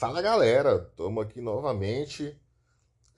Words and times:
Fala 0.00 0.22
galera, 0.22 0.88
estamos 0.90 1.22
aqui 1.22 1.42
novamente 1.42 2.34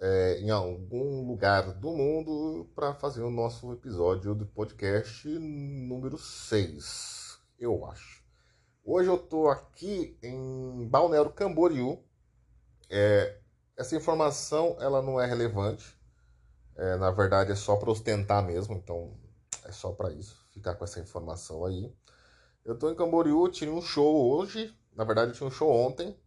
é, 0.01 0.41
em 0.41 0.51
algum 0.51 1.25
lugar 1.25 1.75
do 1.75 1.93
mundo 1.93 2.69
para 2.75 2.93
fazer 2.93 3.23
o 3.23 3.31
nosso 3.31 3.73
episódio 3.73 4.35
do 4.35 4.45
podcast 4.47 5.29
número 5.29 6.19
6, 6.19 7.39
eu 7.57 7.87
acho. 7.87 8.25
Hoje 8.85 9.09
eu 9.09 9.15
estou 9.15 9.49
aqui 9.49 10.19
em 10.21 10.89
Balneário 10.89 11.31
Camboriú. 11.31 12.03
É, 12.91 13.39
essa 13.77 13.95
informação 13.95 14.77
ela 14.81 15.01
não 15.01 15.21
é 15.21 15.27
relevante, 15.27 15.97
é, 16.75 16.97
na 16.97 17.13
verdade 17.13 17.53
é 17.53 17.55
só 17.55 17.77
para 17.77 17.93
ostentar 17.93 18.45
mesmo, 18.45 18.75
então 18.75 19.17
é 19.65 19.71
só 19.71 19.93
para 19.93 20.11
isso, 20.11 20.45
ficar 20.51 20.75
com 20.75 20.83
essa 20.83 20.99
informação 20.99 21.65
aí. 21.65 21.95
Eu 22.65 22.75
estou 22.75 22.91
em 22.91 22.97
Camboriú, 22.97 23.49
tirei 23.49 23.73
um 23.73 23.81
show 23.81 24.33
hoje, 24.33 24.77
na 24.97 25.05
verdade 25.05 25.31
eu 25.31 25.37
tinha 25.37 25.47
um 25.47 25.53
show 25.53 25.71
ontem, 25.71 26.21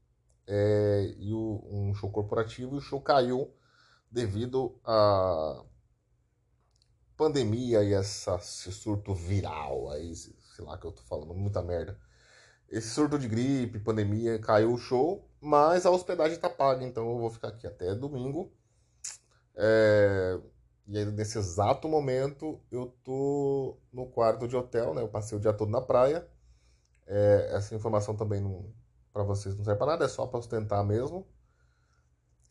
é, 0.48 1.14
e 1.18 1.34
o, 1.34 1.62
um 1.70 1.94
show 1.94 2.12
corporativo, 2.12 2.76
e 2.76 2.78
o 2.78 2.82
show 2.82 3.02
caiu 3.02 3.54
devido 4.12 4.80
à 4.84 5.64
pandemia 7.18 7.84
e 7.84 7.94
essa, 7.94 8.36
esse 8.36 8.72
surto 8.72 9.14
viral 9.14 9.90
aí, 9.92 10.16
sei 10.16 10.66
lá 10.66 10.78
que 10.78 10.86
eu 10.86 10.92
tô 10.92 11.02
falando, 11.04 11.34
muita 11.34 11.62
merda. 11.62 11.98
Esse 12.70 12.90
surto 12.90 13.18
de 13.20 13.28
gripe, 13.28 13.80
pandemia, 13.80 14.40
caiu 14.40 14.74
o 14.74 14.78
show, 14.78 15.30
mas 15.40 15.86
a 15.86 15.92
hospedagem 15.92 16.38
tá 16.40 16.50
paga, 16.50 16.84
então 16.84 17.10
eu 17.10 17.20
vou 17.20 17.30
ficar 17.30 17.50
aqui 17.50 17.68
até 17.68 17.94
domingo. 17.94 18.52
É, 19.56 20.40
e 20.88 20.98
aí, 20.98 21.06
nesse 21.06 21.38
exato 21.38 21.88
momento, 21.88 22.60
eu 22.72 22.96
tô 23.04 23.78
no 23.92 24.08
quarto 24.08 24.48
de 24.48 24.56
hotel, 24.56 24.94
né? 24.94 25.02
Eu 25.02 25.08
passei 25.08 25.38
o 25.38 25.42
dia 25.42 25.54
todo 25.54 25.72
na 25.72 25.82
praia. 25.82 26.28
É, 27.08 27.52
essa 27.54 27.76
informação 27.76 28.16
também 28.16 28.42
não, 28.42 28.72
para 29.16 29.24
vocês 29.24 29.56
não 29.56 29.64
serve 29.64 29.80
para 29.80 29.94
nada, 29.94 30.04
é 30.04 30.10
só 30.10 30.28
para 30.28 30.40
ostentar 30.40 30.84
mesmo. 30.84 31.26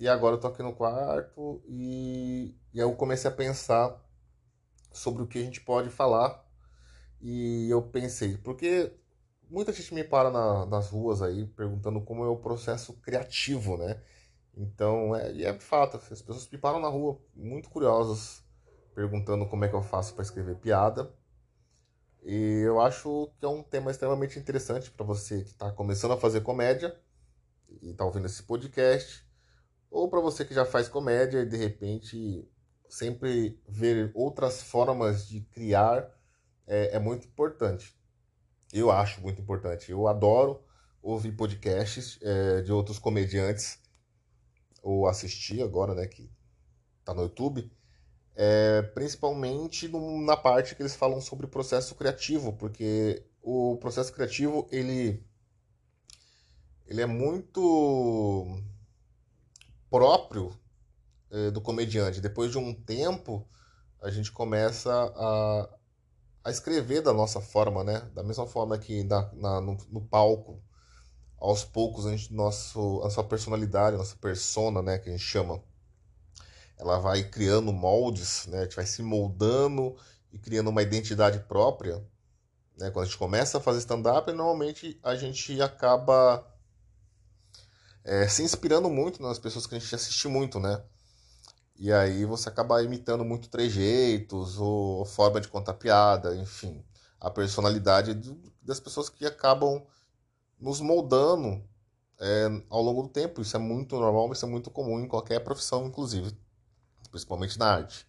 E 0.00 0.08
agora 0.08 0.36
eu 0.36 0.40
tô 0.40 0.46
aqui 0.46 0.62
no 0.62 0.74
quarto 0.74 1.62
e, 1.68 2.56
e 2.72 2.78
eu 2.78 2.96
comecei 2.96 3.30
a 3.30 3.34
pensar 3.34 4.02
sobre 4.90 5.22
o 5.22 5.26
que 5.26 5.38
a 5.38 5.42
gente 5.42 5.60
pode 5.60 5.90
falar. 5.90 6.42
E 7.20 7.68
eu 7.68 7.82
pensei, 7.82 8.38
porque 8.38 8.90
muita 9.50 9.74
gente 9.74 9.92
me 9.92 10.02
para 10.02 10.30
na, 10.30 10.64
nas 10.64 10.88
ruas 10.88 11.20
aí 11.20 11.46
perguntando 11.48 12.00
como 12.00 12.24
é 12.24 12.28
o 12.28 12.38
processo 12.38 12.94
criativo, 12.94 13.76
né? 13.76 14.02
Então, 14.56 15.14
é, 15.14 15.34
e 15.34 15.44
é 15.44 15.52
fato, 15.60 15.98
as 15.98 16.22
pessoas 16.22 16.48
me 16.48 16.56
param 16.56 16.80
na 16.80 16.88
rua 16.88 17.20
muito 17.36 17.68
curiosas, 17.68 18.42
perguntando 18.94 19.46
como 19.46 19.66
é 19.66 19.68
que 19.68 19.74
eu 19.74 19.82
faço 19.82 20.14
para 20.14 20.22
escrever 20.22 20.56
piada. 20.56 21.12
E 22.24 22.62
eu 22.64 22.80
acho 22.80 23.30
que 23.38 23.44
é 23.44 23.48
um 23.48 23.62
tema 23.62 23.90
extremamente 23.90 24.38
interessante 24.38 24.90
para 24.90 25.04
você 25.04 25.42
que 25.42 25.50
está 25.50 25.70
começando 25.70 26.12
a 26.12 26.16
fazer 26.16 26.40
comédia 26.40 26.98
e 27.82 27.90
está 27.90 28.04
ouvindo 28.04 28.24
esse 28.24 28.42
podcast, 28.42 29.22
ou 29.90 30.08
para 30.08 30.20
você 30.20 30.42
que 30.42 30.54
já 30.54 30.64
faz 30.64 30.88
comédia 30.88 31.40
e 31.40 31.46
de 31.46 31.56
repente 31.56 32.50
sempre 32.88 33.60
ver 33.68 34.10
outras 34.14 34.62
formas 34.62 35.28
de 35.28 35.42
criar 35.42 36.10
é, 36.66 36.96
é 36.96 36.98
muito 36.98 37.26
importante. 37.26 37.94
Eu 38.72 38.90
acho 38.90 39.20
muito 39.20 39.42
importante. 39.42 39.90
Eu 39.90 40.08
adoro 40.08 40.64
ouvir 41.02 41.32
podcasts 41.32 42.18
é, 42.22 42.62
de 42.62 42.72
outros 42.72 42.98
comediantes, 42.98 43.78
ou 44.82 45.06
assistir 45.06 45.62
agora, 45.62 45.94
né, 45.94 46.06
que 46.06 46.30
tá 47.04 47.12
no 47.12 47.22
YouTube 47.22 47.70
é, 48.36 48.82
principalmente 48.82 49.88
na 49.88 50.36
parte 50.36 50.74
que 50.74 50.82
eles 50.82 50.96
falam 50.96 51.20
sobre 51.20 51.46
o 51.46 51.48
processo 51.48 51.94
criativo, 51.94 52.52
porque 52.54 53.24
o 53.42 53.76
processo 53.76 54.12
criativo 54.12 54.66
ele, 54.70 55.24
ele 56.86 57.00
é 57.00 57.06
muito 57.06 58.60
próprio 59.88 60.52
é, 61.30 61.50
do 61.50 61.60
comediante. 61.60 62.20
Depois 62.20 62.50
de 62.50 62.58
um 62.58 62.74
tempo, 62.74 63.46
a 64.02 64.10
gente 64.10 64.32
começa 64.32 64.92
a, 64.92 65.68
a 66.44 66.50
escrever 66.50 67.02
da 67.02 67.12
nossa 67.12 67.40
forma, 67.40 67.84
né? 67.84 68.00
Da 68.14 68.22
mesma 68.22 68.46
forma 68.46 68.76
que 68.78 69.04
na, 69.04 69.32
na 69.34 69.60
no, 69.60 69.76
no, 69.90 70.00
palco, 70.00 70.60
aos 71.38 71.64
poucos, 71.64 72.06
a, 72.06 72.10
gente, 72.10 72.32
nosso, 72.32 73.00
a 73.04 73.10
sua 73.10 73.24
personalidade, 73.24 73.94
a 73.94 73.98
nossa 73.98 74.16
persona, 74.16 74.82
né? 74.82 74.98
Que 74.98 75.10
a 75.10 75.12
gente 75.12 75.24
chama 75.24 75.62
ela 76.88 76.98
vai 76.98 77.22
criando 77.24 77.72
moldes, 77.72 78.46
né? 78.46 78.60
A 78.60 78.62
gente 78.64 78.76
vai 78.76 78.86
se 78.86 79.02
moldando 79.02 79.96
e 80.32 80.38
criando 80.38 80.70
uma 80.70 80.82
identidade 80.82 81.38
própria. 81.40 82.04
Né? 82.76 82.90
Quando 82.90 83.04
a 83.04 83.06
gente 83.06 83.18
começa 83.18 83.58
a 83.58 83.60
fazer 83.60 83.78
stand-up, 83.78 84.30
normalmente 84.32 84.98
a 85.02 85.14
gente 85.14 85.60
acaba 85.62 86.44
é, 88.04 88.28
se 88.28 88.42
inspirando 88.42 88.90
muito 88.90 89.22
nas 89.22 89.38
pessoas 89.38 89.66
que 89.66 89.74
a 89.74 89.78
gente 89.78 89.94
assiste 89.94 90.28
muito, 90.28 90.58
né? 90.58 90.82
E 91.76 91.92
aí 91.92 92.24
você 92.24 92.48
acaba 92.48 92.82
imitando 92.82 93.24
muito 93.24 93.48
trejeitos, 93.48 94.58
ou 94.58 95.04
forma 95.04 95.40
de 95.40 95.48
contar 95.48 95.74
piada, 95.74 96.36
enfim, 96.36 96.84
a 97.20 97.30
personalidade 97.30 98.14
das 98.62 98.78
pessoas 98.78 99.08
que 99.08 99.26
acabam 99.26 99.84
nos 100.60 100.80
moldando 100.80 101.62
é, 102.20 102.46
ao 102.70 102.82
longo 102.82 103.02
do 103.02 103.08
tempo. 103.08 103.40
Isso 103.40 103.56
é 103.56 103.58
muito 103.58 103.98
normal, 103.98 104.32
isso 104.32 104.44
é 104.44 104.48
muito 104.48 104.70
comum 104.70 105.00
em 105.00 105.08
qualquer 105.08 105.40
profissão, 105.40 105.86
inclusive 105.86 106.36
principalmente 107.14 107.56
na 107.56 107.66
arte. 107.66 108.04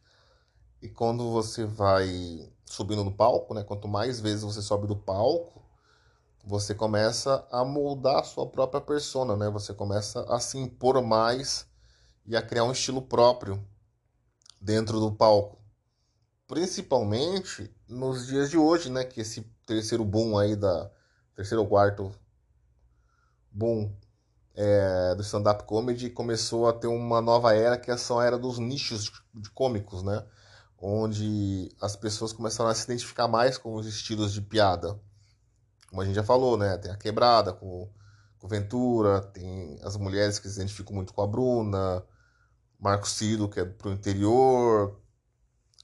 E 0.82 0.90
quando 0.90 1.32
você 1.32 1.64
vai 1.64 2.52
subindo 2.66 3.04
no 3.04 3.12
palco, 3.12 3.54
né, 3.54 3.64
quanto 3.64 3.88
mais 3.88 4.20
vezes 4.20 4.42
você 4.42 4.64
sobe 4.64 4.88
do 4.88 4.96
palco, 4.96 5.64
você 6.44 6.74
começa 6.74 7.48
a 7.52 7.64
moldar 7.64 8.18
a 8.18 8.24
sua 8.24 8.48
própria 8.48 8.82
persona, 8.82 9.36
né? 9.36 9.50
Você 9.50 9.74
começa 9.74 10.22
a 10.24 10.40
se 10.40 10.58
impor 10.58 11.02
mais 11.04 11.68
e 12.26 12.36
a 12.36 12.42
criar 12.42 12.64
um 12.64 12.72
estilo 12.72 13.02
próprio 13.02 13.64
dentro 14.60 15.00
do 15.00 15.12
palco. 15.12 15.60
Principalmente 16.48 17.72
nos 17.88 18.26
dias 18.26 18.50
de 18.50 18.58
hoje, 18.58 18.90
né, 18.90 19.04
que 19.04 19.22
esse 19.22 19.42
terceiro 19.68 20.04
boom 20.04 20.38
aí 20.38 20.56
da 20.56 20.92
terceiro 21.36 21.62
ou 21.62 21.68
quarto 21.68 22.12
boom 23.52 23.92
é, 24.56 25.14
do 25.16 25.22
stand-up 25.22 25.66
comedy 25.66 26.10
começou 26.10 26.68
a 26.68 26.74
ter 26.74 26.88
uma 26.88 27.22
nova 27.22 27.54
era, 27.54 27.78
que 27.78 27.92
é 27.92 27.94
a 27.94 28.24
era 28.24 28.38
dos 28.38 28.58
nichos 28.58 29.12
de 29.34 29.50
cômicos, 29.50 30.02
né? 30.02 30.26
Onde 30.78 31.70
as 31.82 31.96
pessoas 31.96 32.32
começaram 32.32 32.70
a 32.70 32.76
se 32.76 32.86
identificar 32.86 33.28
mais 33.28 33.58
com 33.58 33.76
os 33.76 33.86
estilos 33.86 34.34
de 34.34 34.42
piada. 34.42 35.00
Como 35.90 36.02
a 36.02 36.06
gente 36.06 36.16
já 36.16 36.24
falou, 36.24 36.58
né? 36.58 36.78
Tem 36.78 36.92
a 36.92 36.98
quebrada 36.98 37.54
com, 37.54 37.90
com 38.40 38.48
Ventura, 38.48 39.22
tem 39.22 39.78
as 39.84 39.98
mulheres 39.98 40.40
que 40.40 40.48
se 40.48 40.56
identificam 40.56 40.96
muito 40.96 41.14
com 41.14 41.22
a 41.22 41.28
Bruna, 41.28 42.04
Marco 42.80 43.08
Ciro, 43.08 43.50
que 43.50 43.60
é 43.60 43.66
pro 43.66 43.92
interior, 43.92 45.00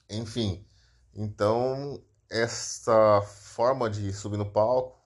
enfim. 0.08 0.66
Então, 1.14 2.02
essa 2.30 3.20
forma 3.22 3.90
de 3.90 4.12
subir 4.12 4.38
no 4.38 4.50
palco, 4.50 4.98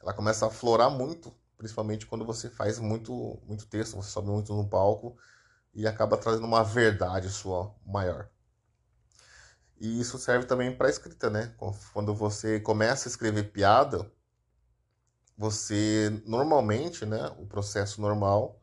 ela 0.00 0.12
começa 0.14 0.44
a 0.44 0.48
aflorar 0.48 0.90
muito 0.90 1.34
principalmente 1.62 2.06
quando 2.06 2.24
você 2.24 2.50
faz 2.50 2.80
muito, 2.80 3.40
muito 3.46 3.66
texto, 3.66 3.94
você 3.94 4.10
sobe 4.10 4.28
muito 4.28 4.52
no 4.52 4.68
palco 4.68 5.16
e 5.72 5.86
acaba 5.86 6.16
trazendo 6.16 6.44
uma 6.44 6.64
verdade 6.64 7.30
sua 7.30 7.72
maior. 7.86 8.28
E 9.80 10.00
isso 10.00 10.18
serve 10.18 10.44
também 10.44 10.76
para 10.76 10.90
escrita, 10.90 11.30
né? 11.30 11.54
Quando 11.92 12.12
você 12.14 12.58
começa 12.58 13.08
a 13.08 13.10
escrever 13.10 13.52
piada, 13.52 14.10
você 15.38 16.10
normalmente, 16.26 17.06
né, 17.06 17.32
o 17.38 17.46
processo 17.46 18.00
normal 18.00 18.60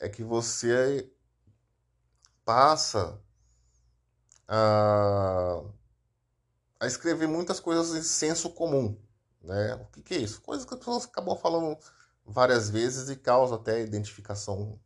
é 0.00 0.08
que 0.08 0.24
você 0.24 1.08
passa 2.44 3.22
a, 4.48 5.62
a 6.80 6.86
escrever 6.88 7.28
muitas 7.28 7.60
coisas 7.60 7.94
em 7.94 8.02
senso 8.02 8.50
comum. 8.50 9.00
Né? 9.42 9.74
O 9.74 9.86
que, 9.86 10.02
que 10.02 10.14
é 10.14 10.18
isso? 10.18 10.40
Coisas 10.42 10.64
que 10.64 10.74
as 10.74 10.78
pessoas 10.78 11.04
acabam 11.04 11.36
falando 11.36 11.76
várias 12.26 12.70
vezes 12.70 13.08
e 13.08 13.16
causa 13.16 13.56
até 13.56 13.82
identificação 13.82 14.78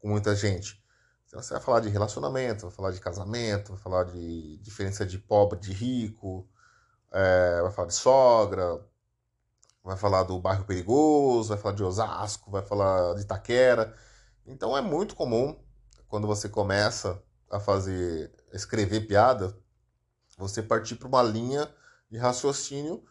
com 0.00 0.08
muita 0.08 0.34
gente. 0.34 0.82
Então, 1.26 1.42
você 1.42 1.52
vai 1.54 1.62
falar 1.62 1.80
de 1.80 1.88
relacionamento, 1.88 2.66
vai 2.66 2.74
falar 2.74 2.90
de 2.90 3.00
casamento, 3.00 3.72
vai 3.72 3.80
falar 3.80 4.04
de 4.04 4.56
diferença 4.58 5.04
de 5.04 5.18
pobre 5.18 5.58
de 5.58 5.72
rico, 5.72 6.48
é, 7.12 7.60
vai 7.62 7.70
falar 7.70 7.88
de 7.88 7.94
sogra, 7.94 8.82
vai 9.84 9.96
falar 9.96 10.22
do 10.22 10.38
bairro 10.38 10.64
perigoso, 10.64 11.50
vai 11.50 11.58
falar 11.58 11.74
de 11.74 11.84
Osasco, 11.84 12.50
vai 12.50 12.62
falar 12.62 13.14
de 13.14 13.22
Itaquera. 13.22 13.94
Então 14.46 14.76
é 14.76 14.80
muito 14.80 15.14
comum 15.14 15.58
quando 16.08 16.26
você 16.26 16.48
começa 16.48 17.22
a 17.50 17.60
fazer, 17.60 18.32
escrever 18.52 19.06
piada, 19.06 19.56
você 20.36 20.62
partir 20.62 20.96
para 20.96 21.08
uma 21.08 21.22
linha 21.22 21.68
de 22.10 22.16
raciocínio 22.16 23.04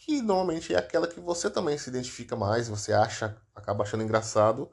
que 0.00 0.22
normalmente 0.22 0.74
é 0.74 0.78
aquela 0.78 1.06
que 1.06 1.20
você 1.20 1.50
também 1.50 1.76
se 1.76 1.90
identifica 1.90 2.34
mais, 2.34 2.68
você 2.68 2.90
acha, 2.90 3.36
acaba 3.54 3.84
achando 3.84 4.02
engraçado 4.02 4.70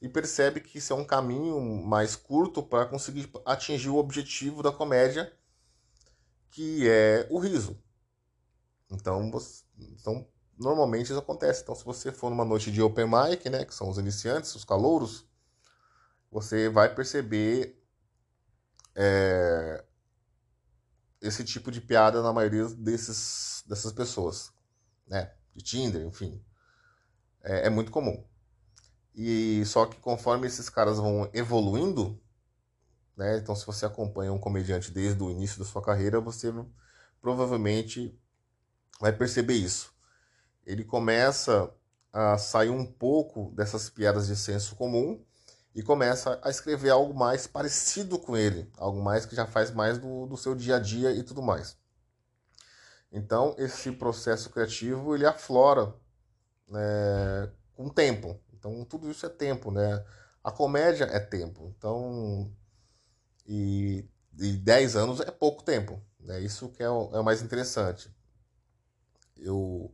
e 0.00 0.08
percebe 0.08 0.58
que 0.60 0.78
isso 0.78 0.94
é 0.94 0.96
um 0.96 1.04
caminho 1.04 1.60
mais 1.84 2.16
curto 2.16 2.62
para 2.62 2.86
conseguir 2.86 3.30
atingir 3.44 3.90
o 3.90 3.98
objetivo 3.98 4.62
da 4.62 4.72
comédia, 4.72 5.30
que 6.50 6.88
é 6.88 7.26
o 7.30 7.38
riso. 7.38 7.78
Então, 8.90 9.30
você, 9.30 9.64
então 9.78 10.26
normalmente 10.58 11.10
isso 11.10 11.18
acontece. 11.18 11.62
Então, 11.62 11.74
se 11.74 11.84
você 11.84 12.10
for 12.10 12.30
numa 12.30 12.44
noite 12.44 12.72
de 12.72 12.80
open 12.80 13.04
mic, 13.06 13.50
né, 13.50 13.66
que 13.66 13.74
são 13.74 13.90
os 13.90 13.98
iniciantes, 13.98 14.54
os 14.54 14.64
calouros, 14.64 15.26
você 16.32 16.70
vai 16.70 16.94
perceber 16.94 17.78
é, 18.94 19.84
esse 21.20 21.44
tipo 21.44 21.70
de 21.70 21.82
piada 21.82 22.22
na 22.22 22.32
maioria 22.32 22.64
desses, 22.68 23.62
dessas 23.66 23.92
pessoas, 23.92 24.50
né, 25.10 25.32
de 25.54 25.62
Tinder, 25.62 26.06
enfim. 26.06 26.42
É, 27.42 27.66
é 27.66 27.70
muito 27.70 27.90
comum. 27.90 28.24
E 29.14 29.64
só 29.66 29.84
que 29.86 29.98
conforme 29.98 30.46
esses 30.46 30.68
caras 30.68 30.98
vão 30.98 31.28
evoluindo, 31.34 32.18
né, 33.16 33.38
então 33.38 33.56
se 33.56 33.66
você 33.66 33.84
acompanha 33.84 34.32
um 34.32 34.38
comediante 34.38 34.92
desde 34.92 35.20
o 35.20 35.30
início 35.30 35.58
da 35.58 35.64
sua 35.64 35.82
carreira, 35.82 36.20
você 36.20 36.54
provavelmente 37.20 38.16
vai 39.00 39.12
perceber 39.12 39.54
isso. 39.54 39.92
Ele 40.64 40.84
começa 40.84 41.70
a 42.12 42.38
sair 42.38 42.70
um 42.70 42.86
pouco 42.86 43.52
dessas 43.54 43.90
piadas 43.90 44.28
de 44.28 44.36
senso 44.36 44.76
comum 44.76 45.22
e 45.74 45.82
começa 45.82 46.40
a 46.42 46.50
escrever 46.50 46.90
algo 46.90 47.14
mais 47.14 47.46
parecido 47.46 48.18
com 48.18 48.36
ele, 48.36 48.70
algo 48.76 49.02
mais 49.02 49.26
que 49.26 49.34
já 49.34 49.46
faz 49.46 49.70
mais 49.70 49.98
do, 49.98 50.26
do 50.26 50.36
seu 50.36 50.54
dia 50.54 50.76
a 50.76 50.80
dia 50.80 51.12
e 51.12 51.22
tudo 51.22 51.42
mais. 51.42 51.79
Então, 53.12 53.54
esse 53.58 53.90
processo 53.92 54.50
criativo 54.50 55.14
ele 55.14 55.26
aflora 55.26 55.94
né, 56.68 57.50
com 57.74 57.88
tempo. 57.88 58.40
Então, 58.52 58.84
tudo 58.84 59.10
isso 59.10 59.26
é 59.26 59.28
tempo, 59.28 59.70
né? 59.70 60.04
A 60.44 60.50
comédia 60.52 61.04
é 61.04 61.18
tempo. 61.18 61.74
Então, 61.76 62.50
e, 63.46 64.08
e 64.38 64.52
10 64.52 64.96
anos 64.96 65.20
é 65.20 65.30
pouco 65.30 65.64
tempo. 65.64 66.00
Né? 66.20 66.40
Isso 66.40 66.68
que 66.68 66.82
é 66.82 66.90
o, 66.90 67.10
é 67.12 67.20
o 67.20 67.24
mais 67.24 67.42
interessante. 67.42 68.14
Eu 69.36 69.92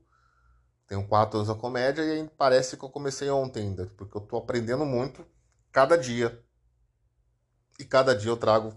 tenho 0.87 1.07
4 1.07 1.39
anos 1.39 1.49
na 1.49 1.55
comédia 1.55 2.03
e 2.03 2.29
parece 2.29 2.77
que 2.77 2.85
eu 2.85 2.91
comecei 2.91 3.31
ontem 3.31 3.63
ainda, 3.69 3.87
porque 3.97 4.17
eu 4.17 4.23
estou 4.23 4.39
aprendendo 4.39 4.85
muito 4.85 5.27
cada 5.73 5.97
dia. 5.97 6.45
E 7.79 7.85
cada 7.85 8.15
dia 8.15 8.31
eu 8.31 8.37
trago 8.37 8.75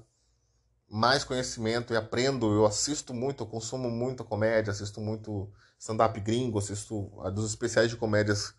mais 0.90 1.24
conhecimento 1.24 1.94
e 1.94 1.98
aprendo. 1.98 2.54
Eu 2.54 2.66
assisto 2.66 3.14
muito, 3.14 3.44
eu 3.44 3.48
consumo 3.48 3.90
muito 3.90 4.24
comédia, 4.24 4.72
assisto 4.72 5.00
muito 5.00 5.52
stand-up 5.78 6.20
gringo, 6.20 6.60
assisto 6.60 7.12
dos 7.34 7.50
especiais 7.50 7.90
de 7.90 7.98
comédias 7.98 8.54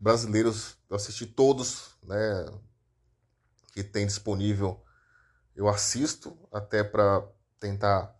brasileiros. 0.00 0.76
Eu 0.88 0.96
assisti 0.96 1.26
todos, 1.26 1.96
né? 2.02 2.46
Que 3.72 3.82
tem 3.82 4.06
disponível. 4.06 4.82
Eu 5.54 5.68
assisto 5.68 6.36
até 6.52 6.82
para 6.82 7.26
tentar 7.60 8.14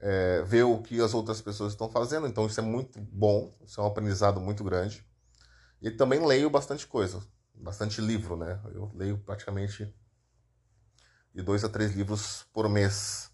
é, 0.00 0.42
ver 0.42 0.64
o 0.64 0.82
que 0.82 1.00
as 1.00 1.14
outras 1.14 1.40
pessoas 1.40 1.72
estão 1.72 1.88
fazendo. 1.90 2.26
Então 2.26 2.46
isso 2.46 2.60
é 2.60 2.62
muito 2.62 3.00
bom, 3.00 3.54
isso 3.64 3.80
é 3.80 3.84
um 3.84 3.86
aprendizado 3.86 4.40
muito 4.40 4.64
grande. 4.64 5.06
E 5.80 5.90
também 5.90 6.24
leio 6.24 6.50
bastante 6.50 6.86
coisa 6.86 7.22
bastante 7.62 8.00
livro, 8.00 8.36
né? 8.36 8.60
Eu 8.74 8.90
leio 8.94 9.18
praticamente 9.18 9.94
de 11.34 11.42
dois 11.42 11.64
a 11.64 11.68
três 11.68 11.92
livros 11.92 12.44
por 12.52 12.68
mês 12.68 13.30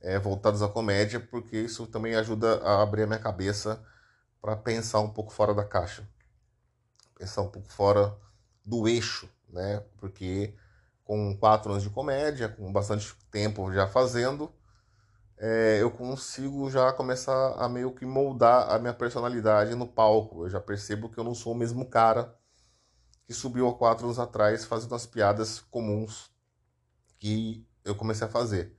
é, 0.00 0.18
voltados 0.18 0.62
à 0.62 0.68
comédia, 0.68 1.20
porque 1.20 1.56
isso 1.56 1.86
também 1.86 2.14
ajuda 2.14 2.62
a 2.62 2.82
abrir 2.82 3.02
a 3.02 3.06
minha 3.06 3.18
cabeça 3.18 3.82
para 4.40 4.56
pensar 4.56 5.00
um 5.00 5.10
pouco 5.10 5.32
fora 5.32 5.54
da 5.54 5.64
caixa, 5.64 6.08
pensar 7.16 7.42
um 7.42 7.48
pouco 7.48 7.68
fora 7.68 8.16
do 8.64 8.86
eixo, 8.86 9.28
né? 9.48 9.82
Porque 9.96 10.54
com 11.04 11.36
quatro 11.38 11.72
anos 11.72 11.82
de 11.82 11.90
comédia, 11.90 12.48
com 12.48 12.70
bastante 12.72 13.14
tempo 13.30 13.72
já 13.72 13.86
fazendo, 13.86 14.52
é, 15.38 15.78
eu 15.80 15.90
consigo 15.90 16.70
já 16.70 16.92
começar 16.92 17.54
a 17.54 17.68
meio 17.68 17.92
que 17.92 18.04
moldar 18.04 18.70
a 18.70 18.78
minha 18.78 18.92
personalidade 18.92 19.74
no 19.74 19.86
palco. 19.86 20.44
Eu 20.44 20.50
já 20.50 20.60
percebo 20.60 21.08
que 21.08 21.18
eu 21.18 21.24
não 21.24 21.34
sou 21.34 21.54
o 21.54 21.56
mesmo 21.56 21.86
cara 21.88 22.36
que 23.26 23.32
subiu 23.32 23.68
há 23.68 23.74
quatro 23.74 24.06
anos 24.06 24.18
atrás 24.18 24.64
fazendo 24.64 24.94
as 24.94 25.06
piadas 25.06 25.60
comuns 25.60 26.30
que 27.18 27.66
eu 27.84 27.94
comecei 27.94 28.26
a 28.26 28.30
fazer. 28.30 28.76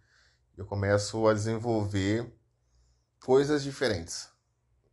Eu 0.58 0.66
começo 0.66 1.28
a 1.28 1.34
desenvolver 1.34 2.32
coisas 3.24 3.64
diferentes, 3.64 4.30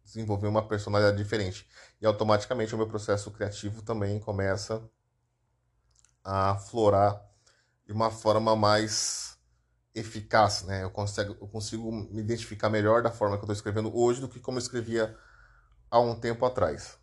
desenvolver 0.05 0.47
uma 0.47 0.67
personalidade 0.67 1.17
diferente. 1.17 1.69
E 2.01 2.07
automaticamente 2.07 2.75
o 2.75 2.79
meu 2.79 2.87
processo 2.87 3.31
criativo 3.31 3.83
também 3.83 4.21
começa 4.21 4.89
a 6.23 6.57
florar 6.57 7.21
de 7.85 7.93
uma 7.93 8.11
forma 8.11 8.57
mais 8.57 9.39
eficaz, 9.95 10.63
né? 10.65 10.83
Eu 10.83 10.91
consigo, 10.91 11.37
eu 11.41 11.49
consigo 11.49 11.91
me 11.91 12.21
identificar 12.21 12.69
melhor 12.69 13.03
da 13.03 13.11
forma 13.11 13.37
que 13.37 13.41
eu 13.41 13.47
estou 13.47 13.55
escrevendo 13.55 13.97
hoje 13.97 14.21
do 14.21 14.29
que 14.29 14.41
como 14.41 14.59
eu 14.59 14.63
escrevia 14.63 15.17
há 15.91 15.99
um 15.99 16.19
tempo 16.19 16.45
atrás. 16.45 16.99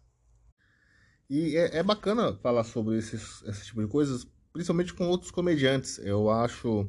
E 1.30 1.58
é, 1.58 1.78
é 1.78 1.84
bacana 1.84 2.38
falar 2.38 2.64
sobre 2.64 2.98
esses, 2.98 3.42
esse 3.44 3.66
tipo 3.66 3.82
de 3.82 3.88
coisas, 3.88 4.28
principalmente 4.54 4.94
com 4.94 5.08
outros 5.08 5.32
comediantes. 5.32 5.98
Eu 5.98 6.30
acho 6.30 6.88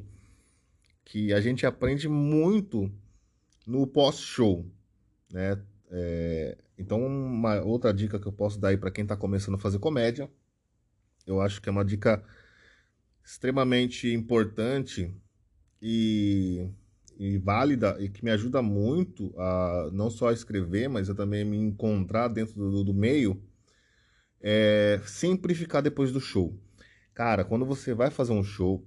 que 1.05 1.33
a 1.33 1.41
gente 1.41 1.67
aprende 1.67 2.09
muito 2.09 2.93
no 3.67 3.87
pós-show, 3.87 4.71
né? 5.33 5.61
É, 5.91 6.59
então, 6.79 7.05
uma 7.05 7.61
outra 7.63 7.93
dica 7.93 8.19
que 8.19 8.27
eu 8.27 8.33
posso 8.33 8.59
dar 8.61 8.69
aí 8.69 8.77
para 8.77 8.91
quem 8.91 9.03
está 9.03 9.17
começando 9.17 9.55
a 9.55 9.59
fazer 9.59 9.79
comédia, 9.79 10.31
eu 11.27 11.41
acho 11.41 11.61
que 11.63 11.69
é 11.69 11.73
uma 11.73 11.85
dica 11.85 12.23
extremamente 13.25 14.13
importante 14.13 15.15
e, 15.81 16.69
e 17.19 17.39
válida 17.39 17.97
e 17.99 18.09
que 18.09 18.25
me 18.25 18.31
ajuda 18.31 18.61
muito 18.61 19.33
a 19.39 19.91
não 19.93 20.11
só 20.11 20.29
a 20.29 20.33
escrever, 20.33 20.89
mas 20.89 21.09
a 21.09 21.15
também 21.15 21.45
me 21.45 21.57
encontrar 21.57 22.29
dentro 22.29 22.55
do, 22.55 22.85
do 22.85 22.93
meio 22.93 23.43
é, 24.41 25.01
sempre 25.07 25.55
ficar 25.55 25.81
depois 25.81 26.13
do 26.13 26.21
show. 26.21 26.59
Cara, 27.15 27.45
quando 27.45 27.65
você 27.65 27.95
vai 27.95 28.11
fazer 28.11 28.33
um 28.33 28.43
show, 28.43 28.85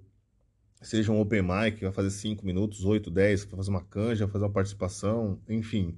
seja 0.82 1.12
um 1.12 1.22
open 1.22 1.42
mic, 1.42 1.82
vai 1.82 1.92
fazer 1.94 2.12
5 2.12 2.46
minutos, 2.46 2.84
8, 2.84 3.10
10, 3.10 3.46
vai 3.46 3.56
fazer 3.56 3.70
uma 3.70 3.84
canja, 3.84 4.26
vai 4.26 4.34
fazer 4.34 4.46
uma 4.46 4.52
participação, 4.52 5.40
enfim. 5.48 5.98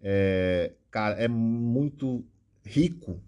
É, 0.00 0.72
cara, 0.90 1.14
é 1.16 1.28
muito 1.28 2.24
rico 2.64 3.20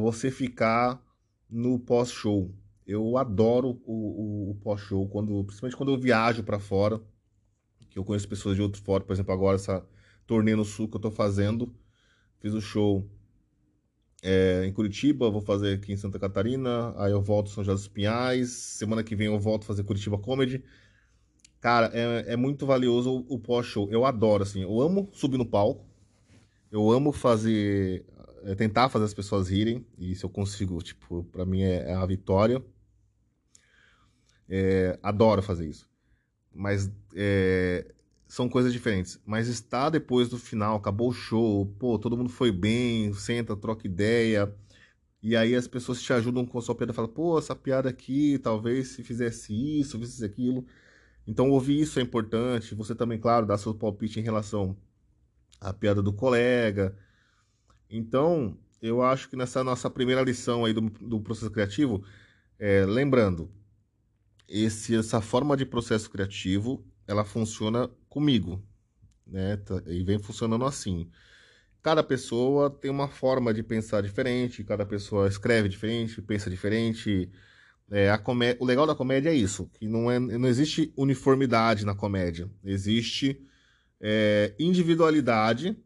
você 0.00 0.30
ficar 0.30 1.02
no 1.48 1.78
pós-show. 1.78 2.54
Eu 2.86 3.16
adoro 3.16 3.80
o, 3.84 3.92
o, 3.92 4.50
o 4.50 4.54
pós-show, 4.56 5.08
quando, 5.08 5.44
principalmente 5.44 5.76
quando 5.76 5.92
eu 5.92 5.98
viajo 5.98 6.42
para 6.42 6.58
fora, 6.58 7.00
que 7.88 7.98
eu 7.98 8.04
conheço 8.04 8.28
pessoas 8.28 8.56
de 8.56 8.62
outro 8.62 8.82
fora, 8.82 9.04
por 9.04 9.12
exemplo, 9.12 9.32
agora 9.32 9.56
essa 9.56 9.86
turnê 10.26 10.54
no 10.54 10.64
sul 10.64 10.88
que 10.88 10.96
eu 10.96 11.00
tô 11.00 11.10
fazendo, 11.10 11.74
fiz 12.40 12.52
o 12.52 12.60
show 12.60 13.08
é, 14.22 14.64
em 14.66 14.72
Curitiba, 14.72 15.30
vou 15.30 15.40
fazer 15.40 15.74
aqui 15.74 15.92
em 15.92 15.96
Santa 15.96 16.18
Catarina, 16.18 16.94
aí 16.96 17.12
eu 17.12 17.22
volto 17.22 17.50
São 17.50 17.64
José 17.64 17.74
dos 17.74 17.88
Pinhais, 17.88 18.50
semana 18.50 19.02
que 19.02 19.16
vem 19.16 19.26
eu 19.26 19.38
volto 19.38 19.64
fazer 19.64 19.84
Curitiba 19.84 20.18
Comedy. 20.18 20.62
Cara, 21.60 21.90
é, 21.92 22.32
é 22.32 22.36
muito 22.36 22.66
valioso 22.66 23.10
o, 23.10 23.34
o 23.34 23.38
pós-show. 23.38 23.88
Eu 23.90 24.04
adoro, 24.04 24.42
assim, 24.42 24.62
eu 24.62 24.80
amo 24.80 25.08
subir 25.12 25.38
no 25.38 25.46
palco, 25.46 25.86
eu 26.70 26.90
amo 26.90 27.12
fazer, 27.12 28.04
é, 28.44 28.54
tentar 28.54 28.88
fazer 28.88 29.04
as 29.06 29.14
pessoas 29.14 29.48
rirem, 29.48 29.86
e 29.98 30.14
se 30.14 30.24
eu 30.24 30.30
consigo, 30.30 30.82
tipo, 30.82 31.24
pra 31.24 31.44
mim 31.44 31.62
é, 31.62 31.90
é 31.90 31.94
a 31.94 32.06
vitória. 32.06 32.62
É, 34.48 34.98
adoro 35.02 35.42
fazer 35.42 35.66
isso. 35.68 35.88
Mas 36.52 36.90
é, 37.14 37.86
são 38.30 38.48
coisas 38.48 38.72
diferentes. 38.72 39.20
Mas 39.26 39.48
está 39.48 39.90
depois 39.90 40.28
do 40.28 40.38
final, 40.38 40.76
acabou 40.76 41.08
o 41.10 41.12
show, 41.12 41.66
pô, 41.80 41.98
todo 41.98 42.16
mundo 42.16 42.30
foi 42.30 42.52
bem, 42.52 43.12
senta, 43.12 43.56
troca 43.56 43.86
ideia. 43.88 44.54
E 45.22 45.36
aí 45.36 45.54
as 45.54 45.66
pessoas 45.66 46.00
te 46.00 46.12
ajudam 46.12 46.46
com 46.46 46.58
a 46.58 46.62
sua 46.62 46.74
piada, 46.76 46.92
falam, 46.92 47.10
pô, 47.10 47.38
essa 47.38 47.56
piada 47.56 47.88
aqui, 47.90 48.38
talvez 48.38 48.88
se 48.90 49.02
fizesse 49.02 49.52
isso, 49.80 49.98
fizesse 49.98 50.24
aquilo. 50.24 50.64
Então 51.26 51.50
ouvir 51.50 51.80
isso 51.80 51.98
é 51.98 52.02
importante. 52.02 52.74
Você 52.76 52.94
também, 52.94 53.18
claro, 53.18 53.46
dá 53.46 53.58
seu 53.58 53.74
palpite 53.74 54.20
em 54.20 54.22
relação 54.22 54.76
à 55.60 55.72
piada 55.72 56.00
do 56.00 56.12
colega. 56.12 56.96
Então, 57.90 58.56
eu 58.80 59.02
acho 59.02 59.28
que 59.28 59.36
nessa 59.36 59.64
nossa 59.64 59.90
primeira 59.90 60.22
lição 60.22 60.64
aí 60.64 60.72
do, 60.72 60.82
do 60.82 61.20
processo 61.20 61.50
criativo, 61.50 62.04
é, 62.60 62.86
lembrando, 62.86 63.50
esse, 64.48 64.96
essa 64.96 65.20
forma 65.20 65.56
de 65.56 65.66
processo 65.66 66.08
criativo 66.10 66.84
ela 67.10 67.24
funciona 67.24 67.90
comigo, 68.08 68.62
né? 69.26 69.56
Tá, 69.56 69.82
e 69.86 70.04
vem 70.04 70.18
funcionando 70.18 70.64
assim. 70.64 71.10
Cada 71.82 72.04
pessoa 72.04 72.70
tem 72.70 72.90
uma 72.90 73.08
forma 73.08 73.52
de 73.52 73.62
pensar 73.64 74.02
diferente, 74.02 74.62
cada 74.62 74.86
pessoa 74.86 75.26
escreve 75.26 75.68
diferente, 75.68 76.22
pensa 76.22 76.48
diferente. 76.48 77.28
É, 77.90 78.16
comé... 78.18 78.56
O 78.60 78.64
legal 78.64 78.86
da 78.86 78.94
comédia 78.94 79.30
é 79.30 79.34
isso, 79.34 79.68
que 79.74 79.88
não, 79.88 80.10
é, 80.10 80.20
não 80.20 80.48
existe 80.48 80.92
uniformidade 80.96 81.84
na 81.84 81.94
comédia. 81.94 82.48
Existe 82.64 83.44
é, 84.00 84.54
individualidade 84.58 85.76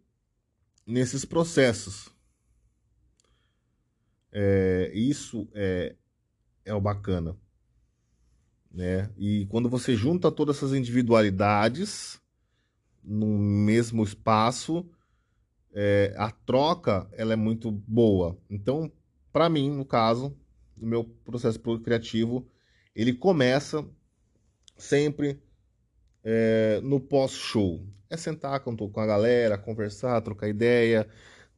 nesses 0.87 1.25
processos. 1.25 2.11
É, 4.31 4.91
isso 4.95 5.49
é, 5.55 5.95
é 6.67 6.75
o 6.75 6.81
bacana 6.81 7.35
né? 8.75 9.09
E 9.17 9.47
quando 9.47 9.69
você 9.69 9.95
junta 9.95 10.33
todas 10.33 10.57
essas 10.57 10.75
individualidades 10.75 12.21
no 13.03 13.27
mesmo 13.39 14.03
espaço, 14.03 14.85
é, 15.73 16.13
a 16.17 16.31
troca 16.31 17.09
ela 17.13 17.33
é 17.33 17.37
muito 17.37 17.71
boa. 17.71 18.37
Então, 18.51 18.91
para 19.33 19.49
mim, 19.49 19.71
no 19.71 19.85
caso, 19.85 20.37
o 20.77 20.85
meu 20.85 21.05
processo 21.05 21.61
criativo, 21.81 22.47
ele 22.95 23.13
começa 23.13 23.87
sempre 24.77 25.41
é, 26.25 26.81
no 26.83 26.99
pós-show. 26.99 27.87
É 28.11 28.17
sentar 28.17 28.61
com, 28.61 28.77
com 28.77 29.01
a 29.01 29.07
galera, 29.07 29.57
conversar, 29.57 30.21
trocar 30.21 30.49
ideia, 30.49 31.09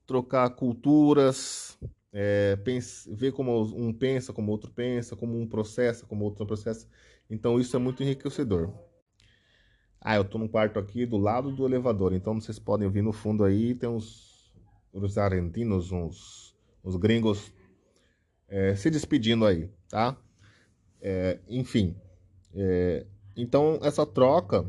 trocar 0.06 0.50
culturas, 0.50 1.78
é, 2.18 2.56
pense, 2.56 3.14
ver 3.14 3.30
como 3.32 3.62
um 3.76 3.92
pensa, 3.92 4.32
como 4.32 4.50
outro 4.50 4.70
pensa, 4.70 5.14
como 5.14 5.38
um 5.38 5.46
processa, 5.46 6.06
como 6.06 6.24
outro 6.24 6.46
processa. 6.46 6.88
Então 7.28 7.60
isso 7.60 7.76
é 7.76 7.78
muito 7.78 8.02
enriquecedor. 8.02 8.72
Ah, 10.00 10.16
eu 10.16 10.24
tô 10.24 10.38
no 10.38 10.48
quarto 10.48 10.78
aqui 10.78 11.04
do 11.04 11.18
lado 11.18 11.54
do 11.54 11.66
elevador, 11.66 12.14
então 12.14 12.40
vocês 12.40 12.58
podem 12.58 12.86
ouvir 12.86 13.02
no 13.02 13.12
fundo 13.12 13.44
aí, 13.44 13.74
tem 13.74 13.86
uns, 13.86 14.50
uns 14.94 15.18
argentinos, 15.18 15.92
uns, 15.92 16.56
uns 16.82 16.96
gringos 16.96 17.52
é, 18.48 18.74
se 18.74 18.88
despedindo 18.88 19.44
aí, 19.44 19.68
tá? 19.86 20.16
É, 21.02 21.38
enfim, 21.46 21.94
é, 22.54 23.04
então 23.36 23.78
essa 23.82 24.06
troca, 24.06 24.64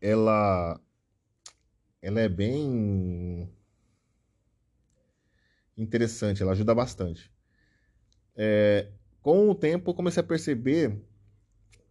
ela, 0.00 0.80
ela 2.00 2.20
é 2.20 2.28
bem 2.28 3.48
interessante, 5.76 6.42
ela 6.42 6.52
ajuda 6.52 6.74
bastante. 6.74 7.30
É, 8.36 8.88
com 9.20 9.50
o 9.50 9.54
tempo 9.54 9.90
eu 9.90 9.94
comecei 9.94 10.20
a 10.20 10.26
perceber 10.26 10.98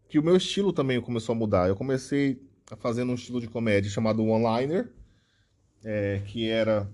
que 0.10 0.20
o 0.20 0.24
meu 0.24 0.36
estilo 0.36 0.74
também 0.74 1.00
começou 1.02 1.34
a 1.34 1.38
mudar. 1.38 1.70
Eu 1.70 1.76
comecei 1.76 2.42
fazendo 2.80 3.12
um 3.12 3.16
estilo 3.16 3.40
de 3.40 3.48
comédia 3.48 3.90
chamado 3.90 4.26
one-liner, 4.26 4.92
é, 5.84 6.22
que 6.26 6.50
era 6.50 6.92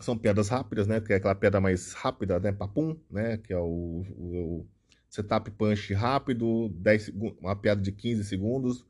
são 0.00 0.18
piadas 0.18 0.48
rápidas, 0.48 0.86
né? 0.86 1.00
Que 1.00 1.12
é 1.12 1.16
aquela 1.16 1.34
piada 1.34 1.60
mais 1.60 1.92
rápida, 1.92 2.38
né? 2.40 2.52
Papum, 2.52 2.96
né? 3.10 3.36
Que 3.36 3.52
é 3.52 3.58
o, 3.58 4.04
o, 4.16 4.60
o 4.60 4.66
setup 5.08 5.50
punch 5.52 5.94
rápido, 5.94 6.68
10, 6.70 7.12
uma 7.40 7.54
piada 7.54 7.80
de 7.80 7.92
15 7.92 8.24
segundos, 8.24 8.84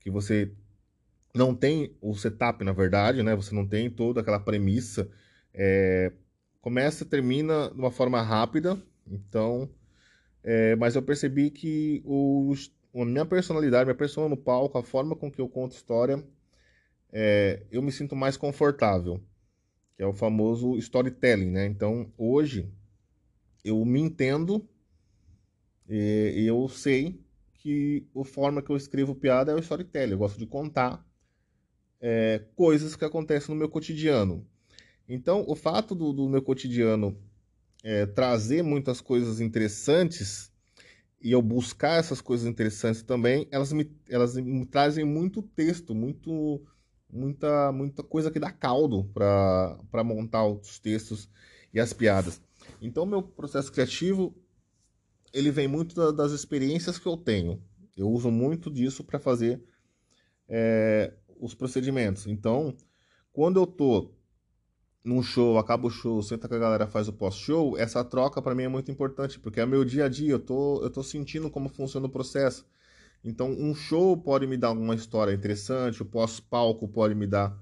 que 0.00 0.10
você 0.10 0.50
não 1.34 1.54
tem 1.54 1.94
o 2.00 2.14
setup, 2.14 2.64
na 2.64 2.72
verdade, 2.72 3.22
né? 3.22 3.34
Você 3.36 3.54
não 3.54 3.66
tem 3.66 3.90
toda 3.90 4.20
aquela 4.20 4.40
premissa. 4.40 5.08
É, 5.52 6.12
começa 6.60 7.04
termina 7.04 7.70
de 7.70 7.78
uma 7.78 7.90
forma 7.90 8.20
rápida, 8.22 8.80
então 9.06 9.68
é, 10.42 10.74
mas 10.76 10.96
eu 10.96 11.02
percebi 11.02 11.50
que 11.50 12.02
os, 12.04 12.74
a 12.94 13.04
minha 13.04 13.26
personalidade, 13.26 13.84
minha 13.84 13.94
pessoa 13.94 14.28
no 14.28 14.36
palco, 14.36 14.78
a 14.78 14.82
forma 14.82 15.14
com 15.14 15.30
que 15.30 15.40
eu 15.40 15.48
conto 15.48 15.72
história, 15.72 16.24
é, 17.12 17.62
eu 17.70 17.82
me 17.82 17.92
sinto 17.92 18.16
mais 18.16 18.36
confortável, 18.36 19.20
que 19.96 20.02
é 20.02 20.06
o 20.06 20.12
famoso 20.12 20.76
storytelling, 20.78 21.50
né? 21.50 21.66
Então, 21.66 22.12
hoje, 22.16 22.72
eu 23.64 23.84
me 23.84 24.00
entendo 24.00 24.66
e, 25.88 26.34
e 26.36 26.46
eu 26.46 26.68
sei 26.68 27.20
que 27.54 28.06
a 28.16 28.24
forma 28.24 28.62
que 28.62 28.70
eu 28.70 28.76
escrevo 28.76 29.14
piada 29.14 29.52
é 29.52 29.54
o 29.54 29.58
storytelling. 29.58 30.12
Eu 30.12 30.18
gosto 30.18 30.38
de 30.38 30.46
contar 30.46 31.04
é, 32.00 32.42
coisas 32.54 32.96
que 32.96 33.04
acontecem 33.04 33.54
no 33.54 33.58
meu 33.58 33.68
cotidiano. 33.68 34.46
Então, 35.12 35.44
o 35.48 35.56
fato 35.56 35.92
do, 35.92 36.12
do 36.12 36.28
meu 36.28 36.40
cotidiano 36.40 37.18
é, 37.82 38.06
trazer 38.06 38.62
muitas 38.62 39.00
coisas 39.00 39.40
interessantes 39.40 40.52
e 41.20 41.32
eu 41.32 41.42
buscar 41.42 41.98
essas 41.98 42.20
coisas 42.20 42.46
interessantes 42.46 43.02
também, 43.02 43.48
elas 43.50 43.72
me, 43.72 43.90
elas 44.08 44.36
me 44.36 44.64
trazem 44.64 45.04
muito 45.04 45.42
texto, 45.42 45.94
muito 45.94 46.62
muita 47.12 47.72
muita 47.72 48.04
coisa 48.04 48.30
que 48.30 48.38
dá 48.38 48.52
caldo 48.52 49.10
para 49.12 50.04
montar 50.04 50.46
os 50.46 50.78
textos 50.78 51.28
e 51.74 51.80
as 51.80 51.92
piadas. 51.92 52.40
Então, 52.80 53.04
meu 53.04 53.20
processo 53.20 53.72
criativo 53.72 54.32
ele 55.32 55.50
vem 55.50 55.66
muito 55.66 55.94
da, 55.94 56.12
das 56.12 56.30
experiências 56.30 56.98
que 56.98 57.06
eu 57.06 57.16
tenho. 57.16 57.60
Eu 57.96 58.08
uso 58.08 58.30
muito 58.30 58.70
disso 58.70 59.02
para 59.02 59.18
fazer 59.18 59.60
é, 60.48 61.12
os 61.38 61.52
procedimentos. 61.52 62.28
Então, 62.28 62.76
quando 63.32 63.58
eu 63.60 63.66
tô 63.66 64.12
num 65.04 65.22
show, 65.22 65.58
acaba 65.58 65.86
o 65.86 65.90
show, 65.90 66.22
senta 66.22 66.48
com 66.48 66.54
a 66.54 66.58
galera, 66.58 66.86
faz 66.86 67.08
o 67.08 67.12
pós-show, 67.12 67.76
essa 67.78 68.04
troca 68.04 68.40
para 68.42 68.54
mim 68.54 68.64
é 68.64 68.68
muito 68.68 68.90
importante, 68.90 69.38
porque 69.38 69.60
é 69.60 69.66
meu 69.66 69.84
dia 69.84 70.04
a 70.04 70.08
dia, 70.08 70.32
eu 70.32 70.38
tô, 70.38 70.82
eu 70.82 70.90
tô 70.90 71.02
sentindo 71.02 71.50
como 71.50 71.68
funciona 71.68 72.06
o 72.06 72.10
processo. 72.10 72.66
Então, 73.24 73.50
um 73.50 73.74
show 73.74 74.16
pode 74.16 74.46
me 74.46 74.56
dar 74.56 74.72
uma 74.72 74.94
história 74.94 75.32
interessante, 75.32 76.02
o 76.02 76.06
pós-palco 76.06 76.88
pode 76.88 77.14
me 77.14 77.26
dar 77.26 77.58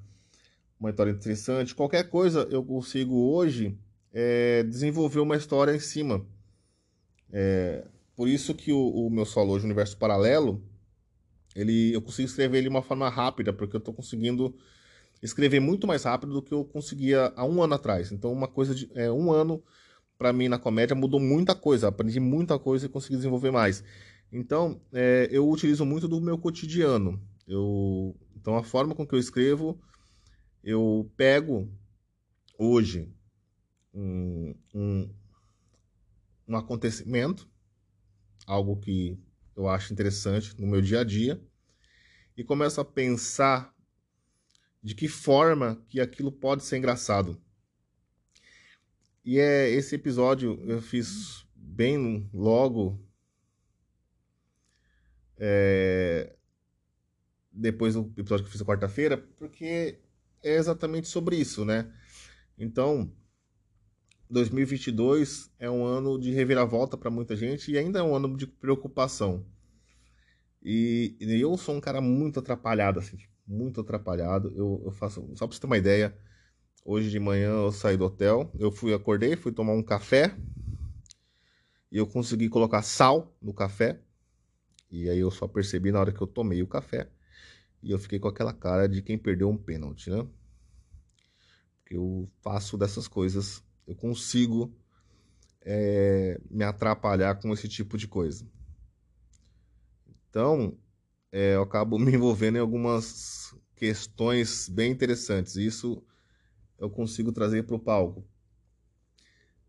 uma 0.78 0.90
história 0.90 1.10
interessante. 1.10 1.74
Qualquer 1.74 2.08
coisa 2.08 2.46
eu 2.50 2.64
consigo 2.64 3.32
hoje 3.32 3.76
é, 4.12 4.62
desenvolver 4.62 5.20
uma 5.20 5.36
história 5.36 5.74
em 5.74 5.80
cima. 5.80 6.24
É, 7.32 7.84
por 8.16 8.28
isso 8.28 8.54
que 8.54 8.72
o, 8.72 9.06
o 9.06 9.10
meu 9.10 9.24
solo 9.24 9.52
hoje, 9.52 9.64
Universo 9.64 9.96
Paralelo, 9.96 10.62
ele, 11.54 11.92
eu 11.92 12.00
consigo 12.00 12.28
escrever 12.28 12.58
ele 12.58 12.68
de 12.68 12.74
uma 12.74 12.82
forma 12.82 13.08
rápida, 13.08 13.52
porque 13.52 13.74
eu 13.74 13.78
estou 13.78 13.92
conseguindo 13.92 14.54
escrever 15.22 15.60
muito 15.60 15.86
mais 15.86 16.04
rápido 16.04 16.32
do 16.32 16.42
que 16.42 16.52
eu 16.52 16.64
conseguia 16.64 17.32
há 17.36 17.44
um 17.44 17.62
ano 17.62 17.74
atrás. 17.74 18.12
Então, 18.12 18.32
uma 18.32 18.48
coisa 18.48 18.74
de 18.74 18.90
é, 18.94 19.10
um 19.10 19.32
ano 19.32 19.62
para 20.16 20.32
mim 20.32 20.48
na 20.48 20.58
comédia 20.58 20.96
mudou 20.96 21.20
muita 21.20 21.54
coisa, 21.54 21.88
aprendi 21.88 22.18
muita 22.18 22.58
coisa 22.58 22.86
e 22.86 22.88
consegui 22.88 23.16
desenvolver 23.16 23.50
mais. 23.50 23.84
Então, 24.32 24.80
é, 24.92 25.28
eu 25.30 25.48
utilizo 25.48 25.84
muito 25.84 26.08
do 26.08 26.20
meu 26.20 26.36
cotidiano. 26.36 27.20
Eu, 27.46 28.16
então, 28.36 28.56
a 28.56 28.62
forma 28.62 28.94
com 28.94 29.06
que 29.06 29.14
eu 29.14 29.18
escrevo, 29.18 29.80
eu 30.62 31.10
pego 31.16 31.70
hoje 32.58 33.12
um, 33.94 34.54
um, 34.74 35.14
um 36.46 36.56
acontecimento, 36.56 37.48
algo 38.46 38.76
que 38.76 39.18
eu 39.56 39.68
acho 39.68 39.92
interessante 39.92 40.58
no 40.60 40.66
meu 40.66 40.82
dia 40.82 41.00
a 41.00 41.04
dia, 41.04 41.40
e 42.36 42.44
começo 42.44 42.80
a 42.80 42.84
pensar 42.84 43.74
de 44.82 44.94
que 44.94 45.08
forma 45.08 45.82
que 45.88 46.00
aquilo 46.00 46.30
pode 46.30 46.64
ser 46.64 46.78
engraçado. 46.78 47.40
E 49.24 49.38
é 49.38 49.68
esse 49.70 49.94
episódio 49.94 50.58
eu 50.66 50.80
fiz 50.80 51.46
bem 51.54 52.28
logo 52.32 52.98
é, 55.36 56.34
depois 57.52 57.94
do 57.94 58.12
episódio 58.16 58.44
que 58.44 58.48
eu 58.48 58.52
fiz 58.52 58.62
a 58.62 58.64
quarta-feira, 58.64 59.16
porque 59.36 59.98
é 60.42 60.56
exatamente 60.56 61.08
sobre 61.08 61.36
isso, 61.36 61.64
né? 61.64 61.92
Então, 62.56 63.12
2022 64.30 65.50
é 65.58 65.70
um 65.70 65.84
ano 65.84 66.18
de 66.18 66.30
reviravolta 66.32 66.96
para 66.96 67.10
muita 67.10 67.36
gente 67.36 67.70
e 67.70 67.78
ainda 67.78 67.98
é 68.00 68.02
um 68.02 68.14
ano 68.14 68.36
de 68.36 68.46
preocupação. 68.46 69.44
E, 70.62 71.16
e 71.20 71.40
eu 71.40 71.56
sou 71.56 71.74
um 71.74 71.80
cara 71.80 72.00
muito 72.00 72.40
atrapalhado, 72.40 72.98
assim, 72.98 73.18
muito 73.48 73.80
atrapalhado. 73.80 74.52
Eu, 74.54 74.82
eu 74.84 74.92
faço, 74.92 75.26
só 75.34 75.46
para 75.46 75.54
você 75.54 75.60
ter 75.60 75.66
uma 75.66 75.78
ideia, 75.78 76.16
hoje 76.84 77.10
de 77.10 77.18
manhã 77.18 77.50
eu 77.50 77.72
saí 77.72 77.96
do 77.96 78.04
hotel, 78.04 78.52
eu 78.58 78.70
fui, 78.70 78.92
acordei, 78.92 79.34
fui 79.34 79.50
tomar 79.50 79.72
um 79.72 79.82
café 79.82 80.36
e 81.90 81.96
eu 81.96 82.06
consegui 82.06 82.48
colocar 82.48 82.82
sal 82.82 83.34
no 83.40 83.54
café. 83.54 84.00
E 84.90 85.08
aí 85.08 85.18
eu 85.18 85.30
só 85.30 85.48
percebi 85.48 85.90
na 85.90 86.00
hora 86.00 86.12
que 86.12 86.20
eu 86.20 86.26
tomei 86.26 86.62
o 86.62 86.66
café 86.66 87.10
e 87.82 87.90
eu 87.90 87.98
fiquei 87.98 88.18
com 88.18 88.28
aquela 88.28 88.52
cara 88.52 88.88
de 88.88 89.02
quem 89.02 89.18
perdeu 89.18 89.48
um 89.48 89.56
pênalti, 89.56 90.10
né? 90.10 90.26
Porque 91.78 91.96
eu 91.96 92.28
faço 92.42 92.76
dessas 92.76 93.08
coisas, 93.08 93.62
eu 93.86 93.94
consigo 93.94 94.74
é, 95.62 96.40
me 96.50 96.64
atrapalhar 96.64 97.34
com 97.36 97.52
esse 97.52 97.68
tipo 97.68 97.96
de 97.96 98.06
coisa. 98.08 98.46
Então, 100.28 100.76
é, 101.30 101.54
eu 101.54 101.62
acabo 101.62 101.98
me 101.98 102.12
envolvendo 102.12 102.56
em 102.56 102.60
algumas 102.60 103.54
questões 103.76 104.68
bem 104.68 104.90
interessantes. 104.90 105.56
Isso 105.56 106.02
eu 106.78 106.90
consigo 106.90 107.32
trazer 107.32 107.64
para 107.64 107.76
o 107.76 107.80
palco. 107.80 108.24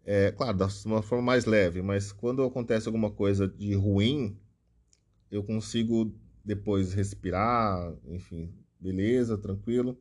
É, 0.04 0.32
claro, 0.32 0.58
de 0.58 0.88
uma 0.88 1.02
forma 1.02 1.24
mais 1.24 1.46
leve, 1.46 1.82
mas 1.82 2.12
quando 2.12 2.44
acontece 2.44 2.88
alguma 2.88 3.12
coisa 3.12 3.48
de 3.48 3.76
ruim, 3.76 4.40
eu 5.30 5.44
consigo 5.44 6.12
depois 6.44 6.94
respirar, 6.94 7.94
enfim, 8.08 8.52
beleza, 8.80 9.38
tranquilo. 9.38 10.00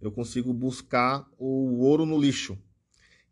Eu 0.00 0.10
consigo 0.10 0.52
buscar 0.52 1.28
o 1.38 1.80
ouro 1.84 2.04
no 2.04 2.18
lixo. 2.18 2.58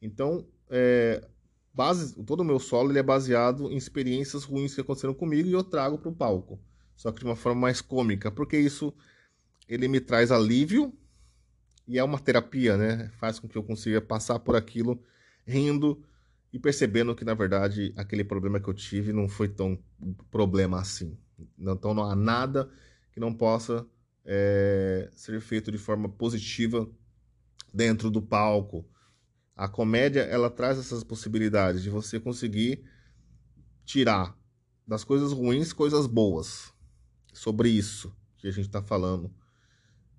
Então, 0.00 0.46
é, 0.70 1.26
base, 1.74 2.14
todo 2.24 2.40
o 2.40 2.44
meu 2.44 2.60
solo 2.60 2.92
ele 2.92 3.00
é 3.00 3.02
baseado 3.02 3.70
em 3.70 3.76
experiências 3.76 4.44
ruins 4.44 4.74
que 4.74 4.80
aconteceram 4.80 5.14
comigo 5.14 5.48
e 5.48 5.52
eu 5.52 5.64
trago 5.64 5.98
para 5.98 6.10
o 6.10 6.14
palco 6.14 6.60
só 6.96 7.10
que 7.10 7.20
de 7.20 7.24
uma 7.24 7.36
forma 7.36 7.60
mais 7.60 7.80
cômica, 7.80 8.30
porque 8.30 8.58
isso 8.58 8.92
ele 9.68 9.88
me 9.88 10.00
traz 10.00 10.30
alívio 10.30 10.92
e 11.86 11.98
é 11.98 12.04
uma 12.04 12.18
terapia, 12.18 12.76
né? 12.76 13.10
Faz 13.18 13.38
com 13.38 13.48
que 13.48 13.56
eu 13.56 13.62
consiga 13.62 14.00
passar 14.00 14.38
por 14.38 14.56
aquilo 14.56 15.02
rindo 15.46 16.02
e 16.52 16.58
percebendo 16.58 17.14
que 17.14 17.24
na 17.24 17.34
verdade 17.34 17.92
aquele 17.96 18.24
problema 18.24 18.60
que 18.60 18.68
eu 18.68 18.74
tive 18.74 19.12
não 19.12 19.28
foi 19.28 19.48
tão 19.48 19.78
problema 20.30 20.80
assim. 20.80 21.16
Então 21.58 21.94
não 21.94 22.04
há 22.04 22.14
nada 22.14 22.70
que 23.12 23.20
não 23.20 23.32
possa 23.32 23.86
é, 24.24 25.10
ser 25.14 25.40
feito 25.40 25.70
de 25.72 25.78
forma 25.78 26.08
positiva 26.08 26.88
dentro 27.72 28.10
do 28.10 28.22
palco. 28.22 28.84
A 29.56 29.68
comédia, 29.68 30.20
ela 30.20 30.50
traz 30.50 30.78
essas 30.78 31.04
possibilidades 31.04 31.82
de 31.82 31.90
você 31.90 32.18
conseguir 32.18 32.84
tirar 33.84 34.36
das 34.86 35.04
coisas 35.04 35.32
ruins 35.32 35.72
coisas 35.72 36.06
boas. 36.06 36.72
Sobre 37.32 37.68
isso 37.68 38.14
que 38.36 38.48
a 38.48 38.50
gente 38.50 38.66
está 38.66 38.82
falando. 38.82 39.32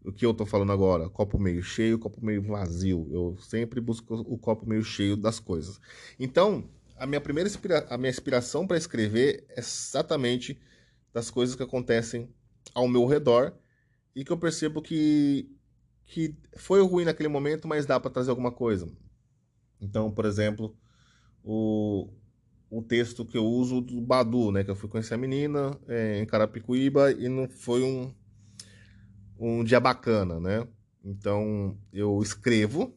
O 0.03 0.11
que 0.11 0.25
eu 0.25 0.31
estou 0.31 0.45
falando 0.45 0.71
agora? 0.71 1.09
Copo 1.09 1.39
meio 1.39 1.61
cheio, 1.63 1.99
copo 1.99 2.23
meio 2.23 2.41
vazio. 2.41 3.07
Eu 3.11 3.37
sempre 3.37 3.79
busco 3.79 4.15
o 4.15 4.37
copo 4.37 4.65
meio 4.65 4.83
cheio 4.83 5.15
das 5.15 5.39
coisas. 5.39 5.79
Então, 6.19 6.69
a 6.97 7.05
minha 7.05 7.21
primeira 7.21 7.49
inspira... 7.49 7.85
a 7.89 7.97
minha 7.97 8.09
inspiração 8.09 8.67
para 8.67 8.77
escrever 8.77 9.45
é 9.49 9.59
exatamente 9.59 10.59
das 11.13 11.29
coisas 11.29 11.55
que 11.55 11.63
acontecem 11.63 12.33
ao 12.73 12.87
meu 12.87 13.05
redor 13.05 13.53
e 14.15 14.23
que 14.25 14.31
eu 14.31 14.37
percebo 14.37 14.81
que 14.81 15.49
que 16.05 16.35
foi 16.57 16.81
ruim 16.81 17.05
naquele 17.05 17.29
momento, 17.29 17.67
mas 17.67 17.85
dá 17.85 17.99
para 17.99 18.11
trazer 18.11 18.29
alguma 18.29 18.51
coisa. 18.51 18.91
Então, 19.79 20.11
por 20.11 20.25
exemplo, 20.25 20.77
o, 21.43 22.09
o 22.75 22.81
texto 22.81 23.23
que 23.23 23.37
eu 23.37 23.45
uso 23.45 23.79
do 23.79 24.01
Badu, 24.01 24.51
né? 24.51 24.63
Que 24.63 24.71
eu 24.71 24.75
fui 24.75 24.89
conhecer 24.89 25.13
a 25.13 25.17
menina 25.17 25.79
é, 25.87 26.17
em 26.19 26.25
Carapicuíba 26.25 27.11
e 27.11 27.29
não 27.29 27.47
foi 27.47 27.83
um, 27.83 28.11
um 29.37 29.63
dia 29.63 29.79
bacana, 29.79 30.39
né? 30.39 30.67
Então, 31.03 31.77
eu 31.91 32.19
escrevo 32.19 32.91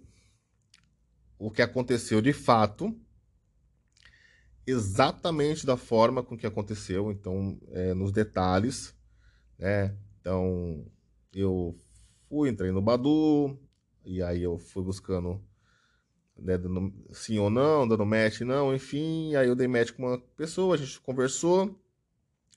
o 1.38 1.50
que 1.50 1.60
aconteceu 1.60 2.22
de 2.22 2.32
fato, 2.32 2.98
exatamente 4.66 5.66
da 5.66 5.76
forma 5.76 6.22
com 6.22 6.38
que 6.38 6.46
aconteceu, 6.46 7.12
então, 7.12 7.60
é, 7.68 7.92
nos 7.92 8.12
detalhes, 8.12 8.94
né? 9.58 9.94
Então, 10.18 10.86
eu 11.34 11.76
fui, 12.30 12.48
entrei 12.48 12.70
no 12.72 12.80
Badu, 12.80 13.58
e 14.02 14.22
aí 14.22 14.42
eu 14.42 14.56
fui 14.58 14.82
buscando 14.82 15.44
né, 16.38 16.58
dando 16.58 16.92
sim 17.12 17.38
ou 17.38 17.48
não, 17.48 17.86
dando 17.86 18.04
match 18.04 18.40
não, 18.40 18.74
enfim. 18.74 19.34
Aí 19.34 19.48
eu 19.48 19.54
dei 19.54 19.66
match 19.66 19.92
com 19.92 20.06
uma 20.06 20.18
pessoa, 20.36 20.74
a 20.74 20.78
gente 20.78 21.00
conversou, 21.00 21.78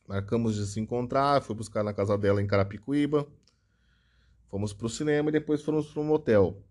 marcamos 0.07 0.55
de 0.55 0.65
se 0.65 0.79
encontrar, 0.79 1.41
fui 1.41 1.55
buscar 1.55 1.83
na 1.83 1.93
casa 1.93 2.17
dela 2.17 2.41
em 2.41 2.47
Carapicuíba, 2.47 3.27
fomos 4.49 4.73
pro 4.73 4.89
cinema 4.89 5.29
e 5.29 5.33
depois 5.33 5.61
fomos 5.63 5.91
pro 5.91 6.03
motel. 6.03 6.61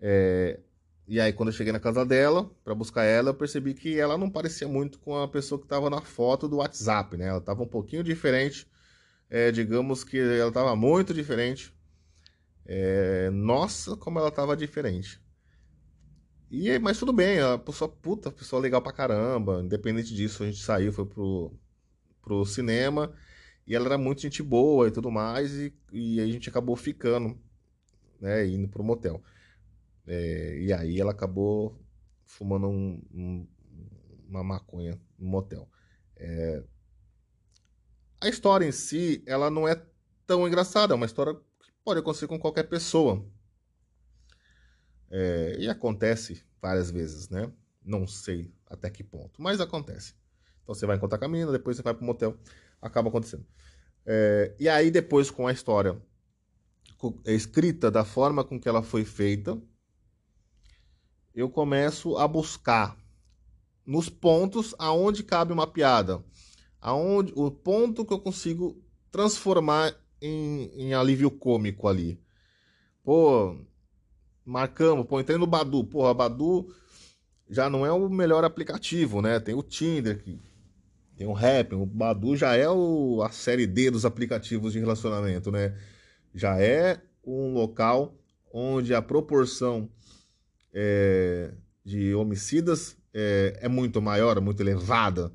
É, 0.00 0.60
e 1.06 1.20
aí 1.20 1.32
quando 1.32 1.50
eu 1.50 1.54
cheguei 1.54 1.72
na 1.72 1.80
casa 1.80 2.04
dela 2.04 2.50
para 2.64 2.74
buscar 2.74 3.04
ela, 3.04 3.30
eu 3.30 3.34
percebi 3.34 3.74
que 3.74 3.98
ela 3.98 4.18
não 4.18 4.28
parecia 4.28 4.68
muito 4.68 4.98
com 4.98 5.16
a 5.16 5.28
pessoa 5.28 5.58
que 5.58 5.64
estava 5.64 5.88
na 5.88 6.00
foto 6.00 6.48
do 6.48 6.56
WhatsApp, 6.56 7.16
né? 7.16 7.26
Ela 7.28 7.38
estava 7.38 7.62
um 7.62 7.68
pouquinho 7.68 8.02
diferente, 8.02 8.66
é, 9.30 9.50
digamos 9.50 10.04
que 10.04 10.18
ela 10.18 10.48
estava 10.48 10.74
muito 10.76 11.14
diferente. 11.14 11.72
É, 12.66 13.30
nossa, 13.30 13.96
como 13.96 14.18
ela 14.18 14.28
estava 14.28 14.56
diferente. 14.56 15.21
E, 16.52 16.78
mas 16.78 16.98
tudo 16.98 17.14
bem, 17.14 17.40
a 17.40 17.56
pessoa 17.56 17.88
puta, 17.88 18.28
a 18.28 18.32
pessoa 18.32 18.60
legal 18.60 18.82
pra 18.82 18.92
caramba. 18.92 19.62
Independente 19.62 20.14
disso, 20.14 20.42
a 20.42 20.46
gente 20.46 20.62
saiu, 20.62 20.92
foi 20.92 21.06
pro, 21.06 21.50
pro 22.20 22.44
cinema. 22.44 23.10
E 23.66 23.74
ela 23.74 23.86
era 23.86 23.96
muito 23.96 24.20
gente 24.20 24.42
boa 24.42 24.86
e 24.86 24.90
tudo 24.90 25.10
mais. 25.10 25.54
E, 25.54 25.74
e 25.90 26.20
a 26.20 26.26
gente 26.26 26.50
acabou 26.50 26.76
ficando, 26.76 27.40
né? 28.20 28.46
Indo 28.46 28.68
pro 28.68 28.84
motel. 28.84 29.22
É, 30.06 30.58
e 30.60 30.72
aí 30.74 31.00
ela 31.00 31.12
acabou 31.12 31.80
fumando 32.26 32.68
um, 32.68 33.02
um, 33.14 33.48
uma 34.28 34.44
maconha 34.44 35.00
no 35.18 35.28
motel. 35.30 35.66
É, 36.16 36.62
a 38.20 38.28
história 38.28 38.66
em 38.66 38.72
si, 38.72 39.22
ela 39.26 39.50
não 39.50 39.66
é 39.66 39.82
tão 40.26 40.46
engraçada. 40.46 40.92
É 40.92 40.96
uma 40.96 41.06
história 41.06 41.34
que 41.34 41.72
pode 41.82 42.00
acontecer 42.00 42.26
com 42.26 42.38
qualquer 42.38 42.64
pessoa. 42.64 43.26
É, 45.14 45.56
e 45.58 45.68
acontece 45.68 46.42
várias 46.60 46.90
vezes, 46.90 47.28
né? 47.28 47.52
Não 47.84 48.06
sei 48.06 48.50
até 48.66 48.88
que 48.88 49.04
ponto, 49.04 49.42
mas 49.42 49.60
acontece. 49.60 50.14
Então 50.62 50.74
você 50.74 50.86
vai 50.86 50.96
encontrar 50.96 51.18
com 51.18 51.26
a 51.26 51.28
menina, 51.28 51.52
depois 51.52 51.76
você 51.76 51.82
vai 51.82 51.92
pro 51.92 52.04
motel, 52.04 52.34
acaba 52.80 53.10
acontecendo. 53.10 53.44
É, 54.06 54.56
e 54.58 54.70
aí 54.70 54.90
depois 54.90 55.30
com 55.30 55.46
a 55.46 55.52
história 55.52 56.00
escrita 57.26 57.90
da 57.90 58.04
forma 58.04 58.42
com 58.42 58.58
que 58.58 58.68
ela 58.68 58.82
foi 58.82 59.04
feita, 59.04 59.60
eu 61.34 61.50
começo 61.50 62.16
a 62.16 62.26
buscar 62.26 62.96
nos 63.84 64.08
pontos 64.08 64.74
aonde 64.78 65.22
cabe 65.22 65.52
uma 65.52 65.66
piada, 65.66 66.24
aonde 66.80 67.32
o 67.36 67.50
ponto 67.50 68.04
que 68.04 68.14
eu 68.14 68.20
consigo 68.20 68.82
transformar 69.10 69.94
em, 70.22 70.70
em 70.74 70.94
alívio 70.94 71.30
cômico 71.30 71.86
ali. 71.86 72.18
Pô, 73.02 73.58
marcamos, 74.44 75.06
pô, 75.06 75.20
entrei 75.20 75.38
no 75.38 75.46
Badu, 75.46 75.84
porra, 75.84 76.14
Badu 76.14 76.74
já 77.48 77.68
não 77.68 77.84
é 77.84 77.92
o 77.92 78.08
melhor 78.08 78.44
aplicativo, 78.44 79.20
né? 79.20 79.38
Tem 79.38 79.54
o 79.54 79.62
Tinder, 79.62 80.22
que 80.22 80.40
tem 81.16 81.26
o 81.26 81.32
Rap, 81.32 81.74
o 81.74 81.84
Badu 81.84 82.36
já 82.36 82.56
é 82.56 82.68
o, 82.68 83.22
a 83.22 83.30
série 83.30 83.66
D 83.66 83.90
dos 83.90 84.04
aplicativos 84.04 84.72
de 84.72 84.78
relacionamento, 84.78 85.50
né? 85.50 85.76
Já 86.34 86.58
é 86.58 87.00
um 87.24 87.52
local 87.52 88.18
onde 88.52 88.94
a 88.94 89.02
proporção 89.02 89.88
é, 90.72 91.52
de 91.84 92.14
homicidas 92.14 92.96
é, 93.12 93.58
é, 93.60 93.68
muito 93.68 94.00
maior, 94.00 94.40
muito 94.40 94.60
elevada, 94.60 95.32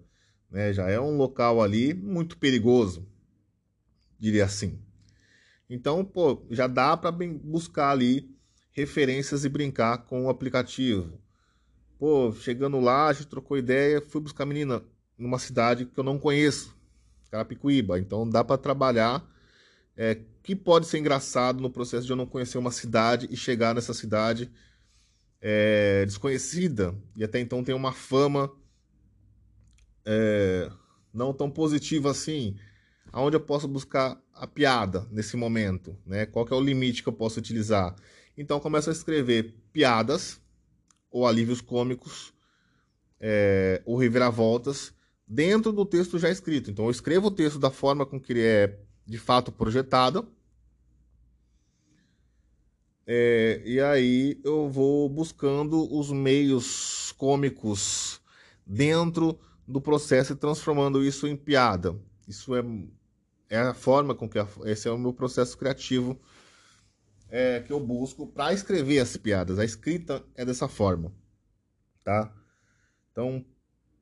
né? 0.50 0.74
Já 0.74 0.90
é 0.90 1.00
um 1.00 1.16
local 1.16 1.62
ali 1.62 1.94
muito 1.94 2.38
perigoso, 2.38 3.08
diria 4.20 4.46
assim. 4.46 4.80
Então, 5.70 6.04
pô, 6.04 6.46
já 6.50 6.66
dá 6.66 6.98
para 6.98 7.12
buscar 7.12 7.92
ali 7.92 8.37
referências 8.78 9.44
e 9.44 9.50
brincar 9.50 9.98
com 10.06 10.26
o 10.26 10.30
aplicativo. 10.30 11.20
Pô, 11.98 12.32
chegando 12.32 12.80
lá, 12.80 13.08
a 13.08 13.14
gente 13.14 13.26
trocou 13.26 13.58
ideia, 13.58 14.00
fui 14.00 14.22
buscar 14.22 14.44
a 14.44 14.48
menina 14.48 14.84
numa 15.18 15.40
cidade 15.40 15.88
que 15.88 16.00
eu 16.00 16.04
não 16.04 16.20
conheço, 16.20 16.78
Carapicuíba. 17.32 17.98
Então 17.98 18.30
dá 18.30 18.44
para 18.44 18.56
trabalhar 18.56 19.28
é, 19.96 20.20
que 20.44 20.56
pode 20.56 20.86
ser 20.86 21.00
engraçado 21.00 21.60
no 21.60 21.72
processo 21.72 22.06
de 22.06 22.12
eu 22.12 22.16
não 22.16 22.28
conhecer 22.28 22.60
uma 22.60 22.70
cidade 22.70 23.28
e 23.32 23.36
chegar 23.36 23.74
nessa 23.74 23.96
cidade 23.96 24.52
é, 25.42 26.06
desconhecida 26.06 26.96
e 27.16 27.24
até 27.24 27.40
então 27.40 27.64
tem 27.64 27.74
uma 27.74 27.92
fama 27.92 28.52
é, 30.06 30.72
não 31.12 31.34
tão 31.34 31.50
positiva 31.50 32.12
assim. 32.12 32.56
Aonde 33.12 33.38
eu 33.38 33.42
posso 33.42 33.68
buscar 33.68 34.22
a 34.34 34.46
piada 34.46 35.08
nesse 35.10 35.36
momento, 35.36 35.98
né? 36.06 36.28
Qual 36.28 36.48
é 36.48 36.54
o 36.54 36.62
limite 36.62 37.02
que 37.02 37.10
eu 37.10 37.14
posso 37.14 37.40
utilizar? 37.40 37.96
Então 38.38 38.60
começa 38.60 38.92
a 38.92 38.94
escrever 38.94 39.56
piadas 39.74 40.40
ou 41.10 41.26
alívios 41.26 41.60
cômicos 41.60 42.34
é, 43.20 43.82
ou 43.86 43.98
reviravoltas 43.98 44.94
dentro 45.28 45.72
do 45.72 45.86
texto 45.86 46.20
já 46.20 46.30
escrito. 46.30 46.70
Então 46.70 46.86
eu 46.86 46.92
escrevo 46.92 47.28
o 47.28 47.32
texto 47.32 47.58
da 47.58 47.72
forma 47.72 48.06
com 48.06 48.20
que 48.20 48.34
ele 48.34 48.44
é 48.44 48.80
de 49.06 49.18
fato 49.18 49.52
projetado. 49.52 50.28
É, 53.06 53.62
e 53.66 53.80
aí 53.80 54.40
eu 54.44 54.70
vou 54.70 55.10
buscando 55.10 55.92
os 55.92 56.12
meios 56.12 57.14
cômicos 57.18 58.22
dentro 58.66 59.40
do 59.68 59.82
processo 59.82 60.34
e 60.34 60.36
transformando 60.36 61.04
isso 61.04 61.26
em 61.26 61.36
piada. 61.36 61.96
Isso 62.28 62.54
é, 62.54 62.64
é 63.50 63.58
a 63.60 63.74
forma 63.74 64.14
com 64.14 64.30
que 64.30 64.38
a, 64.38 64.48
esse 64.66 64.88
é 64.88 64.92
o 64.92 64.98
meu 64.98 65.14
processo 65.14 65.58
criativo 65.58 66.20
é, 67.30 67.60
que 67.62 67.72
eu 67.72 67.80
busco 67.80 68.28
para 68.28 68.54
escrever 68.54 69.00
as 69.00 69.16
piadas. 69.18 69.60
A 69.60 69.66
escrita 69.66 70.24
é 70.36 70.46
dessa 70.46 70.68
forma, 70.68 71.14
tá? 72.04 72.34
Então, 73.12 73.46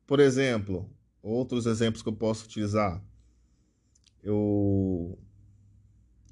por 0.05 0.19
exemplo, 0.19 0.89
outros 1.21 1.65
exemplos 1.65 2.01
que 2.01 2.09
eu 2.09 2.15
posso 2.15 2.45
utilizar. 2.45 3.03
Eu 4.23 5.17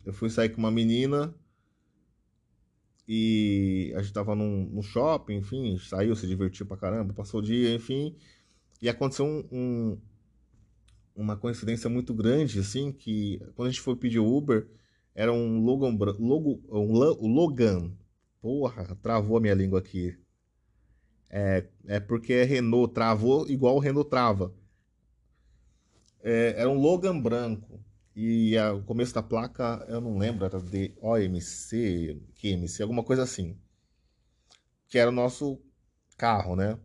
eu 0.05 0.11
fui 0.13 0.29
sair 0.29 0.49
com 0.49 0.57
uma 0.57 0.71
menina 0.71 1.33
e 3.07 3.93
a 3.95 4.01
gente 4.01 4.13
tava 4.13 4.35
num, 4.35 4.65
num 4.65 4.81
shopping, 4.81 5.35
enfim, 5.35 5.77
saiu, 5.77 6.15
se 6.15 6.27
divertiu 6.27 6.65
pra 6.65 6.77
caramba, 6.77 7.13
passou 7.13 7.39
o 7.39 7.43
dia, 7.43 7.73
enfim, 7.73 8.15
e 8.81 8.89
aconteceu 8.89 9.25
um, 9.25 9.47
um, 9.51 10.01
uma 11.15 11.37
coincidência 11.37 11.89
muito 11.89 12.13
grande, 12.13 12.59
assim, 12.59 12.91
que 12.91 13.39
quando 13.55 13.67
a 13.67 13.71
gente 13.71 13.81
foi 13.81 13.95
pedir 13.95 14.19
o 14.19 14.37
Uber, 14.37 14.67
era 15.15 15.31
um 15.31 15.63
Logan, 15.63 15.95
logo, 16.19 16.61
um 16.69 17.27
Logan. 17.33 17.91
Porra, 18.41 18.95
travou 19.01 19.37
a 19.37 19.39
minha 19.39 19.53
língua 19.53 19.79
aqui. 19.79 20.17
É, 21.29 21.65
é 21.87 21.99
porque 21.99 22.33
é 22.33 22.43
Renault, 22.43 22.93
travou 22.93 23.47
igual 23.49 23.75
o 23.75 23.79
Renault 23.79 24.09
trava. 24.09 24.53
É, 26.21 26.55
era 26.57 26.69
um 26.69 26.79
Logan 26.79 27.19
branco. 27.19 27.79
E 28.15 28.57
a, 28.57 28.73
o 28.73 28.83
começo 28.83 29.13
da 29.13 29.23
placa, 29.23 29.85
eu 29.89 29.99
não 29.99 30.17
lembro, 30.17 30.45
era 30.45 30.59
de 30.59 30.93
OMC, 31.01 32.21
QMC, 32.35 32.83
alguma 32.83 33.03
coisa 33.03 33.23
assim. 33.23 33.57
Que 34.87 34.99
era 34.99 35.09
o 35.09 35.13
nosso 35.13 35.59
carro, 36.17 36.55
né? 36.55 36.77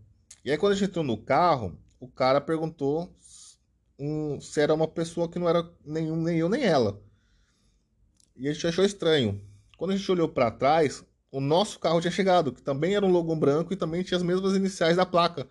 E 0.44 0.50
aí 0.50 0.56
quando 0.56 0.72
a 0.72 0.76
gente 0.76 0.88
entrou 0.88 1.04
no 1.04 1.18
carro, 1.18 1.78
o 2.00 2.08
cara 2.08 2.40
perguntou 2.40 3.14
um, 3.98 4.40
se 4.40 4.60
era 4.60 4.72
uma 4.72 4.88
pessoa 4.88 5.28
que 5.28 5.38
não 5.38 5.48
era 5.48 5.68
nenhum, 5.84 6.16
nem 6.16 6.38
eu 6.38 6.48
nem 6.48 6.64
ela. 6.64 7.02
E 8.38 8.48
a 8.48 8.52
gente 8.52 8.66
achou 8.68 8.84
estranho. 8.84 9.40
Quando 9.76 9.90
a 9.90 9.96
gente 9.96 10.10
olhou 10.10 10.28
para 10.28 10.48
trás, 10.48 11.04
o 11.30 11.40
nosso 11.40 11.80
carro 11.80 12.00
tinha 12.00 12.10
chegado, 12.10 12.52
que 12.52 12.62
também 12.62 12.94
era 12.94 13.04
um 13.04 13.10
logo 13.10 13.34
branco 13.34 13.72
e 13.72 13.76
também 13.76 14.04
tinha 14.04 14.16
as 14.16 14.22
mesmas 14.22 14.54
iniciais 14.54 14.96
da 14.96 15.04
placa. 15.04 15.46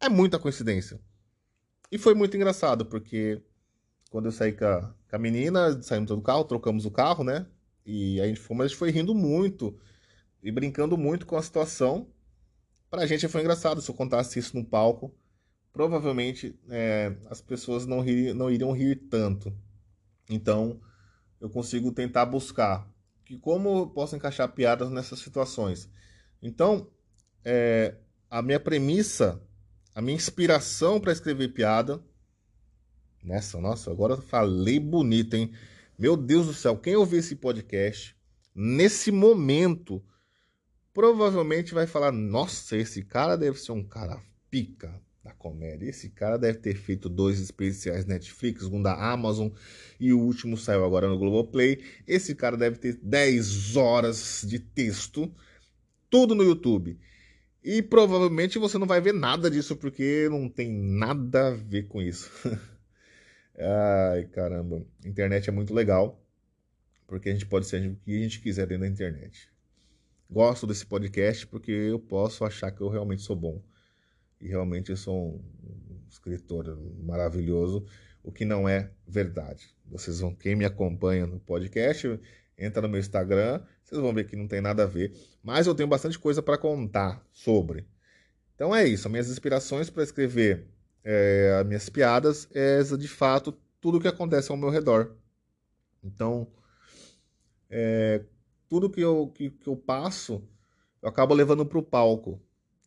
É 0.00 0.08
muita 0.08 0.38
coincidência. 0.38 0.98
E 1.92 1.98
foi 1.98 2.14
muito 2.14 2.34
engraçado, 2.34 2.86
porque 2.86 3.42
quando 4.10 4.24
eu 4.26 4.32
saí 4.32 4.52
com 4.52 4.64
a, 4.64 4.94
com 5.08 5.16
a 5.16 5.18
menina, 5.18 5.82
saímos 5.82 6.08
do 6.08 6.20
carro, 6.22 6.44
trocamos 6.44 6.86
o 6.86 6.90
carro, 6.90 7.22
né? 7.22 7.46
E 7.84 8.18
a 8.22 8.26
gente 8.26 8.40
foi, 8.40 8.56
mas 8.56 8.64
a 8.64 8.68
gente 8.68 8.78
foi 8.78 8.90
rindo 8.90 9.14
muito 9.14 9.78
e 10.42 10.50
brincando 10.50 10.96
muito 10.96 11.26
com 11.26 11.36
a 11.36 11.42
situação. 11.42 12.08
Pra 12.90 13.06
gente 13.06 13.28
foi 13.28 13.42
engraçado 13.42 13.82
se 13.82 13.90
eu 13.90 13.94
contasse 13.94 14.38
isso 14.38 14.56
no 14.56 14.64
palco. 14.64 15.14
Provavelmente 15.72 16.58
é, 16.70 17.14
as 17.28 17.42
pessoas 17.42 17.84
não, 17.84 18.02
não 18.34 18.50
iriam 18.50 18.72
rir 18.72 18.96
tanto. 19.10 19.52
Então 20.30 20.80
eu 21.44 21.50
consigo 21.50 21.92
tentar 21.92 22.24
buscar 22.24 22.90
que 23.22 23.36
como 23.36 23.80
eu 23.80 23.86
posso 23.86 24.16
encaixar 24.16 24.50
piadas 24.52 24.90
nessas 24.90 25.18
situações. 25.18 25.90
Então, 26.40 26.90
é, 27.44 27.96
a 28.30 28.40
minha 28.40 28.58
premissa, 28.58 29.38
a 29.94 30.00
minha 30.00 30.16
inspiração 30.16 30.98
para 30.98 31.12
escrever 31.12 31.48
piada. 31.48 32.02
Nessa, 33.22 33.60
nossa, 33.60 33.90
agora 33.90 34.14
eu 34.14 34.22
falei 34.22 34.80
bonito, 34.80 35.34
hein? 35.34 35.52
Meu 35.98 36.16
Deus 36.16 36.46
do 36.46 36.54
céu, 36.54 36.78
quem 36.78 36.96
ouvir 36.96 37.18
esse 37.18 37.36
podcast, 37.36 38.16
nesse 38.54 39.12
momento, 39.12 40.02
provavelmente 40.94 41.74
vai 41.74 41.86
falar: 41.86 42.10
nossa, 42.10 42.74
esse 42.74 43.04
cara 43.04 43.36
deve 43.36 43.58
ser 43.58 43.72
um 43.72 43.84
cara 43.84 44.18
pica 44.50 44.98
da 45.24 45.32
comédia. 45.32 45.88
Esse 45.88 46.10
cara 46.10 46.36
deve 46.36 46.58
ter 46.58 46.76
feito 46.76 47.08
dois 47.08 47.40
especiais 47.40 48.04
Netflix, 48.04 48.64
um 48.64 48.82
da 48.82 48.94
Amazon 48.94 49.48
e 49.98 50.12
o 50.12 50.20
último 50.20 50.56
saiu 50.56 50.84
agora 50.84 51.08
no 51.08 51.18
Globoplay. 51.18 51.82
Esse 52.06 52.34
cara 52.34 52.58
deve 52.58 52.76
ter 52.76 52.98
10 53.02 53.76
horas 53.76 54.44
de 54.46 54.58
texto, 54.58 55.34
tudo 56.10 56.34
no 56.34 56.44
YouTube. 56.44 56.98
E 57.64 57.80
provavelmente 57.80 58.58
você 58.58 58.76
não 58.76 58.86
vai 58.86 59.00
ver 59.00 59.14
nada 59.14 59.50
disso 59.50 59.74
porque 59.74 60.28
não 60.30 60.46
tem 60.50 60.70
nada 60.70 61.48
a 61.48 61.50
ver 61.52 61.88
com 61.88 62.02
isso. 62.02 62.30
Ai, 63.58 64.24
caramba. 64.24 64.84
Internet 65.06 65.48
é 65.48 65.52
muito 65.52 65.72
legal 65.72 66.20
porque 67.06 67.30
a 67.30 67.32
gente 67.32 67.46
pode 67.46 67.66
ser 67.66 67.86
o 67.88 67.96
que 67.96 68.14
a 68.14 68.22
gente 68.22 68.40
quiser 68.40 68.66
dentro 68.66 68.82
da 68.82 68.88
internet. 68.88 69.48
Gosto 70.28 70.66
desse 70.66 70.84
podcast 70.84 71.46
porque 71.46 71.70
eu 71.70 71.98
posso 71.98 72.44
achar 72.44 72.70
que 72.70 72.82
eu 72.82 72.88
realmente 72.90 73.22
sou 73.22 73.36
bom 73.36 73.62
e 74.44 74.48
realmente 74.48 74.90
eu 74.90 74.96
sou 74.96 75.42
um 75.62 76.06
escritor 76.06 76.78
maravilhoso, 77.02 77.86
o 78.22 78.30
que 78.30 78.44
não 78.44 78.68
é 78.68 78.90
verdade. 79.08 79.74
Vocês 79.86 80.20
vão, 80.20 80.34
quem 80.34 80.54
me 80.54 80.66
acompanha 80.66 81.26
no 81.26 81.40
podcast, 81.40 82.20
entra 82.58 82.82
no 82.82 82.88
meu 82.88 83.00
Instagram, 83.00 83.62
vocês 83.82 83.98
vão 83.98 84.12
ver 84.12 84.24
que 84.24 84.36
não 84.36 84.46
tem 84.46 84.60
nada 84.60 84.82
a 84.82 84.86
ver, 84.86 85.12
mas 85.42 85.66
eu 85.66 85.74
tenho 85.74 85.88
bastante 85.88 86.18
coisa 86.18 86.42
para 86.42 86.58
contar 86.58 87.26
sobre. 87.32 87.86
Então 88.54 88.76
é 88.76 88.86
isso, 88.86 89.08
minhas 89.08 89.30
inspirações 89.30 89.88
para 89.88 90.02
escrever 90.02 90.66
é, 91.02 91.56
as 91.58 91.66
minhas 91.66 91.88
piadas 91.88 92.46
é 92.52 92.82
de 92.82 93.08
fato 93.08 93.52
tudo 93.80 93.96
o 93.96 94.00
que 94.00 94.08
acontece 94.08 94.50
ao 94.50 94.58
meu 94.58 94.68
redor. 94.68 95.16
Então, 96.02 96.46
é, 97.70 98.22
tudo 98.68 98.90
que 98.90 99.00
eu, 99.00 99.28
que, 99.34 99.50
que 99.50 99.68
eu 99.68 99.76
passo, 99.76 100.46
eu 101.00 101.08
acabo 101.08 101.34
levando 101.34 101.64
para 101.64 101.78
o 101.78 101.82
palco. 101.82 102.40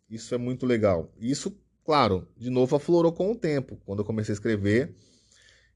Isso 0.09 0.33
é 0.33 0.37
muito 0.37 0.65
legal. 0.65 1.11
Isso, 1.19 1.57
claro, 1.83 2.27
de 2.37 2.49
novo 2.49 2.75
aflorou 2.75 3.11
com 3.11 3.31
o 3.31 3.35
tempo. 3.35 3.79
Quando 3.85 3.99
eu 3.99 4.05
comecei 4.05 4.31
a 4.33 4.35
escrever, 4.35 4.95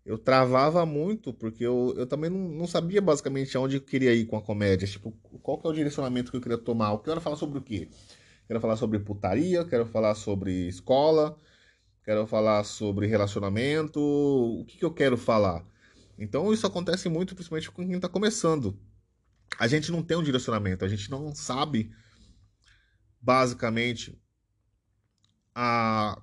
eu 0.06 0.18
travava 0.18 0.86
muito, 0.86 1.34
porque 1.34 1.66
eu, 1.66 1.94
eu 1.98 2.08
também 2.08 2.30
não, 2.30 2.40
não 2.40 2.68
sabia 2.68 3.02
basicamente 3.02 3.56
aonde 3.56 3.78
eu 3.78 3.82
queria 3.82 4.14
ir 4.14 4.26
com 4.26 4.38
a 4.38 4.42
comédia. 4.42 4.88
Tipo, 4.88 5.12
qual 5.44 5.60
que 5.60 5.68
é 5.68 5.70
o 5.70 5.74
direcionamento 5.74 6.32
que 6.32 6.38
eu 6.38 6.42
queria 6.42 6.58
tomar? 6.58 6.92
Eu 6.92 7.00
quero 7.00 7.22
falar 7.22 7.36
sobre 7.36 7.60
o 7.60 7.62
quê? 7.62 7.90
Quero 8.48 8.60
falar 8.60 8.76
sobre 8.78 9.00
putaria, 9.00 9.64
quero 9.64 9.86
falar 9.86 10.16
sobre 10.16 10.68
escola, 10.68 11.38
quero 12.04 12.26
falar 12.28 12.64
sobre 12.64 13.08
relacionamento, 13.08 14.00
o 14.02 14.66
que, 14.66 14.78
que 14.78 14.86
eu 14.86 14.94
quero 14.94 15.18
falar? 15.18 15.66
Então 16.18 16.52
isso 16.52 16.68
acontece 16.68 17.08
muito, 17.08 17.36
principalmente 17.36 17.72
com 17.72 17.86
quem 17.86 17.96
está 17.96 18.10
começando. 18.10 18.78
A 19.60 19.68
gente 19.68 19.92
não 19.92 20.04
tem 20.04 20.18
um 20.18 20.24
direcionamento, 20.24 20.84
a 20.84 20.88
gente 20.88 21.10
não 21.10 21.34
sabe 21.34 21.92
basicamente 23.22 24.18
a 25.54 26.22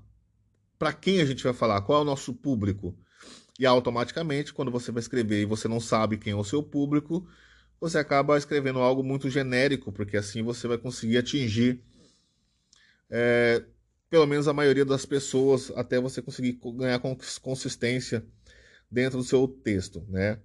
para 0.79 0.93
quem 0.93 1.21
a 1.21 1.25
gente 1.25 1.43
vai 1.43 1.53
falar, 1.53 1.83
qual 1.83 1.99
é 1.99 2.03
o 2.03 2.05
nosso 2.05 2.33
público. 2.33 2.97
E 3.59 3.67
automaticamente, 3.67 4.55
quando 4.55 4.71
você 4.71 4.93
vai 4.93 5.01
escrever 5.01 5.43
e 5.43 5.45
você 5.45 5.67
não 5.67 5.81
sabe 5.81 6.17
quem 6.17 6.33
é 6.33 6.37
o 6.37 6.45
seu 6.45 6.63
público, 6.63 7.29
você 7.81 7.99
acaba 7.99 8.39
escrevendo 8.39 8.79
algo 8.79 9.03
muito 9.03 9.29
genérico, 9.29 9.91
porque 9.91 10.17
assim 10.17 10.41
você 10.43 10.69
vai 10.69 10.79
conseguir 10.79 11.19
atingir 11.19 11.83
é, 13.11 13.65
pelo 14.11 14.27
menos 14.27 14.49
a 14.49 14.53
maioria 14.53 14.85
das 14.85 15.05
pessoas 15.05 15.73
até 15.75 16.01
você 16.01 16.23
conseguir 16.23 16.61
ganhar 16.77 17.01
consistência 17.43 18.25
dentro 18.91 19.19
do 19.19 19.25
seu 19.25 19.49
texto, 19.49 20.05
né? 20.09 20.39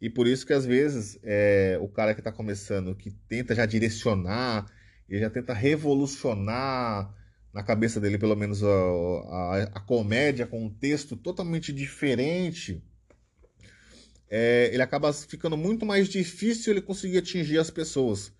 E 0.00 0.10
por 0.10 0.26
isso 0.26 0.46
que 0.46 0.52
às 0.52 0.66
vezes 0.66 1.18
é, 1.22 1.78
o 1.80 1.88
cara 1.88 2.14
que 2.14 2.20
está 2.20 2.32
começando, 2.32 2.94
que 2.94 3.10
tenta 3.28 3.54
já 3.54 3.64
direcionar, 3.64 4.66
ele 5.08 5.20
já 5.20 5.30
tenta 5.30 5.52
revolucionar 5.52 7.14
na 7.52 7.62
cabeça 7.62 8.00
dele, 8.00 8.18
pelo 8.18 8.34
menos, 8.34 8.62
a, 8.64 8.68
a, 8.68 9.62
a 9.74 9.80
comédia 9.80 10.46
com 10.46 10.64
um 10.64 10.70
texto 10.70 11.16
totalmente 11.16 11.72
diferente. 11.72 12.82
É, 14.28 14.70
ele 14.72 14.82
acaba 14.82 15.12
ficando 15.12 15.56
muito 15.56 15.86
mais 15.86 16.08
difícil 16.08 16.72
ele 16.72 16.82
conseguir 16.82 17.18
atingir 17.18 17.58
as 17.58 17.70
pessoas. 17.70 18.32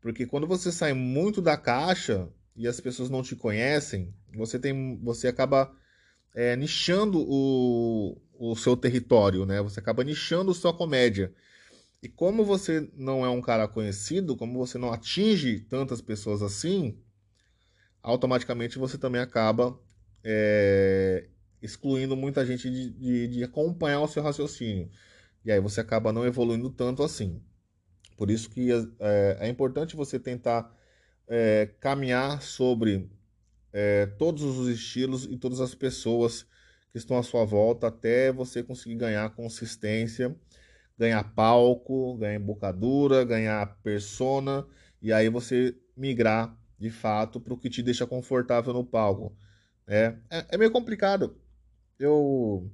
Porque 0.00 0.26
quando 0.26 0.46
você 0.46 0.72
sai 0.72 0.94
muito 0.94 1.42
da 1.42 1.56
caixa 1.56 2.28
e 2.56 2.66
as 2.66 2.80
pessoas 2.80 3.10
não 3.10 3.22
te 3.22 3.36
conhecem, 3.36 4.14
você 4.34 4.58
tem, 4.58 4.98
você 5.02 5.28
acaba 5.28 5.74
é, 6.34 6.56
nichando 6.56 7.20
o, 7.20 8.20
o 8.38 8.56
seu 8.56 8.76
território, 8.76 9.44
né? 9.44 9.60
Você 9.62 9.80
acaba 9.80 10.04
nichando 10.04 10.54
sua 10.54 10.72
comédia. 10.72 11.32
E 12.04 12.08
como 12.10 12.44
você 12.44 12.86
não 12.94 13.24
é 13.24 13.30
um 13.30 13.40
cara 13.40 13.66
conhecido, 13.66 14.36
como 14.36 14.58
você 14.58 14.76
não 14.76 14.92
atinge 14.92 15.60
tantas 15.60 16.02
pessoas 16.02 16.42
assim, 16.42 16.98
automaticamente 18.02 18.78
você 18.78 18.98
também 18.98 19.22
acaba 19.22 19.80
é, 20.22 21.30
excluindo 21.62 22.14
muita 22.14 22.44
gente 22.44 22.68
de, 22.70 22.90
de, 22.90 23.28
de, 23.28 23.42
acompanhar 23.42 24.02
o 24.02 24.06
seu 24.06 24.22
raciocínio. 24.22 24.90
E 25.46 25.50
aí 25.50 25.58
você 25.58 25.80
acaba 25.80 26.12
não 26.12 26.26
evoluindo 26.26 26.68
tanto 26.68 27.02
assim. 27.02 27.42
Por 28.18 28.30
isso 28.30 28.50
que 28.50 28.70
é, 29.00 29.38
é 29.40 29.48
importante 29.48 29.96
você 29.96 30.20
tentar 30.20 30.70
é, 31.26 31.70
caminhar 31.80 32.42
sobre 32.42 33.10
é, 33.72 34.04
todos 34.18 34.42
os 34.42 34.68
estilos 34.68 35.24
e 35.24 35.38
todas 35.38 35.58
as 35.58 35.74
pessoas 35.74 36.46
que 36.92 36.98
estão 36.98 37.16
à 37.16 37.22
sua 37.22 37.46
volta 37.46 37.86
até 37.86 38.30
você 38.30 38.62
conseguir 38.62 38.96
ganhar 38.96 39.30
consistência 39.30 40.36
ganhar 40.98 41.34
palco, 41.34 42.16
ganhar 42.16 42.36
embocadura, 42.36 43.24
ganhar 43.24 43.78
persona, 43.82 44.66
e 45.02 45.12
aí 45.12 45.28
você 45.28 45.76
migrar 45.96 46.56
de 46.78 46.90
fato 46.90 47.40
para 47.40 47.54
o 47.54 47.58
que 47.58 47.70
te 47.70 47.82
deixa 47.82 48.06
confortável 48.06 48.72
no 48.72 48.84
palco. 48.84 49.36
É, 49.86 50.16
é, 50.30 50.46
é, 50.52 50.58
meio 50.58 50.70
complicado. 50.70 51.36
Eu. 51.98 52.70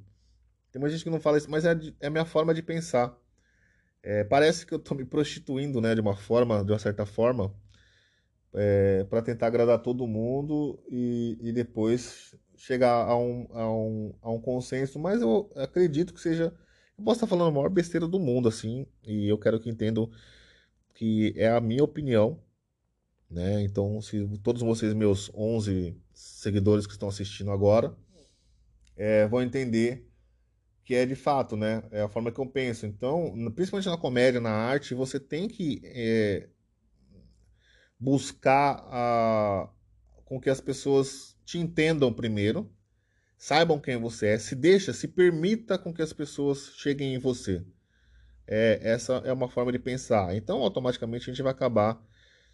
Tem 0.73 0.81
muita 0.81 0.95
gente 0.95 1.05
que 1.05 1.11
não 1.11 1.21
fala 1.21 1.39
isso, 1.39 1.51
mas 1.51 1.65
é, 1.65 1.73
é 2.01 2.07
a 2.07 2.11
minha 2.11 2.25
forma 2.25 2.55
de 2.55 2.63
pensar. 2.63 3.17
É, 4.03 4.25
parece 4.25 4.65
que 4.65 4.73
eu 4.73 4.79
estou 4.79 4.97
me 4.97 5.05
prostituindo, 5.05 5.81
né, 5.81 5.95
de 5.95 6.01
uma 6.01 6.17
forma, 6.17 6.65
de 6.65 6.73
uma 6.73 6.79
certa 6.79 7.05
forma, 7.05 7.55
é, 8.55 9.05
para 9.05 9.21
tentar 9.23 9.49
agradar 9.49 9.81
todo 9.81 10.07
mundo 10.07 10.83
e, 10.89 11.37
e 11.41 11.53
depois 11.53 12.35
chegar 12.57 12.93
a 12.93 13.17
um, 13.17 13.47
a, 13.53 13.71
um, 13.71 14.15
a 14.23 14.31
um 14.31 14.41
consenso, 14.41 14.99
mas 14.99 15.21
eu 15.23 15.51
acredito 15.57 16.15
que 16.15 16.21
seja 16.21 16.55
eu 17.01 17.05
posso 17.05 17.17
estar 17.17 17.27
falando 17.27 17.49
a 17.49 17.53
maior 17.53 17.71
besteira 17.71 18.07
do 18.07 18.21
mundo, 18.21 18.49
assim, 18.49 18.87
e 19.03 19.27
eu 19.27 19.39
quero 19.39 19.59
que 19.59 19.71
entendam 19.71 20.11
que 20.95 21.33
é 21.35 21.49
a 21.49 21.61
minha 21.61 21.83
opinião, 21.83 22.39
né? 23.31 23.63
Então, 23.63 24.01
se 24.03 24.29
todos 24.43 24.61
vocês, 24.61 24.93
meus 24.93 25.31
11 25.35 25.97
seguidores 26.13 26.87
que 26.87 26.93
estão 26.93 27.09
assistindo 27.09 27.51
agora, 27.51 27.97
é, 28.97 29.27
vão 29.27 29.43
entender 29.43 30.07
que 30.85 30.95
é 30.95 31.07
de 31.07 31.15
fato, 31.15 31.57
né? 31.57 31.83
É 31.91 32.03
a 32.03 32.09
forma 32.09 32.31
que 32.31 32.39
eu 32.39 32.47
penso. 32.47 32.85
Então, 32.85 33.33
principalmente 33.55 33.89
na 33.89 33.97
comédia, 33.97 34.41
na 34.41 34.51
arte, 34.51 34.95
você 34.95 35.19
tem 35.19 35.49
que 35.49 35.81
é, 35.85 36.51
buscar 37.99 38.85
a, 38.91 39.71
com 40.27 40.39
que 40.39 40.51
as 40.51 40.61
pessoas 40.61 41.35
te 41.47 41.59
entendam 41.59 42.13
primeiro, 42.13 42.71
saibam 43.41 43.81
quem 43.81 43.97
você 43.97 44.27
é, 44.27 44.39
se 44.39 44.55
deixa, 44.55 44.93
se 44.93 45.09
permita 45.09 45.79
com 45.79 45.95
que 45.95 46.03
as 46.03 46.13
pessoas 46.13 46.75
cheguem 46.77 47.15
em 47.15 47.19
você. 47.19 47.65
É, 48.47 48.79
essa 48.83 49.15
é 49.25 49.33
uma 49.33 49.49
forma 49.49 49.73
de 49.73 49.79
pensar. 49.79 50.37
Então, 50.37 50.59
automaticamente, 50.59 51.31
a 51.31 51.33
gente 51.33 51.43
vai 51.43 51.51
acabar 51.51 51.99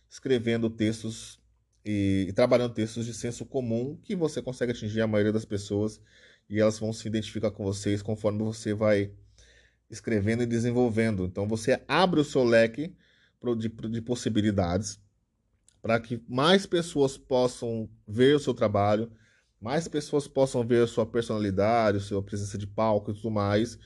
escrevendo 0.09 0.70
textos 0.70 1.40
e, 1.85 2.27
e, 2.29 2.33
trabalhando 2.33 2.72
textos 2.72 3.05
de 3.05 3.12
senso 3.12 3.44
comum 3.44 3.99
que 4.05 4.14
você 4.14 4.40
consegue 4.40 4.70
atingir 4.70 5.01
a 5.01 5.09
maioria 5.09 5.33
das 5.33 5.44
pessoas 5.44 6.01
e 6.49 6.61
elas 6.61 6.79
vão 6.79 6.92
se 6.92 7.09
identificar 7.09 7.51
com 7.51 7.64
vocês 7.64 8.01
conforme 8.01 8.44
você 8.44 8.72
vai 8.72 9.11
escrevendo 9.90 10.44
e 10.44 10.46
desenvolvendo. 10.46 11.25
Então, 11.25 11.49
você 11.49 11.83
abre 11.88 12.20
o 12.20 12.25
seu 12.25 12.44
leque 12.44 12.94
de, 13.59 13.68
de 13.68 14.01
possibilidades 14.01 15.01
para 15.83 15.99
que 15.99 16.22
mais 16.29 16.64
pessoas 16.64 17.18
possam 17.18 17.88
ver 18.07 18.37
o 18.37 18.40
seu 18.40 18.55
trabalho, 18.55 19.11
mais 19.61 19.88
pessoas 19.88 20.29
possam 20.29 20.66
ver 20.66 20.85
a 20.85 20.87
sua 20.87 21.07
personalidade, 21.07 21.99
a 21.99 22.01
sua 22.01 22.23
presença 22.23 22.59
de 22.59 22.66
palco 22.66 23.11
e 23.11 23.14
tudo 23.14 23.31
mais. 23.31 23.79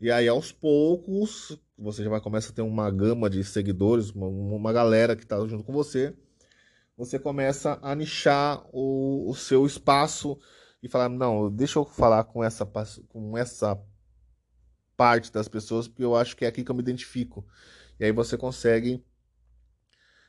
E 0.00 0.10
aí, 0.10 0.26
aos 0.26 0.50
poucos, 0.50 1.56
você 1.78 2.02
já 2.02 2.10
vai 2.10 2.20
começar 2.20 2.50
a 2.50 2.54
ter 2.54 2.62
uma 2.62 2.90
gama 2.90 3.30
de 3.30 3.44
seguidores, 3.44 4.10
uma, 4.10 4.26
uma 4.26 4.72
galera 4.72 5.14
que 5.14 5.22
está 5.22 5.38
junto 5.46 5.62
com 5.62 5.72
você. 5.72 6.16
Você 6.96 7.18
começa 7.18 7.78
a 7.82 7.94
nichar 7.94 8.64
o, 8.72 9.30
o 9.30 9.34
seu 9.34 9.64
espaço 9.64 10.38
e 10.82 10.88
falar: 10.88 11.08
não, 11.08 11.50
deixa 11.50 11.78
eu 11.78 11.84
falar 11.84 12.24
com 12.24 12.42
essa, 12.42 12.66
com 13.08 13.38
essa 13.38 13.80
parte 14.96 15.32
das 15.32 15.48
pessoas, 15.48 15.86
porque 15.86 16.04
eu 16.04 16.16
acho 16.16 16.36
que 16.36 16.44
é 16.44 16.48
aqui 16.48 16.64
que 16.64 16.70
eu 16.70 16.74
me 16.74 16.82
identifico. 16.82 17.46
E 17.98 18.04
aí 18.04 18.12
você 18.12 18.36
consegue 18.36 19.04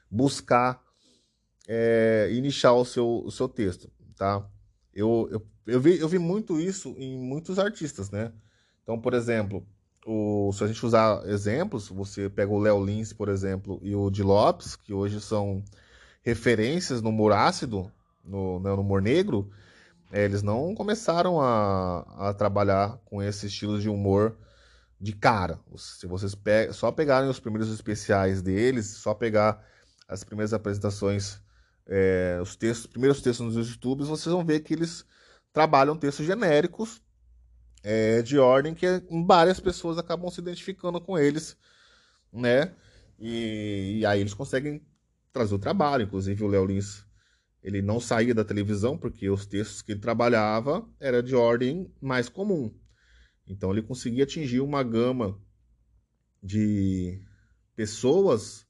buscar 0.09 0.83
é, 1.67 2.29
e 2.31 2.39
nichar 2.41 2.75
o 2.75 2.85
seu, 2.85 3.23
o 3.25 3.31
seu 3.31 3.49
texto, 3.49 3.91
tá? 4.15 4.47
Eu, 4.93 5.27
eu, 5.31 5.45
eu, 5.67 5.79
vi, 5.81 5.99
eu 5.99 6.07
vi 6.07 6.19
muito 6.19 6.59
isso 6.59 6.95
em 6.97 7.17
muitos 7.17 7.59
artistas, 7.59 8.09
né? 8.11 8.31
Então, 8.83 8.99
por 8.99 9.13
exemplo, 9.13 9.65
o, 10.05 10.51
se 10.53 10.63
a 10.63 10.67
gente 10.67 10.85
usar 10.85 11.25
exemplos, 11.27 11.87
você 11.87 12.29
pega 12.29 12.51
o 12.51 12.59
Léo 12.59 12.83
Lins, 12.83 13.13
por 13.13 13.29
exemplo, 13.29 13.79
e 13.81 13.95
o 13.95 14.09
Di 14.09 14.23
Lopes, 14.23 14.75
que 14.75 14.93
hoje 14.93 15.21
são 15.21 15.63
referências 16.21 17.01
no 17.01 17.09
humor 17.09 17.33
ácido, 17.33 17.91
no, 18.23 18.59
né, 18.59 18.69
no 18.69 18.81
humor 18.81 19.01
negro, 19.01 19.49
é, 20.11 20.23
eles 20.23 20.43
não 20.43 20.75
começaram 20.75 21.41
a, 21.41 22.29
a 22.29 22.33
trabalhar 22.33 22.99
com 23.05 23.21
esse 23.21 23.47
estilo 23.47 23.79
de 23.79 23.89
humor 23.89 24.37
de 25.01 25.11
cara. 25.13 25.59
Se 25.75 26.07
vocês 26.07 26.35
pe 26.35 26.71
só 26.71 26.91
pegarem 26.91 27.29
os 27.29 27.39
primeiros 27.39 27.73
especiais 27.73 28.41
deles, 28.41 28.85
só 28.85 29.13
pegar 29.13 29.65
as 30.07 30.23
primeiras 30.23 30.53
apresentações, 30.53 31.39
é, 31.87 32.39
os 32.41 32.55
textos, 32.55 32.87
primeiros 32.87 33.21
textos 33.21 33.55
nos 33.55 33.69
YouTubes, 33.69 34.07
vocês 34.07 34.33
vão 34.33 34.45
ver 34.45 34.61
que 34.61 34.73
eles 34.73 35.05
trabalham 35.51 35.97
textos 35.97 36.25
genéricos 36.25 37.01
é, 37.83 38.21
de 38.21 38.37
ordem 38.39 38.73
que 38.73 38.87
várias 39.27 39.59
pessoas 39.59 39.97
acabam 39.97 40.29
se 40.31 40.39
identificando 40.39 40.99
com 41.01 41.17
eles, 41.17 41.57
né? 42.31 42.73
E, 43.19 43.99
e 43.99 44.05
aí 44.05 44.21
eles 44.21 44.33
conseguem 44.33 44.81
trazer 45.31 45.53
o 45.53 45.59
trabalho. 45.59 46.03
Inclusive 46.03 46.43
o 46.43 46.47
Léo 46.47 46.65
Lins, 46.65 47.05
ele 47.61 47.81
não 47.81 47.99
saía 47.99 48.33
da 48.33 48.45
televisão 48.45 48.97
porque 48.97 49.29
os 49.29 49.45
textos 49.45 49.81
que 49.81 49.91
ele 49.91 49.99
trabalhava 49.99 50.87
era 50.99 51.21
de 51.21 51.35
ordem 51.35 51.91
mais 52.01 52.29
comum. 52.29 52.73
Então 53.45 53.71
ele 53.71 53.81
conseguia 53.81 54.23
atingir 54.23 54.61
uma 54.61 54.83
gama 54.83 55.39
de 56.41 57.21
pessoas 57.75 58.65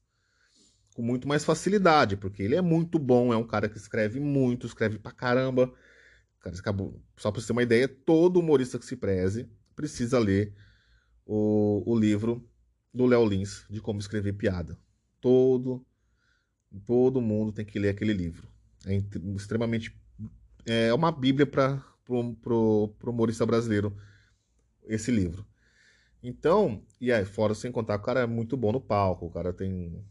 com 0.94 1.02
muito 1.02 1.28
mais 1.28 1.44
facilidade, 1.44 2.16
porque 2.16 2.42
ele 2.42 2.54
é 2.54 2.62
muito 2.62 2.98
bom, 2.98 3.32
é 3.32 3.36
um 3.36 3.46
cara 3.46 3.68
que 3.68 3.76
escreve 3.76 4.20
muito, 4.20 4.66
escreve 4.66 4.98
pra 4.98 5.12
caramba. 5.12 5.72
Só 7.16 7.30
para 7.30 7.40
você 7.40 7.48
ter 7.48 7.52
uma 7.52 7.62
ideia, 7.62 7.88
todo 7.88 8.38
humorista 8.38 8.78
que 8.78 8.86
se 8.86 8.96
preze 8.96 9.48
precisa 9.74 10.18
ler 10.18 10.54
o, 11.26 11.82
o 11.84 11.98
livro 11.98 12.48
do 12.92 13.06
Léo 13.06 13.26
Lins 13.26 13.66
de 13.68 13.80
como 13.80 13.98
escrever 13.98 14.34
piada. 14.34 14.78
Todo, 15.20 15.84
todo 16.86 17.20
mundo 17.20 17.50
tem 17.52 17.64
que 17.64 17.78
ler 17.78 17.88
aquele 17.88 18.12
livro. 18.12 18.46
É 18.86 18.94
extremamente. 19.34 19.98
É 20.66 20.92
uma 20.94 21.10
bíblia 21.10 21.46
para 21.46 21.82
o 22.08 22.34
pro, 22.34 22.94
pro 22.98 23.10
humorista 23.10 23.44
brasileiro 23.44 23.96
esse 24.86 25.10
livro. 25.10 25.44
Então, 26.22 26.82
e 27.00 27.12
aí, 27.12 27.24
fora 27.24 27.54
sem 27.54 27.72
contar, 27.72 27.96
o 27.96 28.02
cara 28.02 28.20
é 28.20 28.26
muito 28.26 28.56
bom 28.56 28.72
no 28.72 28.80
palco, 28.80 29.26
o 29.26 29.30
cara 29.30 29.52
tem, 29.52 30.02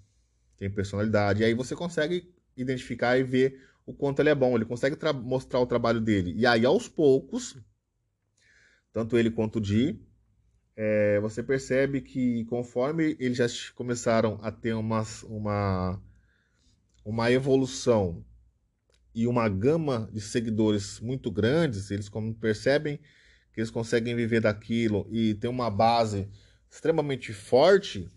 tem 0.63 0.71
personalidade. 0.71 1.41
E 1.41 1.45
aí 1.45 1.53
você 1.53 1.75
consegue 1.75 2.33
identificar 2.55 3.17
e 3.17 3.23
ver 3.23 3.61
o 3.85 3.93
quanto 3.93 4.21
ele 4.21 4.29
é 4.29 4.35
bom, 4.35 4.55
ele 4.55 4.63
consegue 4.63 4.97
mostrar 5.13 5.59
o 5.59 5.65
trabalho 5.65 5.99
dele. 5.99 6.33
E 6.37 6.45
aí, 6.45 6.65
aos 6.65 6.87
poucos, 6.87 7.57
tanto 8.93 9.17
ele 9.17 9.29
quanto 9.29 9.57
o 9.57 9.61
Di, 9.61 9.99
é, 10.75 11.19
você 11.19 11.43
percebe 11.43 11.99
que 11.99 12.45
conforme 12.45 13.17
eles 13.19 13.37
já 13.37 13.45
começaram 13.75 14.39
a 14.41 14.51
ter 14.51 14.73
uma, 14.73 15.03
uma, 15.25 16.01
uma 17.03 17.31
evolução 17.31 18.23
e 19.13 19.27
uma 19.27 19.49
gama 19.49 20.09
de 20.13 20.21
seguidores 20.21 21.01
muito 21.01 21.29
grandes, 21.29 21.91
eles 21.91 22.09
percebem 22.39 22.97
que 23.51 23.59
eles 23.59 23.69
conseguem 23.69 24.15
viver 24.15 24.39
daquilo 24.39 25.07
e 25.11 25.33
ter 25.35 25.49
uma 25.49 25.69
base 25.69 26.29
extremamente 26.71 27.33
forte, 27.33 28.09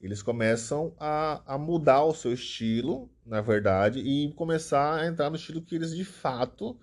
eles 0.00 0.22
começam 0.22 0.94
a, 0.98 1.54
a 1.54 1.58
mudar 1.58 2.04
o 2.04 2.14
seu 2.14 2.32
estilo, 2.32 3.10
na 3.24 3.40
verdade, 3.40 4.00
e 4.00 4.32
começar 4.32 5.00
a 5.00 5.06
entrar 5.06 5.28
no 5.28 5.36
estilo 5.36 5.60
que 5.60 5.74
eles 5.74 5.94
de 5.94 6.04
fato 6.04 6.78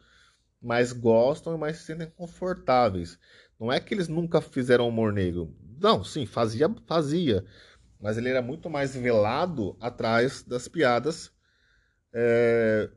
mais 0.61 0.91
gostam 0.91 1.55
e 1.55 1.57
mais 1.57 1.77
se 1.77 1.85
sentem 1.85 2.11
confortáveis. 2.15 3.17
Não 3.59 3.71
é 3.71 3.79
que 3.79 3.93
eles 3.93 4.07
nunca 4.07 4.39
fizeram 4.39 4.87
humor 4.87 5.11
negro. 5.11 5.55
Não, 5.79 6.03
sim, 6.03 6.25
fazia, 6.25 6.69
fazia. 6.85 7.43
Mas 7.99 8.17
ele 8.17 8.29
era 8.29 8.41
muito 8.41 8.69
mais 8.69 8.95
velado 8.95 9.75
atrás 9.79 10.43
das 10.43 10.67
piadas 10.67 11.31
é, 12.13 12.89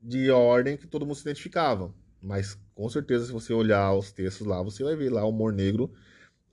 de 0.00 0.30
ordem 0.30 0.76
que 0.76 0.86
todo 0.86 1.06
mundo 1.06 1.16
se 1.16 1.22
identificava. 1.22 1.94
Mas 2.20 2.58
com 2.74 2.88
certeza, 2.90 3.26
se 3.26 3.32
você 3.32 3.54
olhar 3.54 3.94
os 3.94 4.12
textos 4.12 4.46
lá, 4.46 4.62
você 4.62 4.84
vai 4.84 4.94
ver 4.94 5.10
lá 5.10 5.24
o 5.24 5.30
humor 5.30 5.52
negro 5.52 5.92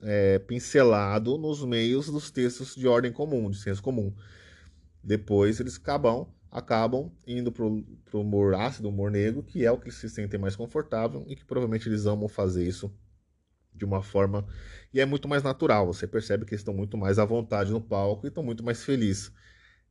é, 0.04 0.38
pincelado 0.38 1.38
nos 1.38 1.64
meios 1.64 2.06
dos 2.06 2.30
textos 2.30 2.74
de 2.74 2.86
ordem 2.86 3.12
comum, 3.12 3.50
de 3.50 3.58
senso 3.58 3.82
comum. 3.82 4.14
Depois 5.02 5.60
eles 5.60 5.76
acabam, 5.76 6.26
acabam 6.50 7.10
indo 7.26 7.50
para 7.50 7.64
o 7.64 7.84
humor 8.14 8.54
ácido, 8.54 8.88
humor 8.88 9.10
negro, 9.10 9.42
que 9.42 9.64
é 9.64 9.72
o 9.72 9.78
que 9.78 9.90
se 9.90 10.08
sentem 10.08 10.38
mais 10.38 10.56
confortável 10.56 11.24
e 11.26 11.34
que 11.34 11.44
provavelmente 11.44 11.88
eles 11.88 12.06
amam 12.06 12.28
fazer 12.28 12.66
isso 12.66 12.94
de 13.74 13.84
uma 13.84 14.02
forma. 14.02 14.46
E 14.92 15.00
é 15.00 15.06
muito 15.06 15.28
mais 15.28 15.42
natural, 15.42 15.86
você 15.86 16.06
percebe 16.06 16.44
que 16.44 16.52
eles 16.52 16.60
estão 16.60 16.74
muito 16.74 16.96
mais 16.96 17.18
à 17.18 17.24
vontade 17.24 17.72
no 17.72 17.80
palco 17.80 18.26
e 18.26 18.28
estão 18.28 18.44
muito 18.44 18.62
mais 18.62 18.84
felizes. 18.84 19.32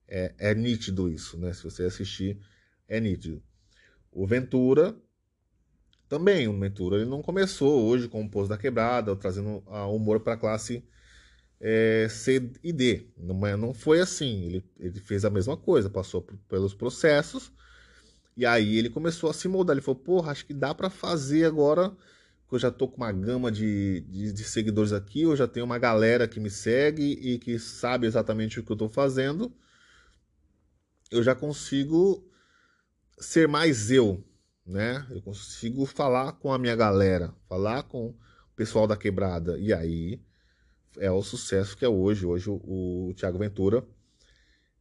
É, 0.07 0.33
é 0.37 0.55
nítido 0.55 1.09
isso, 1.09 1.37
né? 1.37 1.53
Se 1.53 1.63
você 1.63 1.83
assistir, 1.83 2.39
é 2.87 2.99
nítido. 2.99 3.41
O 4.11 4.27
Ventura 4.27 4.95
também, 6.13 6.47
o 6.47 6.59
Ventura 6.59 6.97
ele 6.97 7.09
não 7.09 7.23
começou 7.23 7.87
hoje 7.87 8.07
com 8.07 8.21
o 8.23 8.29
Pouso 8.29 8.47
da 8.47 8.55
Quebrada, 8.55 9.15
trazendo 9.15 9.63
a 9.65 9.87
humor 9.87 10.19
para 10.19 10.35
a 10.35 10.37
classe 10.37 10.83
é, 11.59 12.07
C 12.07 12.51
e 12.63 12.71
D. 12.71 13.07
Não, 13.17 13.57
não 13.57 13.73
foi 13.73 13.99
assim. 13.99 14.43
Ele, 14.45 14.63
ele 14.79 14.99
fez 14.99 15.25
a 15.25 15.31
mesma 15.31 15.57
coisa, 15.57 15.89
passou 15.89 16.21
por, 16.21 16.37
pelos 16.47 16.75
processos 16.75 17.51
e 18.37 18.45
aí 18.45 18.77
ele 18.77 18.91
começou 18.91 19.27
a 19.27 19.33
se 19.33 19.47
moldar. 19.47 19.73
Ele 19.73 19.81
falou: 19.81 19.99
Porra, 19.99 20.31
acho 20.31 20.45
que 20.45 20.53
dá 20.53 20.75
para 20.75 20.87
fazer 20.87 21.45
agora. 21.45 21.89
Que 22.47 22.53
eu 22.53 22.59
já 22.59 22.69
tô 22.69 22.87
com 22.87 22.97
uma 22.97 23.11
gama 23.11 23.51
de, 23.51 24.01
de, 24.01 24.31
de, 24.33 24.43
seguidores 24.43 24.93
aqui, 24.93 25.23
eu 25.23 25.35
já 25.35 25.47
tenho 25.47 25.65
uma 25.65 25.79
galera 25.79 26.27
que 26.27 26.39
me 26.39 26.51
segue 26.51 27.13
e 27.13 27.39
que 27.39 27.57
sabe 27.57 28.05
exatamente 28.05 28.59
o 28.59 28.63
que 28.63 28.71
eu 28.71 28.75
tô 28.75 28.87
fazendo. 28.87 29.51
Eu 31.09 31.23
já 31.23 31.33
consigo 31.33 32.23
ser 33.17 33.47
mais 33.47 33.89
eu, 33.89 34.23
né? 34.65 35.05
Eu 35.09 35.21
consigo 35.21 35.85
falar 35.85 36.33
com 36.33 36.51
a 36.51 36.57
minha 36.57 36.75
galera, 36.75 37.33
falar 37.47 37.83
com 37.83 38.07
o 38.07 38.15
pessoal 38.55 38.87
da 38.87 38.97
quebrada. 38.97 39.57
E 39.57 39.73
aí 39.73 40.21
é 40.97 41.11
o 41.11 41.21
sucesso 41.21 41.77
que 41.77 41.85
é 41.85 41.89
hoje. 41.89 42.25
Hoje 42.25 42.49
o, 42.49 43.09
o 43.09 43.13
Thiago 43.15 43.37
Ventura, 43.37 43.85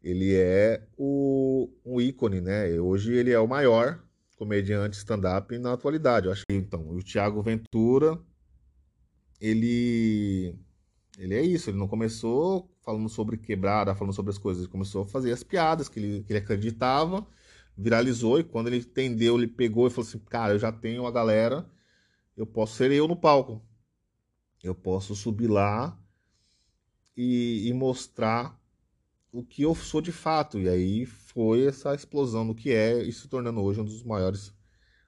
ele 0.02 0.34
é 0.34 0.86
o, 0.96 1.68
um 1.84 2.00
ícone, 2.00 2.40
né? 2.40 2.68
Hoje 2.80 3.12
ele 3.12 3.30
é 3.30 3.38
o 3.38 3.48
maior 3.48 4.02
comediante 4.36 4.96
stand-up 4.96 5.56
na 5.58 5.72
atualidade. 5.72 6.26
Eu 6.26 6.32
acho 6.32 6.44
então, 6.50 6.88
o 6.88 7.02
Thiago 7.02 7.42
Ventura, 7.42 8.18
ele 9.40 10.56
ele 11.18 11.34
é 11.34 11.42
isso, 11.42 11.68
ele 11.68 11.78
não 11.78 11.86
começou 11.86 12.70
falando 12.80 13.08
sobre 13.08 13.36
quebrada, 13.36 13.94
falando 13.94 14.14
sobre 14.14 14.30
as 14.30 14.38
coisas, 14.38 14.62
ele 14.62 14.72
começou 14.72 15.02
a 15.02 15.06
fazer 15.06 15.30
as 15.30 15.42
piadas 15.42 15.88
que 15.88 16.00
ele, 16.00 16.22
que 16.24 16.32
ele 16.32 16.38
acreditava 16.38 17.26
viralizou 17.76 18.38
e 18.38 18.44
quando 18.44 18.68
ele 18.68 18.78
entendeu, 18.78 19.36
ele 19.36 19.46
pegou 19.46 19.86
e 19.86 19.90
falou 19.90 20.08
assim: 20.08 20.18
Cara, 20.18 20.54
eu 20.54 20.58
já 20.58 20.72
tenho 20.72 21.06
a 21.06 21.10
galera, 21.10 21.68
eu 22.36 22.46
posso 22.46 22.76
ser 22.76 22.90
eu 22.92 23.08
no 23.08 23.16
palco. 23.16 23.62
Eu 24.62 24.74
posso 24.74 25.14
subir 25.14 25.48
lá 25.48 25.98
e, 27.16 27.68
e 27.68 27.72
mostrar 27.72 28.60
o 29.32 29.42
que 29.42 29.62
eu 29.62 29.74
sou 29.74 30.00
de 30.00 30.12
fato. 30.12 30.58
E 30.58 30.68
aí 30.68 31.06
foi 31.06 31.66
essa 31.66 31.94
explosão 31.94 32.46
do 32.46 32.54
que 32.54 32.70
é 32.70 33.02
e 33.02 33.12
se 33.12 33.28
tornando 33.28 33.60
hoje 33.60 33.80
um 33.80 33.84
dos 33.84 34.04
maiores, 34.04 34.54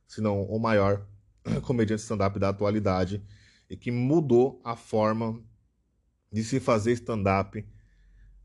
se 0.06 0.20
não 0.20 0.42
o 0.42 0.58
maior 0.58 1.06
comediante 1.62 2.02
stand-up 2.02 2.38
da 2.38 2.48
atualidade 2.48 3.22
e 3.68 3.76
que 3.76 3.90
mudou 3.90 4.60
a 4.64 4.74
forma 4.74 5.42
de 6.32 6.42
se 6.42 6.58
fazer 6.58 6.92
stand-up 6.92 7.64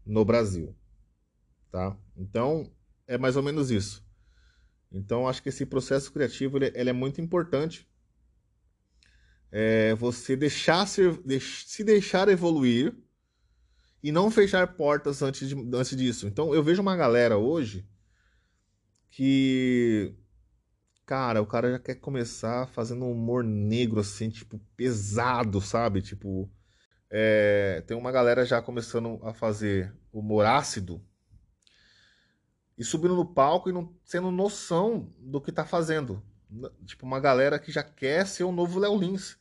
no 0.05 0.23
Brasil, 0.23 0.75
tá? 1.71 1.97
Então 2.15 2.71
é 3.07 3.17
mais 3.17 3.35
ou 3.35 3.43
menos 3.43 3.71
isso. 3.71 4.07
Então, 4.91 5.27
acho 5.27 5.41
que 5.43 5.49
esse 5.49 5.65
processo 5.65 6.11
criativo 6.11 6.57
ele, 6.57 6.71
ele 6.75 6.89
é 6.89 6.93
muito 6.93 7.21
importante. 7.21 7.87
É 9.51 9.93
você 9.95 10.35
deixar 10.35 10.87
se, 10.87 11.01
se 11.41 11.83
deixar 11.83 12.27
evoluir 12.29 12.95
e 14.01 14.11
não 14.11 14.31
fechar 14.31 14.75
portas 14.75 15.21
antes, 15.21 15.47
de, 15.47 15.55
antes 15.73 15.95
disso. 15.95 16.27
Então 16.27 16.53
eu 16.53 16.63
vejo 16.63 16.81
uma 16.81 16.95
galera 16.95 17.37
hoje 17.37 17.87
que. 19.09 20.15
Cara, 21.05 21.41
o 21.41 21.47
cara 21.47 21.71
já 21.71 21.79
quer 21.79 21.95
começar 21.95 22.67
fazendo 22.67 23.03
um 23.03 23.11
humor 23.11 23.43
negro, 23.43 23.99
assim, 23.99 24.29
tipo, 24.29 24.59
pesado, 24.75 25.59
sabe? 25.61 26.01
Tipo. 26.01 26.49
É, 27.11 27.83
tem 27.87 27.97
uma 27.97 28.11
galera 28.11 28.45
já 28.45 28.61
começando 28.61 29.19
a 29.23 29.33
fazer 29.33 29.91
humor 30.13 30.45
ácido 30.45 31.03
e 32.79 32.83
subindo 32.85 33.13
no 33.13 33.25
palco 33.25 33.69
e 33.69 33.73
não 33.73 33.93
tendo 34.09 34.31
noção 34.31 35.13
do 35.19 35.41
que 35.41 35.51
tá 35.51 35.65
fazendo. 35.65 36.23
Tipo, 36.85 37.05
uma 37.05 37.19
galera 37.19 37.59
que 37.59 37.73
já 37.73 37.83
quer 37.83 38.25
ser 38.25 38.45
o 38.45 38.53
novo 38.53 38.79
Léo 38.79 38.97
Lins. 38.97 39.37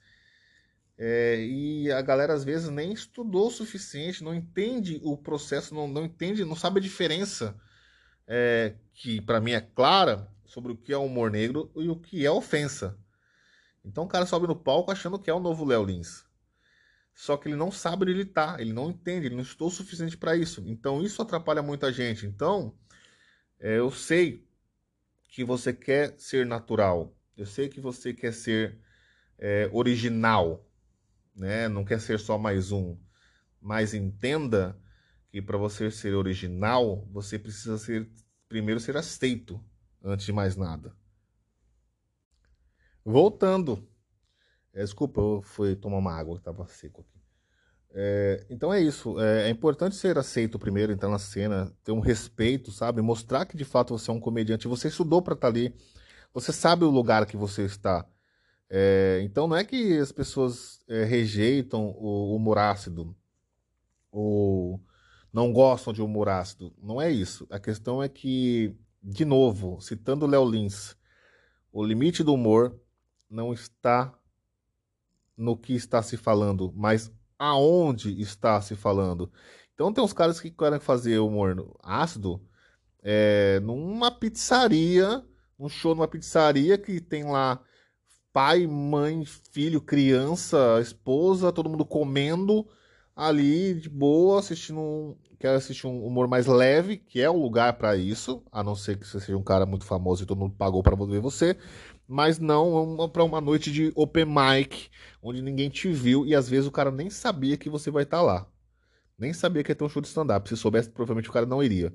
É, 0.99 1.41
e 1.41 1.93
a 1.93 2.03
galera 2.03 2.35
às 2.35 2.43
vezes 2.43 2.69
nem 2.69 2.93
estudou 2.93 3.47
o 3.47 3.53
suficiente, 3.53 4.25
não 4.25 4.35
entende 4.35 5.01
o 5.05 5.17
processo, 5.17 5.73
não, 5.73 5.87
não 5.87 6.05
entende, 6.05 6.45
não 6.45 6.57
sabe 6.57 6.81
a 6.81 6.83
diferença 6.83 7.57
é, 8.27 8.75
que 8.93 9.21
para 9.21 9.41
mim 9.41 9.53
é 9.53 9.61
clara 9.61 10.29
sobre 10.45 10.73
o 10.73 10.77
que 10.77 10.93
é 10.93 10.97
humor 10.97 11.31
negro 11.31 11.71
e 11.77 11.89
o 11.89 11.95
que 11.95 12.27
é 12.27 12.31
ofensa. 12.33 12.99
Então 13.85 14.03
o 14.03 14.09
cara 14.09 14.27
sobe 14.27 14.49
no 14.49 14.57
palco 14.57 14.91
achando 14.91 15.21
que 15.21 15.31
é 15.31 15.33
o 15.35 15.39
novo 15.39 15.65
Léo 15.65 15.85
Lins. 15.85 16.27
Só 17.15 17.37
que 17.37 17.47
ele 17.47 17.57
não 17.57 17.71
sabe 17.71 18.03
onde 18.03 18.13
ele 18.13 18.25
tá, 18.25 18.57
ele 18.59 18.73
não 18.73 18.91
entende, 18.91 19.27
ele 19.27 19.37
não 19.37 19.43
estudou 19.43 19.69
o 19.69 19.71
suficiente 19.71 20.17
para 20.17 20.37
isso. 20.37 20.65
Então 20.67 21.01
isso 21.01 21.23
atrapalha 21.23 21.63
muita 21.63 21.93
gente. 21.93 22.27
Então 22.27 22.75
é, 23.61 23.79
eu 23.79 23.91
sei 23.91 24.47
que 25.29 25.45
você 25.45 25.73
quer 25.73 26.15
ser 26.19 26.47
natural, 26.47 27.15
eu 27.37 27.47
sei 27.47 27.69
que 27.69 27.81
você 27.81 28.13
quer 28.13 28.33
ser 28.33 28.79
é, 29.39 29.69
original, 29.73 30.67
né? 31.35 31.69
Não 31.69 31.85
quer 31.85 32.01
ser 32.01 32.19
só 32.19 32.37
mais 32.37 32.73
um. 32.73 32.99
Mas 33.61 33.95
entenda 33.95 34.79
que 35.31 35.41
para 35.41 35.57
você 35.57 35.91
ser 35.91 36.15
original, 36.15 37.07
você 37.11 37.39
precisa 37.39 37.79
ser 37.79 38.11
primeiro 38.49 38.81
ser 38.81 38.97
aceito 38.97 39.63
antes 40.03 40.27
de 40.27 40.33
mais 40.33 40.57
nada. 40.57 40.97
Voltando. 43.05 43.89
É, 44.73 44.83
desculpa, 44.83 45.21
eu 45.21 45.43
fui 45.43 45.75
tomar 45.77 45.99
uma 45.99 46.13
água 46.13 46.35
que 46.35 46.41
estava 46.41 46.67
seco 46.67 47.01
aqui. 47.01 47.18
É, 47.91 48.47
então 48.51 48.73
é 48.73 48.81
isso. 48.81 49.19
É, 49.21 49.49
é, 49.49 49.51
importante 49.51 49.97
ser 49.97 50.19
aceito 50.19 50.59
primeiro, 50.59 50.93
entrar 50.93 51.09
na 51.09 51.19
cena, 51.19 51.73
ter 51.83 51.93
um 51.93 52.01
respeito, 52.01 52.71
sabe? 52.71 53.03
Mostrar 53.03 53.47
que 53.47 53.57
de 53.57 53.65
fato 53.65 53.97
você 53.97 54.11
é 54.11 54.15
um 54.15 54.21
comediante. 54.21 54.69
Você 54.69 54.89
estudou 54.89 55.23
para 55.23 55.35
estar 55.35 55.47
tá 55.47 55.53
ali. 55.53 55.75
Você 56.33 56.53
sabe 56.53 56.85
o 56.85 56.91
lugar 56.91 57.27
que 57.27 57.37
você 57.37 57.65
está. 57.65 58.07
É, 58.71 59.21
então 59.23 59.49
não 59.49 59.57
é 59.57 59.65
que 59.65 59.99
as 59.99 60.13
pessoas 60.13 60.81
é, 60.89 61.05
rejeitam 61.05 61.95
o 61.97 62.37
humor 62.37 62.59
ácido 62.59 63.17
ou 64.11 64.81
não 65.33 65.53
gostam 65.53 65.93
de 65.93 66.03
humor 66.03 66.29
ácido. 66.29 66.75
Não 66.83 67.01
é 67.01 67.11
isso. 67.11 67.47
A 67.51 67.59
questão 67.59 68.03
é 68.03 68.09
que, 68.09 68.77
de 69.03 69.25
novo, 69.25 69.81
citando 69.81 70.27
Léo 70.27 70.45
Lins, 70.49 70.97
o 71.73 71.85
limite 71.85 72.23
do 72.23 72.35
humor 72.35 72.79
não 73.31 73.53
está 73.53 74.13
no 75.37 75.57
que 75.57 75.75
está 75.75 76.03
se 76.03 76.17
falando, 76.17 76.73
mas 76.75 77.13
aonde 77.39 78.21
está 78.21 78.61
se 78.61 78.75
falando. 78.75 79.31
Então 79.75 79.93
tem 79.93 80.03
uns 80.03 80.13
caras 80.13 80.41
que 80.41 80.51
querem 80.51 80.81
fazer 80.81 81.19
humor 81.19 81.77
ácido 81.83 82.41
é, 83.03 83.61
numa 83.61 84.11
pizzaria, 84.11 85.25
um 85.59 85.69
show 85.69 85.95
numa 85.95 86.09
pizzaria 86.09 86.77
que 86.77 87.01
tem 87.01 87.25
lá 87.25 87.61
pai, 88.33 88.67
mãe, 88.67 89.25
filho, 89.25 89.81
criança, 89.81 90.79
esposa, 90.81 91.53
todo 91.53 91.71
mundo 91.71 91.85
comendo 91.85 92.67
ali 93.15 93.75
de 93.75 93.89
boa, 93.89 94.39
assistindo 94.39 94.79
um, 94.79 95.17
quer 95.39 95.55
assistir 95.55 95.87
um 95.87 96.05
humor 96.05 96.29
mais 96.29 96.47
leve, 96.47 96.97
que 96.97 97.21
é 97.21 97.31
o 97.31 97.41
lugar 97.41 97.73
para 97.75 97.97
isso, 97.97 98.43
a 98.53 98.63
não 98.63 98.75
ser 98.75 98.97
que 98.99 99.07
você 99.07 99.21
seja 99.21 99.37
um 99.37 99.43
cara 99.43 99.67
muito 99.67 99.85
famoso 99.85 100.23
e 100.23 100.27
todo 100.27 100.39
mundo 100.39 100.55
pagou 100.57 100.83
para 100.83 100.95
ver 100.95 101.21
você, 101.21 101.57
mas 102.09 102.39
não 102.39 103.09
para 103.11 103.23
uma 103.23 103.41
noite 103.41 103.71
de 103.71 103.93
open 103.95 104.25
mic, 104.25 104.89
onde 105.23 105.43
ninguém 105.43 105.69
te 105.69 105.93
viu 105.93 106.25
e 106.25 106.35
às 106.35 106.49
vezes 106.49 106.67
o 106.67 106.73
cara 106.73 106.91
nem 106.91 107.11
sabia 107.11 107.59
que 107.59 107.69
você 107.69 107.91
vai 107.91 108.05
estar 108.05 108.19
tá 108.19 108.23
lá. 108.23 108.49
Nem 109.19 109.33
sabia 109.33 109.63
que 109.63 109.71
ia 109.71 109.77
ter 109.77 109.85
um 109.85 109.89
show 109.89 110.01
de 110.01 110.09
stand-up. 110.09 110.49
Se 110.49 110.57
soubesse, 110.57 110.89
provavelmente 110.89 111.29
o 111.29 111.33
cara 111.33 111.45
não 111.45 111.63
iria. 111.63 111.93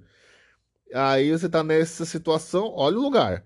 Aí 0.94 1.32
você 1.32 1.50
tá 1.50 1.64
nessa 1.64 2.06
situação, 2.06 2.72
olha 2.76 2.98
o 2.98 3.02
lugar. 3.02 3.44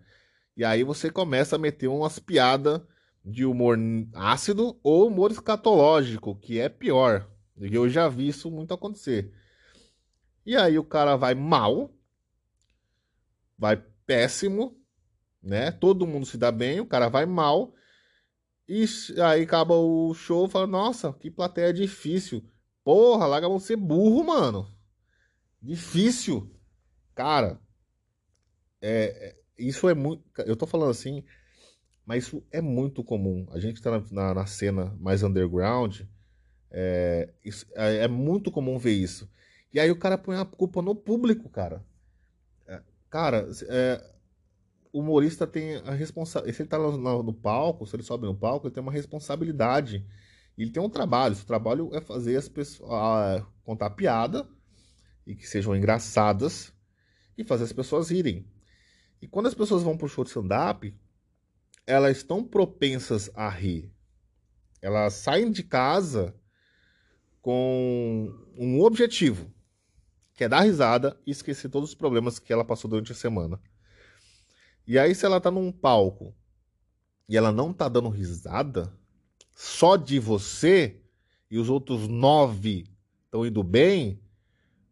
E 0.58 0.65
aí 0.65 0.84
você 0.84 1.10
começa 1.10 1.56
a 1.56 1.60
meter 1.60 1.88
umas 1.88 2.19
piadas 2.19 2.82
de 3.23 3.45
humor 3.45 3.77
ácido 4.13 4.77
ou 4.84 5.08
humor 5.08 5.32
escatológico, 5.32 6.36
que 6.36 6.60
é 6.60 6.67
pior. 6.67 7.30
Eu 7.56 7.88
já 7.88 8.10
vi 8.10 8.27
isso 8.27 8.51
muito 8.51 8.73
acontecer. 8.73 9.32
E 10.45 10.56
aí 10.56 10.77
o 10.77 10.84
cara 10.84 11.15
vai 11.15 11.36
mal, 11.36 11.91
vai 13.58 13.77
péssimo, 14.06 14.77
né? 15.41 15.71
Todo 15.71 16.08
mundo 16.08 16.26
se 16.26 16.38
dá 16.38 16.52
bem, 16.52 16.80
o 16.80 16.86
cara 16.86 17.10
vai 17.10 17.26
mal. 17.26 17.73
E 18.67 18.86
aí 19.23 19.43
acaba 19.43 19.76
o 19.76 20.13
show 20.13 20.47
e 20.47 20.50
fala, 20.50 20.67
nossa, 20.67 21.13
que 21.13 21.32
plateia 21.32 21.73
difícil. 21.73 22.43
Porra, 22.84 23.26
larga 23.26 23.47
você 23.47 23.76
burro, 23.76 24.26
mano. 24.26 24.73
Difícil. 25.62 26.52
Cara, 27.15 27.60
é, 28.82 29.30
é 29.30 29.36
isso 29.58 29.89
é 29.89 29.93
muito. 29.93 30.23
Eu 30.45 30.56
tô 30.56 30.67
falando 30.67 30.91
assim, 30.91 31.23
mas 32.06 32.26
isso 32.26 32.43
é 32.52 32.62
muito 32.62 33.04
comum. 33.04 33.47
A 33.52 33.60
gente 33.60 33.82
tá 33.82 33.91
na, 33.91 34.04
na, 34.12 34.34
na 34.34 34.45
cena 34.45 34.95
mais 35.00 35.23
underground, 35.23 36.02
é, 36.71 37.30
isso, 37.43 37.65
é, 37.76 38.04
é, 38.04 38.08
muito 38.08 38.52
comum 38.52 38.78
ver 38.78 38.93
isso. 38.93 39.30
E 39.73 39.80
aí 39.80 39.91
o 39.91 40.00
cara 40.00 40.17
põe 40.17 40.38
a 40.38 40.45
culpa 40.45 40.82
no 40.82 40.95
público, 40.95 41.50
cara. 41.50 41.84
É, 42.67 42.82
cara, 43.10 43.50
é, 43.67 44.16
o 44.98 45.00
humorista 45.00 45.46
tem 45.46 45.76
a 45.86 45.92
responsabilidade. 45.92 46.56
Se 46.56 46.64
ele 46.64 46.70
tá 46.70 46.80
no, 46.80 47.34
palco, 47.34 47.86
se 47.86 47.96
ele 47.96 48.02
sobe 48.02 48.26
no 48.26 48.36
palco, 48.36 48.66
ele 48.66 48.74
tem 48.74 48.82
uma 48.82 48.92
responsabilidade. 48.92 50.04
Ele 50.58 50.72
tem 50.72 50.82
um 50.82 50.90
trabalho. 50.90 51.36
O 51.36 51.46
trabalho 51.46 51.92
é 51.94 52.02
fazer 52.02 52.36
as 52.36 52.50
pessoas. 52.50 53.44
contar 53.64 53.92
piada 53.92 54.50
e 55.26 55.36
que 55.36 55.48
sejam 55.48 55.76
engraçadas 55.76 56.74
e 57.38 57.44
fazer 57.44 57.66
as 57.66 57.72
pessoas 57.72 58.10
rirem. 58.10 58.48
E 59.22 59.28
quando 59.28 59.46
as 59.46 59.54
pessoas 59.54 59.84
vão 59.84 59.96
pro 59.96 60.08
show 60.08 60.24
de 60.24 60.32
stand-up, 60.32 60.92
elas 61.86 62.18
estão 62.18 62.44
propensas 62.44 63.30
a 63.36 63.48
rir. 63.50 63.94
Elas 64.82 65.14
saem 65.14 65.52
de 65.52 65.62
casa 65.62 66.34
com 67.40 68.34
um 68.58 68.82
objetivo, 68.82 69.54
que 70.34 70.44
é 70.44 70.50
dar 70.50 70.62
risada 70.62 71.22
e 71.24 71.30
esquecer 71.30 71.70
todos 71.70 71.90
os 71.90 71.96
problemas 71.96 72.40
que 72.40 72.52
ela 72.52 72.66
passou 72.66 72.90
durante 72.90 73.12
a 73.12 73.16
semana. 73.16 73.62
E 74.88 74.97
aí, 74.97 75.13
se 75.13 75.26
ela 75.26 75.41
tá 75.41 75.52
num 75.52 75.69
palco 75.69 76.34
e 77.28 77.36
ela 77.36 77.52
não 77.52 77.73
tá 77.73 77.89
dando 77.89 78.08
risada, 78.08 78.89
só 79.54 79.97
de 79.97 80.17
você 80.17 81.02
e 81.52 81.60
os 81.60 81.69
outros 81.69 82.08
nove 82.08 82.86
estão 83.26 83.45
indo 83.45 83.62
bem, 83.63 84.21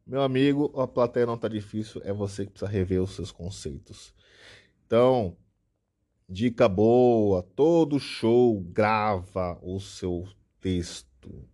meu 0.06 0.22
amigo, 0.22 0.70
a 0.78 0.86
plateia 0.86 1.26
não 1.26 1.38
tá 1.38 1.48
difícil, 1.48 2.02
é 2.04 2.12
você 2.12 2.46
que 2.46 2.52
precisa 2.52 2.70
rever 2.70 3.02
os 3.02 3.12
seus 3.12 3.32
conceitos. 3.32 4.14
Então, 4.86 5.38
dica 6.28 6.68
boa, 6.68 7.42
todo 7.42 7.98
show 7.98 8.60
grava 8.60 9.58
o 9.62 9.80
seu 9.80 10.28
texto. 10.60 11.48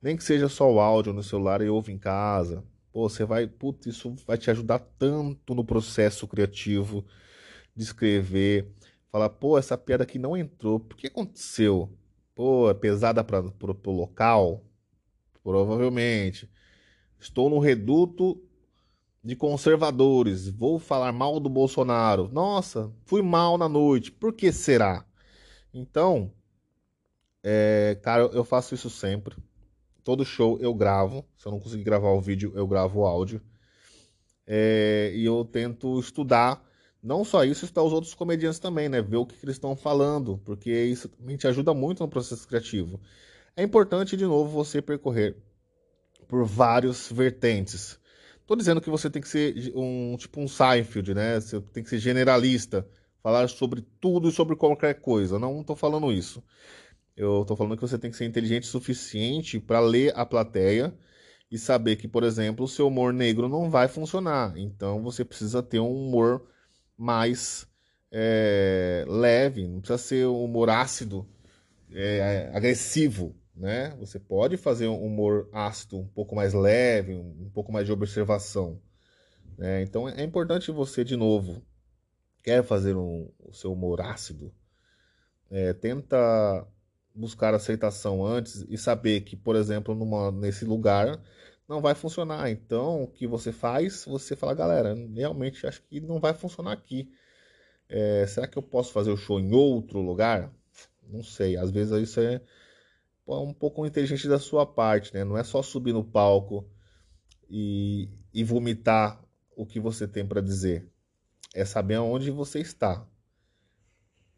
Nem 0.00 0.16
que 0.16 0.22
seja 0.22 0.48
só 0.48 0.70
o 0.72 0.78
áudio 0.78 1.12
no 1.12 1.22
celular 1.22 1.60
e 1.60 1.68
ouve 1.68 1.92
em 1.92 1.98
casa. 1.98 2.64
Pô, 2.92 3.08
você 3.08 3.24
vai, 3.24 3.48
putz, 3.48 3.86
isso 3.86 4.14
vai 4.24 4.38
te 4.38 4.50
ajudar 4.52 4.78
tanto 4.78 5.52
no 5.52 5.64
processo 5.64 6.28
criativo 6.28 7.04
de 7.74 7.82
escrever. 7.82 8.72
Falar, 9.10 9.28
pô, 9.30 9.58
essa 9.58 9.76
piada 9.76 10.04
aqui 10.04 10.18
não 10.18 10.36
entrou. 10.36 10.80
Por 10.80 10.96
que 10.96 11.06
aconteceu? 11.06 11.90
Pô, 12.34 12.70
é 12.70 12.74
pesada 12.74 13.22
para 13.22 13.40
o 13.40 13.90
local? 13.90 14.64
Provavelmente. 15.42 16.50
Estou 17.18 17.50
no 17.50 17.58
reduto 17.58 18.42
de 19.22 19.36
conservadores. 19.36 20.48
Vou 20.48 20.78
falar 20.78 21.12
mal 21.12 21.38
do 21.38 21.48
Bolsonaro. 21.48 22.28
Nossa, 22.32 22.92
fui 23.04 23.22
mal 23.22 23.56
na 23.56 23.68
noite. 23.68 24.10
Por 24.10 24.32
que 24.32 24.50
será? 24.50 25.04
Então, 25.72 26.32
é, 27.42 27.98
cara, 28.02 28.24
eu 28.24 28.44
faço 28.44 28.74
isso 28.74 28.90
sempre. 28.90 29.36
Todo 30.04 30.24
show 30.24 30.58
eu 30.60 30.74
gravo. 30.74 31.24
Se 31.36 31.46
eu 31.46 31.52
não 31.52 31.60
conseguir 31.60 31.84
gravar 31.84 32.10
o 32.10 32.20
vídeo, 32.20 32.52
eu 32.54 32.66
gravo 32.66 33.00
o 33.00 33.06
áudio. 33.06 33.42
É, 34.46 35.12
e 35.14 35.24
eu 35.24 35.44
tento 35.44 35.98
estudar. 35.98 36.62
Não 37.02 37.24
só 37.24 37.44
isso, 37.44 37.64
estudar 37.64 37.82
os 37.82 37.92
outros 37.92 38.14
comediantes 38.14 38.60
também, 38.60 38.88
né? 38.88 39.02
Ver 39.02 39.16
o 39.16 39.26
que, 39.26 39.36
que 39.36 39.44
eles 39.44 39.56
estão 39.56 39.74
falando, 39.74 40.38
porque 40.44 40.70
isso 40.70 41.08
também 41.08 41.36
te 41.36 41.48
ajuda 41.48 41.74
muito 41.74 42.00
no 42.02 42.08
processo 42.08 42.46
criativo. 42.46 43.00
É 43.56 43.62
importante, 43.62 44.16
de 44.16 44.24
novo, 44.24 44.50
você 44.50 44.80
percorrer 44.80 45.36
por 46.28 46.44
vários 46.44 47.10
vertentes. 47.10 47.98
Tô 48.46 48.54
dizendo 48.54 48.80
que 48.80 48.88
você 48.88 49.10
tem 49.10 49.20
que 49.20 49.28
ser 49.28 49.72
um 49.74 50.16
tipo 50.16 50.40
um 50.40 50.46
Seinfeld, 50.46 51.12
né? 51.14 51.40
Você 51.40 51.60
tem 51.60 51.82
que 51.82 51.90
ser 51.90 51.98
generalista, 51.98 52.86
falar 53.22 53.48
sobre 53.48 53.82
tudo 54.00 54.28
e 54.28 54.32
sobre 54.32 54.56
qualquer 54.56 55.00
coisa. 55.00 55.38
Não 55.38 55.62
tô 55.64 55.74
falando 55.74 56.12
isso. 56.12 56.42
Eu 57.16 57.44
tô 57.44 57.56
falando 57.56 57.76
que 57.76 57.82
você 57.82 57.98
tem 57.98 58.10
que 58.10 58.16
ser 58.16 58.26
inteligente 58.26 58.64
o 58.64 58.66
suficiente 58.66 59.58
para 59.60 59.80
ler 59.80 60.12
a 60.16 60.24
plateia 60.24 60.94
e 61.50 61.58
saber 61.58 61.96
que, 61.96 62.08
por 62.08 62.24
exemplo, 62.24 62.64
o 62.64 62.68
seu 62.68 62.88
humor 62.88 63.12
negro 63.12 63.48
não 63.48 63.68
vai 63.70 63.88
funcionar. 63.88 64.56
Então 64.56 65.02
você 65.02 65.24
precisa 65.24 65.62
ter 65.62 65.80
um 65.80 65.92
humor 65.92 66.46
mais 67.02 67.66
é, 68.12 69.04
leve, 69.08 69.66
não 69.66 69.80
precisa 69.80 69.98
ser 69.98 70.26
um 70.26 70.44
humor 70.44 70.70
ácido, 70.70 71.26
é, 71.90 72.48
agressivo, 72.54 73.34
né? 73.56 73.94
Você 73.98 74.20
pode 74.20 74.56
fazer 74.56 74.86
um 74.86 75.04
humor 75.04 75.48
ácido 75.52 75.98
um 75.98 76.06
pouco 76.06 76.36
mais 76.36 76.54
leve, 76.54 77.14
um, 77.14 77.50
pouco 77.52 77.72
mais 77.72 77.86
de 77.86 77.92
observação. 77.92 78.80
Né? 79.58 79.82
Então 79.82 80.08
é 80.08 80.22
importante 80.22 80.70
você, 80.70 81.02
de 81.02 81.16
novo, 81.16 81.60
quer 82.40 82.62
fazer 82.62 82.96
um, 82.96 83.28
o 83.40 83.52
seu 83.52 83.72
humor 83.72 84.00
ácido, 84.00 84.54
é, 85.50 85.72
tenta 85.72 86.66
buscar 87.14 87.52
aceitação 87.52 88.24
antes 88.24 88.64
e 88.68 88.78
saber 88.78 89.22
que, 89.22 89.36
por 89.36 89.56
exemplo, 89.56 89.94
numa, 89.94 90.30
nesse 90.30 90.64
lugar 90.64 91.20
não 91.72 91.80
vai 91.80 91.94
funcionar. 91.94 92.50
Então, 92.50 93.04
o 93.04 93.08
que 93.08 93.26
você 93.26 93.50
faz? 93.50 94.04
Você 94.04 94.36
fala, 94.36 94.54
galera, 94.54 94.94
realmente 95.14 95.66
acho 95.66 95.82
que 95.82 96.00
não 96.00 96.20
vai 96.20 96.34
funcionar 96.34 96.72
aqui. 96.72 97.10
É, 97.88 98.26
será 98.26 98.46
que 98.46 98.58
eu 98.58 98.62
posso 98.62 98.92
fazer 98.92 99.10
o 99.10 99.16
show 99.16 99.40
em 99.40 99.52
outro 99.52 100.00
lugar? 100.00 100.52
Não 101.02 101.22
sei. 101.22 101.56
Às 101.56 101.70
vezes 101.70 102.10
isso 102.10 102.20
é 102.20 102.40
um 103.26 103.54
pouco 103.54 103.86
inteligente 103.86 104.28
da 104.28 104.38
sua 104.38 104.66
parte, 104.66 105.14
né? 105.14 105.24
Não 105.24 105.38
é 105.38 105.42
só 105.42 105.62
subir 105.62 105.94
no 105.94 106.04
palco 106.04 106.70
e, 107.48 108.10
e 108.34 108.44
vomitar 108.44 109.22
o 109.56 109.64
que 109.64 109.80
você 109.80 110.06
tem 110.06 110.26
para 110.26 110.42
dizer. 110.42 110.86
É 111.54 111.64
saber 111.64 111.94
aonde 111.94 112.30
você 112.30 112.60
está. 112.60 113.06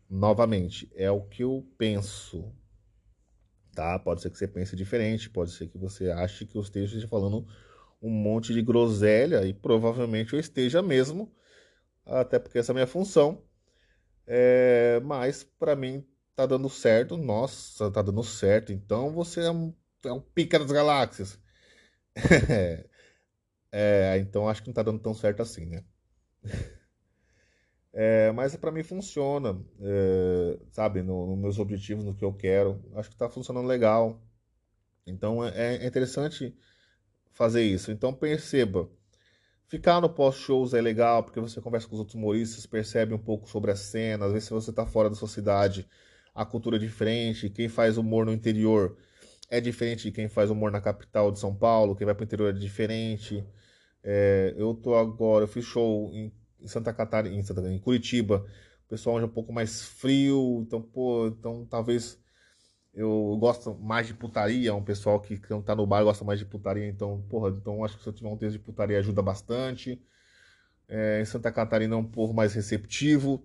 Novamente, 0.08 0.88
é 0.94 1.10
o 1.10 1.22
que 1.22 1.42
eu 1.42 1.66
penso 1.76 2.52
tá? 3.74 3.98
Pode 3.98 4.22
ser 4.22 4.30
que 4.30 4.38
você 4.38 4.48
pense 4.48 4.76
diferente, 4.76 5.30
pode 5.30 5.52
ser 5.52 5.68
que 5.68 5.78
você 5.78 6.10
ache 6.10 6.46
que 6.46 6.56
eu 6.56 6.62
esteja 6.62 7.06
falando 7.08 7.46
um 8.00 8.10
monte 8.10 8.52
de 8.52 8.62
groselha 8.62 9.44
e 9.46 9.54
provavelmente 9.54 10.34
eu 10.34 10.40
esteja 10.40 10.82
mesmo, 10.82 11.32
até 12.06 12.38
porque 12.38 12.58
essa 12.58 12.72
é 12.72 12.74
a 12.74 12.74
minha 12.74 12.86
função. 12.86 13.42
É, 14.26 15.00
mas 15.04 15.44
para 15.44 15.76
mim 15.76 16.06
tá 16.36 16.46
dando 16.46 16.68
certo, 16.68 17.16
nossa, 17.16 17.90
tá 17.90 18.02
dando 18.02 18.22
certo. 18.22 18.72
Então 18.72 19.10
você 19.12 19.42
é 19.42 19.50
um, 19.50 19.74
é 20.04 20.12
um 20.12 20.20
pica 20.20 20.58
das 20.58 20.70
galáxias. 20.70 21.38
é, 23.72 24.18
então 24.18 24.48
acho 24.48 24.62
que 24.62 24.68
não 24.68 24.74
tá 24.74 24.82
dando 24.82 25.00
tão 25.00 25.14
certo 25.14 25.42
assim, 25.42 25.66
né? 25.66 25.84
É, 27.96 28.32
mas 28.32 28.56
para 28.56 28.72
mim 28.72 28.82
funciona, 28.82 29.56
é, 29.80 30.58
sabe, 30.72 31.00
nos 31.00 31.28
no 31.28 31.36
meus 31.36 31.60
objetivos, 31.60 32.04
no 32.04 32.12
que 32.14 32.24
eu 32.24 32.32
quero. 32.32 32.82
Acho 32.96 33.08
que 33.08 33.14
está 33.14 33.28
funcionando 33.30 33.68
legal. 33.68 34.20
Então 35.06 35.44
é, 35.44 35.76
é, 35.76 35.86
interessante 35.86 36.56
fazer 37.32 37.62
isso. 37.62 37.92
Então 37.92 38.12
perceba, 38.12 38.90
ficar 39.68 40.00
no 40.00 40.08
pós-shows 40.08 40.74
é 40.74 40.80
legal 40.80 41.22
porque 41.22 41.40
você 41.40 41.60
conversa 41.60 41.86
com 41.88 41.94
os 41.94 42.00
outros 42.00 42.16
humoristas, 42.16 42.66
percebe 42.66 43.14
um 43.14 43.18
pouco 43.18 43.48
sobre 43.48 43.70
a 43.70 43.76
cena. 43.76 44.26
Às 44.26 44.32
vezes, 44.32 44.48
se 44.48 44.54
você 44.54 44.70
está 44.70 44.84
fora 44.84 45.08
da 45.08 45.16
sua 45.16 45.28
cidade, 45.28 45.88
a 46.34 46.44
cultura 46.44 46.76
é 46.76 46.80
diferente. 46.80 47.48
Quem 47.50 47.68
faz 47.68 47.96
humor 47.96 48.26
no 48.26 48.32
interior 48.32 48.96
é 49.48 49.60
diferente 49.60 50.04
de 50.04 50.12
quem 50.12 50.28
faz 50.28 50.50
humor 50.50 50.72
na 50.72 50.80
capital 50.80 51.30
de 51.30 51.38
São 51.38 51.54
Paulo. 51.54 51.94
Quem 51.94 52.04
vai 52.06 52.14
para 52.14 52.22
o 52.22 52.24
interior 52.24 52.50
é 52.50 52.58
diferente. 52.58 53.44
É, 54.02 54.54
eu 54.56 54.74
tô 54.74 54.96
agora, 54.96 55.44
eu 55.44 55.48
fiz 55.48 55.64
show 55.64 56.10
em 56.12 56.32
em 56.64 56.68
Santa 56.68 56.92
Catarina, 56.92 57.36
em, 57.36 57.42
Santa, 57.42 57.60
em 57.70 57.78
Curitiba, 57.78 58.46
o 58.86 58.88
pessoal 58.88 59.20
é 59.20 59.24
um 59.24 59.28
pouco 59.28 59.52
mais 59.52 59.82
frio, 59.82 60.62
então, 60.66 60.82
pô, 60.82 61.28
então 61.28 61.66
talvez 61.70 62.18
eu 62.94 63.36
gosto 63.38 63.74
mais 63.74 64.06
de 64.06 64.14
putaria, 64.14 64.74
um 64.74 64.82
pessoal 64.82 65.20
que 65.20 65.40
não 65.50 65.60
tá 65.60 65.74
no 65.74 65.86
bar 65.86 66.04
gosta 66.04 66.24
mais 66.24 66.38
de 66.38 66.46
putaria, 66.46 66.86
então, 66.86 67.22
porra, 67.28 67.50
então 67.50 67.84
acho 67.84 67.96
que 67.96 68.02
se 68.02 68.08
eu 68.08 68.12
tiver 68.12 68.28
um 68.28 68.36
texto 68.36 68.52
de 68.52 68.64
putaria 68.64 68.98
ajuda 68.98 69.20
bastante. 69.20 70.00
É, 70.88 71.20
em 71.20 71.24
Santa 71.24 71.50
Catarina 71.50 71.94
é 71.94 71.98
um 71.98 72.04
povo 72.04 72.32
mais 72.34 72.54
receptivo, 72.54 73.44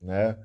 né? 0.00 0.36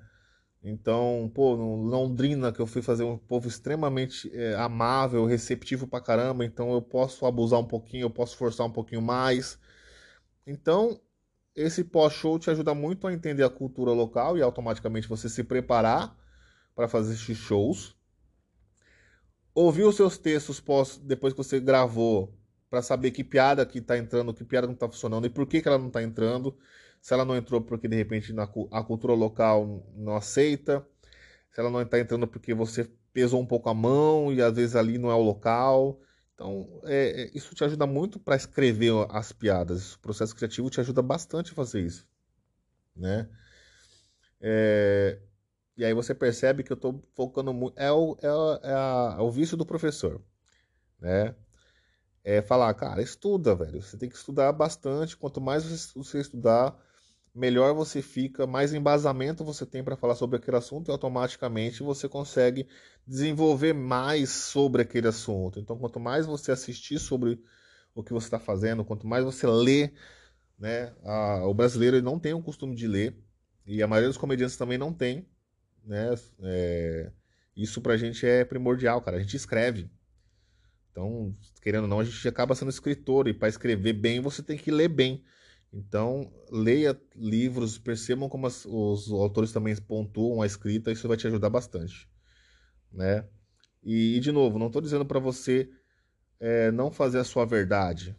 Então, 0.63 1.29
pô, 1.35 1.57
no 1.57 1.75
Londrina, 1.75 2.53
que 2.53 2.61
eu 2.61 2.67
fui 2.67 2.81
fazer 2.81 3.03
um 3.03 3.17
povo 3.17 3.49
extremamente 3.49 4.31
é, 4.33 4.55
amável, 4.55 5.25
receptivo 5.25 5.87
pra 5.87 5.99
caramba, 5.99 6.45
então 6.45 6.71
eu 6.71 6.81
posso 6.81 7.25
abusar 7.25 7.59
um 7.59 7.67
pouquinho, 7.67 8.03
eu 8.05 8.09
posso 8.09 8.37
forçar 8.37 8.65
um 8.65 8.71
pouquinho 8.71 9.01
mais. 9.01 9.59
Então, 10.47 11.01
esse 11.55 11.83
pós-show 11.83 12.39
te 12.39 12.49
ajuda 12.49 12.73
muito 12.73 13.07
a 13.07 13.13
entender 13.13 13.43
a 13.43 13.49
cultura 13.49 13.91
local 13.91 14.37
e 14.37 14.41
automaticamente 14.41 15.07
você 15.07 15.29
se 15.29 15.43
preparar 15.43 16.15
para 16.75 16.87
fazer 16.87 17.13
esses 17.13 17.37
shows. 17.37 17.95
Ouvir 19.53 19.83
os 19.83 19.95
seus 19.95 20.17
textos 20.17 20.59
pós, 20.59 20.97
depois 20.97 21.33
que 21.33 21.37
você 21.37 21.59
gravou, 21.59 22.33
para 22.73 22.81
saber 22.81 23.11
que 23.11 23.23
piada 23.23 23.63
que 23.67 23.77
está 23.77 23.95
entrando, 23.95 24.33
que 24.33 24.43
piada 24.43 24.65
não 24.65 24.73
está 24.73 24.89
funcionando 24.89 25.27
e 25.27 25.29
por 25.29 25.45
que, 25.45 25.61
que 25.61 25.67
ela 25.67 25.77
não 25.77 25.87
está 25.87 26.01
entrando. 26.01 26.57
Se 26.99 27.13
ela 27.13 27.23
não 27.23 27.35
entrou 27.35 27.61
porque 27.61 27.87
de 27.87 27.95
repente 27.95 28.33
na, 28.33 28.49
a 28.71 28.83
cultura 28.83 29.13
local 29.13 29.85
não 29.95 30.15
aceita. 30.15 30.83
Se 31.51 31.59
ela 31.59 31.69
não 31.69 31.83
está 31.83 31.99
entrando 31.99 32.27
porque 32.27 32.51
você 32.51 32.89
pesou 33.13 33.39
um 33.39 33.45
pouco 33.45 33.69
a 33.69 33.75
mão 33.75 34.33
e 34.33 34.41
às 34.41 34.55
vezes 34.55 34.75
ali 34.75 34.97
não 34.97 35.11
é 35.11 35.13
o 35.13 35.21
local. 35.21 35.99
Então, 36.43 36.67
é, 36.83 37.23
é, 37.23 37.31
isso 37.33 37.55
te 37.55 37.63
ajuda 37.63 37.87
muito 37.87 38.19
para 38.19 38.35
escrever 38.35 38.91
as 39.09 39.31
piadas. 39.31 39.93
O 39.93 39.99
processo 39.99 40.35
criativo 40.35 40.69
te 40.69 40.81
ajuda 40.81 41.01
bastante 41.01 41.53
a 41.53 41.55
fazer 41.55 41.79
isso, 41.79 42.05
né? 42.93 43.29
É, 44.41 45.21
e 45.77 45.85
aí 45.85 45.93
você 45.93 46.13
percebe 46.13 46.61
que 46.61 46.73
eu 46.73 46.75
estou 46.75 47.01
focando 47.15 47.53
muito. 47.53 47.79
É 47.79 47.89
o, 47.93 48.17
é, 48.21 48.27
é, 48.67 48.73
a, 48.73 49.15
é 49.19 49.21
o 49.21 49.31
vício 49.31 49.55
do 49.55 49.65
professor, 49.65 50.21
né? 50.99 51.33
É 52.25 52.41
falar, 52.41 52.73
cara, 52.73 53.01
estuda, 53.01 53.55
velho. 53.55 53.81
Você 53.81 53.97
tem 53.97 54.09
que 54.09 54.17
estudar 54.17 54.51
bastante. 54.51 55.15
Quanto 55.15 55.39
mais 55.39 55.93
você 55.95 56.19
estudar, 56.19 56.77
melhor 57.33 57.73
você 57.73 58.01
fica, 58.01 58.45
mais 58.45 58.73
embasamento 58.73 59.43
você 59.43 59.65
tem 59.65 59.83
para 59.83 59.95
falar 59.95 60.15
sobre 60.15 60.37
aquele 60.37 60.57
assunto 60.57 60.89
e 60.89 60.91
automaticamente 60.91 61.81
você 61.81 62.07
consegue 62.07 62.67
desenvolver 63.07 63.73
mais 63.73 64.29
sobre 64.29 64.83
aquele 64.83 65.07
assunto. 65.07 65.59
Então, 65.59 65.77
quanto 65.77 65.99
mais 65.99 66.25
você 66.25 66.51
assistir 66.51 66.99
sobre 66.99 67.41
o 67.95 68.03
que 68.03 68.13
você 68.13 68.27
está 68.27 68.39
fazendo, 68.39 68.85
quanto 68.85 69.07
mais 69.07 69.23
você 69.25 69.47
lê, 69.47 69.91
né? 70.59 70.93
A, 71.03 71.45
o 71.45 71.53
brasileiro 71.53 72.01
não 72.01 72.19
tem 72.19 72.33
o 72.33 72.41
costume 72.41 72.75
de 72.75 72.87
ler 72.87 73.15
e 73.65 73.81
a 73.81 73.87
maioria 73.87 74.09
dos 74.09 74.17
comediantes 74.17 74.57
também 74.57 74.77
não 74.77 74.93
tem, 74.93 75.27
né? 75.83 76.13
É, 76.41 77.11
isso 77.55 77.81
pra 77.81 77.97
gente 77.97 78.25
é 78.25 78.45
primordial, 78.45 79.01
cara. 79.01 79.17
A 79.17 79.19
gente 79.19 79.35
escreve. 79.35 79.89
Então, 80.91 81.35
querendo 81.61 81.83
ou 81.83 81.89
não, 81.89 81.99
a 81.99 82.03
gente 82.03 82.27
acaba 82.27 82.53
sendo 82.53 82.69
escritor 82.69 83.27
e 83.27 83.33
para 83.33 83.47
escrever 83.47 83.93
bem 83.93 84.21
você 84.21 84.43
tem 84.43 84.57
que 84.57 84.69
ler 84.69 84.87
bem. 84.87 85.23
Então, 85.73 86.31
leia 86.51 86.99
livros, 87.15 87.79
percebam 87.79 88.29
como 88.29 88.45
as, 88.45 88.63
os 88.63 89.11
autores 89.11 89.51
também 89.51 89.75
pontuam 89.75 90.39
a 90.41 90.45
escrita, 90.45 90.91
isso 90.91 91.07
vai 91.07 91.17
te 91.17 91.25
ajudar 91.25 91.49
bastante, 91.49 92.07
né? 92.91 93.27
E, 93.81 94.19
de 94.19 94.31
novo, 94.31 94.59
não 94.59 94.67
estou 94.67 94.81
dizendo 94.81 95.03
para 95.03 95.19
você 95.19 95.67
é, 96.39 96.71
não 96.71 96.91
fazer 96.91 97.17
a 97.17 97.23
sua 97.23 97.43
verdade. 97.43 98.15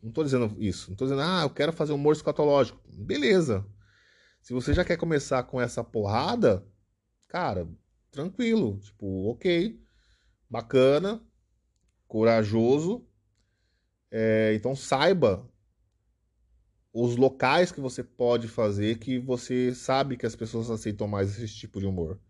Não 0.00 0.10
estou 0.10 0.24
dizendo 0.24 0.56
isso. 0.58 0.90
Não 0.90 0.94
estou 0.94 1.06
dizendo, 1.06 1.22
ah, 1.22 1.42
eu 1.42 1.50
quero 1.50 1.72
fazer 1.72 1.92
humor 1.92 2.14
escatológico. 2.14 2.80
Beleza. 2.88 3.66
Se 4.40 4.52
você 4.52 4.72
já 4.72 4.84
quer 4.84 4.96
começar 4.96 5.42
com 5.42 5.60
essa 5.60 5.84
porrada, 5.84 6.66
cara, 7.28 7.68
tranquilo. 8.10 8.78
Tipo, 8.78 9.30
ok, 9.30 9.80
bacana, 10.48 11.20
corajoso. 12.06 13.06
É, 14.10 14.52
então 14.54 14.74
saiba 14.76 15.48
os 16.92 17.16
locais 17.16 17.72
que 17.72 17.80
você 17.80 18.04
pode 18.04 18.48
fazer 18.48 18.98
que 18.98 19.18
você 19.18 19.74
sabe 19.74 20.16
que 20.16 20.26
as 20.26 20.36
pessoas 20.36 20.70
aceitam 20.70 21.08
mais 21.08 21.38
esse 21.38 21.54
tipo 21.54 21.80
de 21.80 21.86
humor. 21.86 22.20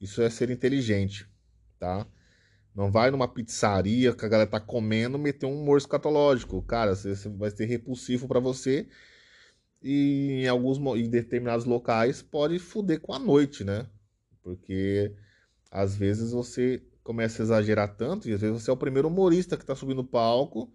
Isso 0.00 0.22
é 0.22 0.30
ser 0.30 0.50
inteligente, 0.50 1.28
tá? 1.78 2.06
Não 2.74 2.90
vai 2.90 3.10
numa 3.10 3.28
pizzaria 3.28 4.14
que 4.14 4.24
a 4.24 4.28
galera 4.28 4.48
tá 4.48 4.60
comendo 4.60 5.18
meter 5.18 5.46
um 5.46 5.60
humor 5.60 5.78
escatológico. 5.78 6.62
Cara, 6.62 6.94
você 6.94 7.28
vai 7.30 7.50
ser 7.50 7.66
repulsivo 7.66 8.28
para 8.28 8.40
você 8.40 8.88
e 9.82 10.42
em 10.44 10.48
alguns 10.48 10.78
em 10.96 11.08
determinados 11.10 11.66
locais 11.66 12.22
pode 12.22 12.58
fuder 12.58 13.00
com 13.00 13.12
a 13.12 13.18
noite, 13.18 13.64
né? 13.64 13.86
Porque 14.42 15.14
às 15.70 15.96
vezes 15.96 16.32
você 16.32 16.82
começa 17.02 17.42
a 17.42 17.44
exagerar 17.44 17.96
tanto 17.96 18.28
e 18.28 18.32
às 18.32 18.40
vezes 18.40 18.62
você 18.62 18.70
é 18.70 18.72
o 18.72 18.76
primeiro 18.76 19.08
humorista 19.08 19.56
que 19.56 19.66
tá 19.66 19.74
subindo 19.74 19.98
no 19.98 20.04
palco 20.04 20.72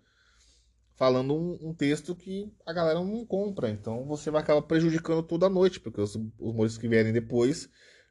falando 0.96 1.34
um, 1.34 1.70
um, 1.70 1.74
texto 1.74 2.16
que 2.16 2.52
a 2.66 2.74
galera 2.74 3.00
não 3.00 3.26
compra. 3.26 3.70
Então 3.70 4.06
você 4.06 4.30
vai 4.30 4.42
acabar 4.42 4.62
prejudicando 4.62 5.24
toda 5.24 5.48
a 5.48 5.50
noite, 5.50 5.80
porque 5.80 6.02
os, 6.02 6.18
os 6.40 6.78
que 6.78 6.88
vierem 6.88 7.14
depois 7.14 7.70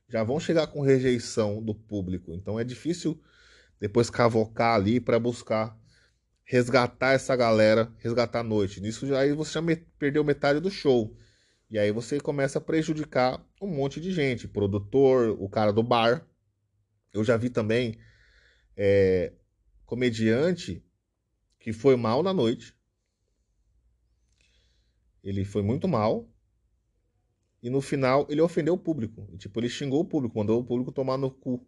já 0.09 0.23
vão 0.23 0.39
chegar 0.39 0.67
com 0.67 0.81
rejeição 0.81 1.63
do 1.63 1.75
público. 1.75 2.33
Então 2.35 2.59
é 2.59 2.65
difícil 2.65 3.21
depois 3.81 4.11
cavocar 4.11 4.75
ali 4.75 5.01
para 5.01 5.19
buscar 5.19 5.77
resgatar 6.45 7.13
essa 7.13 7.35
galera, 7.35 7.91
resgatar 7.99 8.41
a 8.41 8.45
noite. 8.45 8.81
Nisso 8.81 9.07
já 9.07 9.21
aí 9.21 9.33
você 9.33 9.55
já 9.55 9.63
me, 9.63 9.77
perdeu 9.77 10.23
metade 10.23 10.61
do 10.61 10.71
show. 10.71 11.17
E 11.71 11.79
aí 11.79 11.91
você 11.91 12.21
começa 12.21 12.59
a 12.59 12.61
prejudicar 12.61 13.43
um 13.61 13.69
monte 13.69 14.01
de 14.01 14.13
gente, 14.13 14.47
produtor, 14.47 15.35
o 15.41 15.49
cara 15.49 15.73
do 15.73 15.83
bar. 15.83 16.27
Eu 17.13 17.25
já 17.25 17.37
vi 17.37 17.49
também 17.49 17.99
é, 18.77 19.33
comediante 19.87 20.85
que 21.63 21.73
foi 21.73 21.97
mal 21.97 22.25
na 22.25 22.35
noite. 22.35 22.77
Ele 25.23 25.45
foi 25.45 25.63
muito 25.63 25.87
mal. 25.87 26.29
E 27.63 27.71
no 27.71 27.81
final 27.81 28.27
ele 28.29 28.41
ofendeu 28.41 28.75
o 28.75 28.79
público. 28.79 29.25
Tipo, 29.39 29.61
ele 29.61 29.69
xingou 29.69 30.01
o 30.01 30.05
público, 30.05 30.37
mandou 30.37 30.61
o 30.61 30.65
público 30.65 30.91
tomar 30.91 31.17
no 31.17 31.31
cu. 31.31 31.65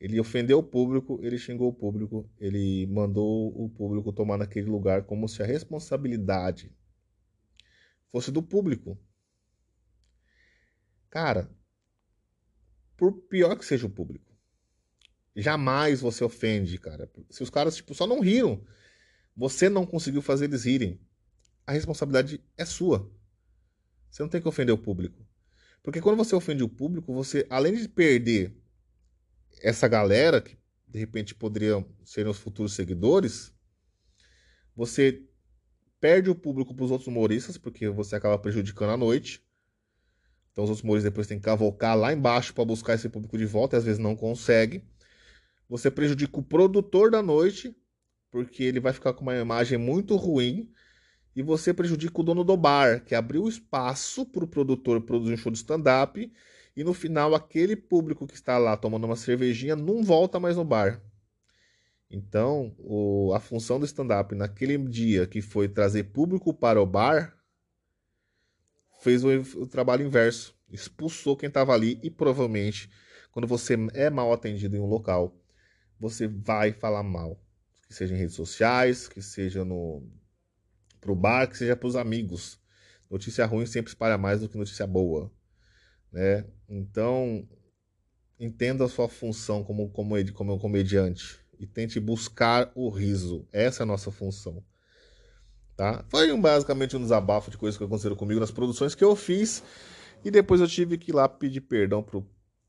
Ele 0.00 0.18
ofendeu 0.18 0.58
o 0.58 0.62
público, 0.62 1.20
ele 1.22 1.38
xingou 1.38 1.68
o 1.68 1.72
público, 1.72 2.28
ele 2.40 2.86
mandou 2.86 3.48
o 3.54 3.68
público 3.68 4.12
tomar 4.12 4.38
naquele 4.38 4.68
lugar 4.68 5.04
como 5.04 5.28
se 5.28 5.42
a 5.42 5.46
responsabilidade 5.46 6.74
fosse 8.08 8.32
do 8.32 8.42
público. 8.42 8.98
Cara, 11.10 11.48
por 12.96 13.12
pior 13.12 13.56
que 13.56 13.64
seja 13.64 13.86
o 13.86 13.90
público, 13.90 14.29
jamais 15.34 16.00
você 16.00 16.24
ofende, 16.24 16.78
cara. 16.78 17.10
Se 17.30 17.42
os 17.42 17.50
caras 17.50 17.76
tipo 17.76 17.94
só 17.94 18.06
não 18.06 18.20
riram, 18.20 18.64
você 19.36 19.68
não 19.68 19.86
conseguiu 19.86 20.22
fazer 20.22 20.46
eles 20.46 20.64
rirem, 20.64 21.00
a 21.66 21.72
responsabilidade 21.72 22.42
é 22.56 22.64
sua. 22.64 23.10
Você 24.10 24.22
não 24.22 24.28
tem 24.28 24.40
que 24.40 24.48
ofender 24.48 24.74
o 24.74 24.78
público. 24.78 25.24
Porque 25.82 26.00
quando 26.00 26.16
você 26.16 26.34
ofende 26.34 26.62
o 26.62 26.68
público, 26.68 27.14
você 27.14 27.46
além 27.48 27.74
de 27.74 27.88
perder 27.88 28.54
essa 29.62 29.88
galera, 29.88 30.40
que 30.40 30.58
de 30.86 30.98
repente 30.98 31.34
poderiam 31.34 31.86
ser 32.04 32.26
os 32.26 32.38
futuros 32.38 32.74
seguidores, 32.74 33.54
você 34.74 35.22
perde 36.00 36.30
o 36.30 36.34
público 36.34 36.74
para 36.74 36.84
os 36.84 36.90
outros 36.90 37.06
humoristas, 37.06 37.56
porque 37.56 37.88
você 37.88 38.16
acaba 38.16 38.38
prejudicando 38.38 38.90
a 38.90 38.96
noite. 38.96 39.42
Então 40.50 40.64
os 40.64 40.70
outros 40.70 40.82
humoristas 40.82 41.12
depois 41.12 41.26
têm 41.26 41.38
que 41.38 41.44
cavocar 41.44 41.96
lá 41.96 42.12
embaixo 42.12 42.52
para 42.52 42.64
buscar 42.64 42.94
esse 42.94 43.08
público 43.08 43.38
de 43.38 43.46
volta 43.46 43.76
e 43.76 43.78
às 43.78 43.84
vezes 43.84 43.98
não 43.98 44.16
consegue. 44.16 44.84
Você 45.70 45.88
prejudica 45.88 46.36
o 46.36 46.42
produtor 46.42 47.12
da 47.12 47.22
noite, 47.22 47.72
porque 48.28 48.64
ele 48.64 48.80
vai 48.80 48.92
ficar 48.92 49.12
com 49.12 49.22
uma 49.22 49.36
imagem 49.36 49.78
muito 49.78 50.16
ruim. 50.16 50.68
E 51.34 51.42
você 51.44 51.72
prejudica 51.72 52.20
o 52.20 52.24
dono 52.24 52.42
do 52.42 52.56
bar, 52.56 53.04
que 53.04 53.14
abriu 53.14 53.48
espaço 53.48 54.26
para 54.26 54.42
o 54.42 54.48
produtor 54.48 55.00
produzir 55.00 55.34
um 55.34 55.36
show 55.36 55.52
de 55.52 55.58
stand-up 55.58 56.30
e 56.76 56.82
no 56.82 56.92
final 56.92 57.36
aquele 57.36 57.76
público 57.76 58.26
que 58.26 58.34
está 58.34 58.58
lá 58.58 58.76
tomando 58.76 59.04
uma 59.04 59.14
cervejinha 59.14 59.76
não 59.76 60.02
volta 60.02 60.40
mais 60.40 60.56
no 60.56 60.64
bar. 60.64 61.00
Então, 62.10 62.74
o, 62.76 63.32
a 63.32 63.38
função 63.38 63.78
do 63.78 63.86
stand-up 63.86 64.34
naquele 64.34 64.76
dia 64.76 65.24
que 65.24 65.40
foi 65.40 65.68
trazer 65.68 66.04
público 66.04 66.52
para 66.52 66.82
o 66.82 66.86
bar 66.86 67.36
fez 69.00 69.22
o, 69.22 69.28
o 69.56 69.66
trabalho 69.68 70.04
inverso, 70.04 70.52
expulsou 70.68 71.36
quem 71.36 71.46
estava 71.46 71.72
ali 71.72 72.00
e 72.02 72.10
provavelmente 72.10 72.90
quando 73.30 73.46
você 73.46 73.76
é 73.94 74.10
mal 74.10 74.32
atendido 74.32 74.76
em 74.76 74.80
um 74.80 74.86
local, 74.86 75.39
você 76.00 76.26
vai 76.26 76.72
falar 76.72 77.02
mal, 77.02 77.38
que 77.86 77.94
seja 77.94 78.14
em 78.14 78.18
redes 78.18 78.34
sociais, 78.34 79.06
que 79.06 79.20
seja 79.20 79.64
no 79.64 80.02
pro 81.00 81.14
bar, 81.14 81.48
que 81.48 81.56
seja 81.56 81.76
para 81.76 81.88
os 81.88 81.96
amigos. 81.96 82.58
Notícia 83.10 83.46
ruim 83.46 83.66
sempre 83.66 83.90
espalha 83.90 84.16
mais 84.18 84.40
do 84.40 84.48
que 84.48 84.56
notícia 84.56 84.86
boa 84.86 85.30
né? 86.12 86.44
Então, 86.68 87.46
entenda 88.38 88.84
a 88.84 88.88
sua 88.88 89.08
função 89.08 89.62
como, 89.62 89.88
como, 89.90 90.14
como 90.32 90.58
comediante 90.58 91.38
e 91.58 91.66
tente 91.66 92.00
buscar 92.00 92.70
o 92.74 92.88
riso. 92.88 93.46
Essa 93.52 93.82
é 93.82 93.84
a 93.84 93.86
nossa 93.86 94.10
função. 94.10 94.62
Tá? 95.76 96.04
Foi 96.08 96.30
um, 96.32 96.40
basicamente 96.40 96.96
um 96.96 97.00
desabafo 97.00 97.50
de 97.50 97.56
coisas 97.56 97.78
que 97.78 97.84
aconteceram 97.84 98.16
comigo 98.16 98.40
nas 98.40 98.50
produções 98.50 98.94
que 98.94 99.04
eu 99.04 99.14
fiz. 99.16 99.62
E 100.24 100.30
depois 100.30 100.60
eu 100.60 100.68
tive 100.68 100.98
que 100.98 101.10
ir 101.10 101.14
lá 101.14 101.28
pedir 101.28 101.62
perdão 101.62 102.02
pro 102.02 102.26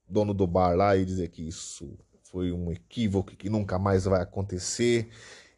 dono 0.08 0.34
do 0.34 0.48
bar 0.48 0.76
lá 0.76 0.96
e 0.96 1.06
dizer 1.06 1.30
que 1.30 1.46
isso 1.46 1.98
foi 2.32 2.52
um 2.52 2.72
equívoco 2.72 3.36
que 3.36 3.50
nunca 3.50 3.78
mais 3.80 4.06
vai 4.06 4.22
acontecer. 4.22 5.10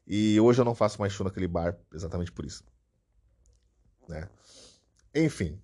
E 0.08 0.40
hoje 0.40 0.62
eu 0.62 0.66
não 0.66 0.76
faço 0.76 1.00
mais 1.00 1.14
show 1.14 1.24
naquele 1.26 1.48
bar 1.48 1.78
exatamente 1.94 2.32
por 2.32 2.46
isso. 2.46 2.64
Né? 4.08 4.28
Enfim, 5.16 5.62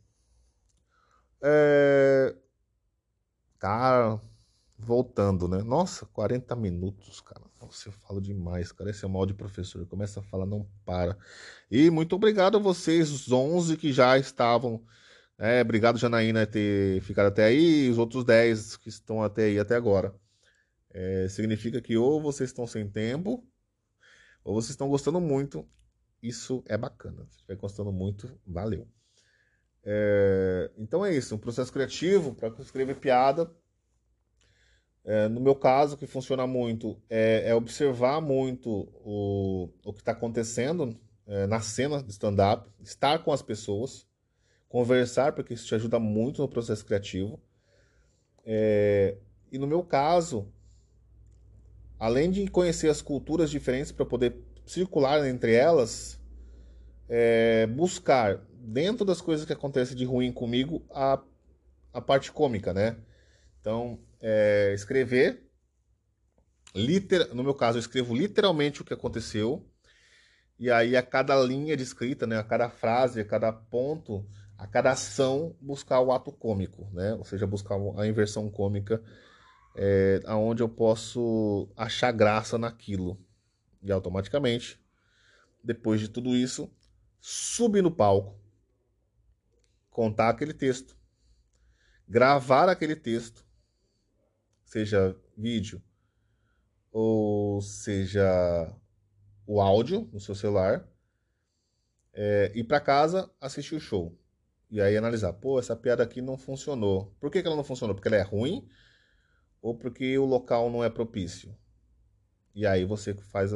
é... 1.42 2.36
Cara, 3.60 4.22
voltando, 4.78 5.48
né? 5.48 5.62
Nossa, 5.64 6.06
40 6.08 6.56
minutos, 6.56 7.22
cara. 7.22 7.42
Você 7.62 7.92
fala 7.92 8.22
demais, 8.22 8.72
cara. 8.72 8.90
Esse 8.90 9.04
é 9.04 9.08
o 9.08 9.12
mal 9.12 9.26
de 9.26 9.34
professor. 9.34 9.86
Começa 9.86 10.22
a 10.22 10.24
falar, 10.24 10.46
não 10.46 10.68
para. 10.86 11.18
E 11.70 11.90
muito 11.90 12.16
obrigado 12.16 12.58
a 12.58 12.60
vocês, 12.60 13.12
os 13.12 13.32
11 13.32 13.78
que 13.78 13.92
já 13.92 14.18
estavam. 14.18 14.84
É, 15.38 15.62
obrigado, 15.62 15.98
Janaína, 15.98 16.46
ter 16.48 17.02
ficado 17.02 17.28
até 17.28 17.46
aí. 17.46 17.88
E 17.88 17.90
os 17.90 17.98
outros 17.98 18.24
10 18.24 18.78
que 18.78 18.90
estão 18.90 19.24
até 19.24 19.46
aí, 19.46 19.60
até 19.60 19.76
agora. 19.76 20.14
É, 20.92 21.28
significa 21.30 21.82
que 21.82 21.98
ou 21.98 22.22
vocês 22.22 22.50
estão 22.50 22.66
sem 22.66 22.90
tempo, 22.90 23.46
ou 24.44 24.56
vocês 24.56 24.72
estão 24.72 24.90
gostando 24.90 25.20
muito. 25.20 25.68
Isso 26.22 26.64
é 26.68 26.78
bacana. 26.78 27.26
Se 27.30 27.38
estiver 27.38 27.56
gostando 27.56 27.92
muito, 27.92 28.30
valeu. 28.46 28.88
É, 29.84 30.72
então 30.78 31.06
é 31.06 31.16
isso, 31.16 31.36
um 31.36 31.40
processo 31.40 31.72
criativo 31.72 32.34
para 32.34 32.50
escrever 32.60 32.96
piada. 32.96 33.50
É, 35.06 35.28
no 35.30 35.40
meu 35.40 35.56
caso, 35.56 35.96
o 35.96 35.98
que 35.98 36.06
funciona 36.06 36.46
muito 36.46 37.02
é, 37.10 37.50
é 37.50 37.56
observar 37.56 38.22
muito 38.22 38.70
o, 39.04 39.70
o 39.84 39.94
que 39.94 40.00
está 40.00 40.12
acontecendo 40.12 41.00
é, 41.26 41.48
na 41.48 41.62
cena 41.62 42.04
de 42.04 42.12
stand-up, 42.12 42.70
estar 42.82 43.24
com 43.24 43.32
as 43.32 43.42
pessoas, 43.42 44.06
conversar, 44.68 45.34
porque 45.34 45.54
isso 45.54 45.66
te 45.66 45.76
ajuda 45.76 46.00
muito 46.00 46.42
no 46.42 46.50
processo 46.50 46.86
criativo. 46.86 47.40
É, 48.46 49.18
e 49.52 49.58
no 49.58 49.66
meu 49.66 49.84
caso, 49.84 50.52
além 52.00 52.32
de 52.32 52.48
conhecer 52.48 52.90
as 52.90 53.02
culturas 53.02 53.52
diferentes 53.52 53.92
para 53.92 54.06
poder 54.06 54.36
circular 54.66 55.28
entre 55.28 55.54
elas, 55.54 56.20
é, 57.10 57.68
buscar 57.68 58.40
dentro 58.54 59.04
das 59.04 59.20
coisas 59.20 59.46
que 59.46 59.54
acontecem 59.54 59.98
de 59.98 60.06
ruim 60.06 60.32
comigo, 60.32 60.86
a, 60.92 61.22
a 61.92 62.00
parte 62.00 62.32
cômica, 62.32 62.74
né? 62.74 62.96
Então, 63.60 64.00
é, 64.22 64.72
escrever, 64.74 65.50
liter, 66.74 67.34
no 67.34 67.44
meu 67.44 67.54
caso, 67.54 67.78
eu 67.78 67.82
escrevo 67.82 68.16
literalmente 68.16 68.82
o 68.82 68.86
que 68.86 68.94
aconteceu, 68.94 69.66
e 70.58 70.70
aí 70.70 70.96
a 70.96 71.02
cada 71.02 71.36
linha 71.42 71.76
de 71.76 71.84
escrita, 71.84 72.28
né, 72.28 72.38
a 72.38 72.44
cada 72.44 72.70
frase, 72.70 73.22
a 73.22 73.26
cada 73.26 73.52
ponto, 73.52 74.26
a 74.58 74.68
cada 74.68 74.92
ação, 74.92 75.56
buscar 75.62 76.02
o 76.02 76.12
ato 76.12 76.32
cômico, 76.32 76.90
né? 76.94 77.14
Ou 77.14 77.24
seja, 77.24 77.48
buscar 77.48 77.76
a 77.98 78.06
inversão 78.06 78.50
cômica, 78.50 79.02
é, 79.76 80.22
aonde 80.26 80.62
eu 80.62 80.70
posso 80.70 81.70
achar 81.76 82.12
graça 82.12 82.58
naquilo. 82.58 83.20
E 83.82 83.92
automaticamente, 83.92 84.80
depois 85.64 86.00
de 86.00 86.10
tudo 86.10 86.36
isso, 86.36 86.70
subir 87.20 87.82
no 87.82 87.92
palco, 87.92 88.40
contar 89.90 90.30
aquele 90.30 90.54
texto, 90.54 90.98
gravar 92.08 92.70
aquele 92.70 92.96
texto, 92.96 93.46
seja 94.66 95.16
vídeo 95.38 95.82
ou 96.92 97.62
seja 97.62 98.76
o 99.46 99.62
áudio 99.62 100.10
no 100.12 100.20
seu 100.20 100.36
celular, 100.36 100.88
é, 102.14 102.52
ir 102.56 102.64
para 102.64 102.82
casa 102.82 103.32
assistir 103.40 103.76
o 103.76 103.80
show 103.80 104.20
e 104.70 104.80
aí 104.80 104.96
analisar, 104.96 105.34
pô, 105.34 105.58
essa 105.58 105.76
piada 105.76 106.04
aqui 106.04 106.22
não 106.22 106.38
funcionou. 106.38 107.16
Por 107.20 107.32
que, 107.32 107.42
que 107.42 107.48
ela 107.48 107.56
não 107.56 107.64
funcionou? 107.64 107.96
Porque 107.96 108.08
ela 108.08 108.18
é 108.18 108.22
ruim 108.22 108.68
ou 109.62 109.78
porque 109.78 110.18
o 110.18 110.26
local 110.26 110.70
não 110.72 110.84
é 110.84 110.90
propício? 110.90 111.56
E 112.56 112.66
aí 112.66 112.86
você 112.86 113.14
faz, 113.14 113.52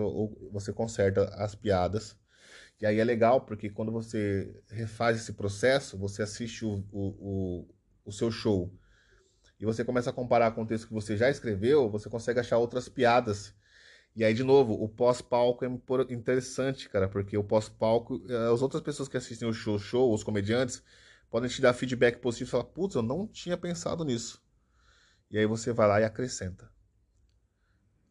você 0.51 0.71
conserta 0.71 1.25
as 1.35 1.55
piadas 1.55 2.17
e 2.79 2.85
aí 2.85 2.99
é 2.99 3.03
legal 3.03 3.41
porque 3.41 3.69
quando 3.69 3.91
você 3.91 4.61
refaz 4.69 5.17
esse 5.17 5.33
processo, 5.33 5.97
você 5.97 6.21
assiste 6.21 6.65
o, 6.65 6.83
o, 6.91 7.07
o, 7.63 7.75
o 8.05 8.11
seu 8.11 8.29
show 8.31 8.71
e 9.59 9.65
você 9.65 9.85
começa 9.85 10.09
a 10.09 10.13
comparar 10.13 10.51
com 10.51 10.63
o 10.63 10.67
texto 10.67 10.87
que 10.87 10.93
você 10.93 11.15
já 11.15 11.29
escreveu, 11.29 11.89
você 11.89 12.09
consegue 12.09 12.41
achar 12.41 12.57
outras 12.57 12.89
piadas. 12.89 13.53
E 14.13 14.23
aí, 14.25 14.33
de 14.33 14.43
novo, 14.43 14.73
o 14.73 14.89
pós-palco 14.89 15.63
é 15.63 15.69
interessante, 16.13 16.89
cara, 16.89 17.07
porque 17.07 17.37
o 17.37 17.43
pós-palco, 17.45 18.21
eh, 18.29 18.53
as 18.53 18.61
outras 18.61 18.81
pessoas 18.83 19.07
que 19.07 19.15
assistem 19.15 19.47
o 19.47 19.53
show, 19.53 19.79
show, 19.79 20.13
os 20.13 20.21
comediantes, 20.21 20.83
podem 21.31 21.49
te 21.49 21.61
dar 21.61 21.73
feedback 21.73 22.17
positivo 22.19 22.49
e 22.49 22.51
falar, 22.51 22.65
putz, 22.65 22.95
eu 22.95 23.01
não 23.01 23.25
tinha 23.25 23.57
pensado 23.57 24.03
nisso. 24.03 24.42
E 25.33 25.39
aí 25.39 25.47
você 25.47 25.73
vai 25.73 25.87
lá 25.87 25.99
e 25.99 26.03
acrescenta. 26.03 26.71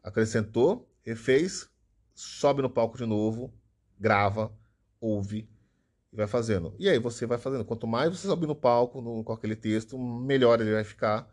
Acrescentou, 0.02 0.92
refez, 1.04 1.70
sobe 2.12 2.60
no 2.60 2.68
palco 2.68 2.98
de 2.98 3.06
novo, 3.06 3.54
grava, 3.96 4.52
ouve 5.00 5.48
e 6.12 6.16
vai 6.16 6.26
fazendo. 6.26 6.74
E 6.80 6.88
aí 6.88 6.98
você 6.98 7.24
vai 7.24 7.38
fazendo. 7.38 7.64
Quanto 7.64 7.86
mais 7.86 8.10
você 8.10 8.26
sobe 8.26 8.44
no 8.44 8.56
palco 8.56 9.00
no, 9.00 9.22
com 9.22 9.32
aquele 9.32 9.54
texto, 9.54 9.96
melhor 9.96 10.60
ele 10.60 10.72
vai 10.72 10.82
ficar 10.82 11.32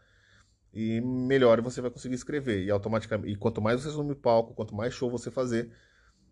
e 0.72 1.02
melhor 1.02 1.60
você 1.60 1.82
vai 1.82 1.90
conseguir 1.90 2.14
escrever. 2.14 2.64
E 2.64 2.70
automaticamente, 2.70 3.34
e 3.34 3.36
quanto 3.36 3.60
mais 3.60 3.82
você 3.82 3.90
sobe 3.90 4.10
no 4.10 4.16
palco, 4.16 4.54
quanto 4.54 4.76
mais 4.76 4.94
show 4.94 5.10
você 5.10 5.32
fazer, 5.32 5.76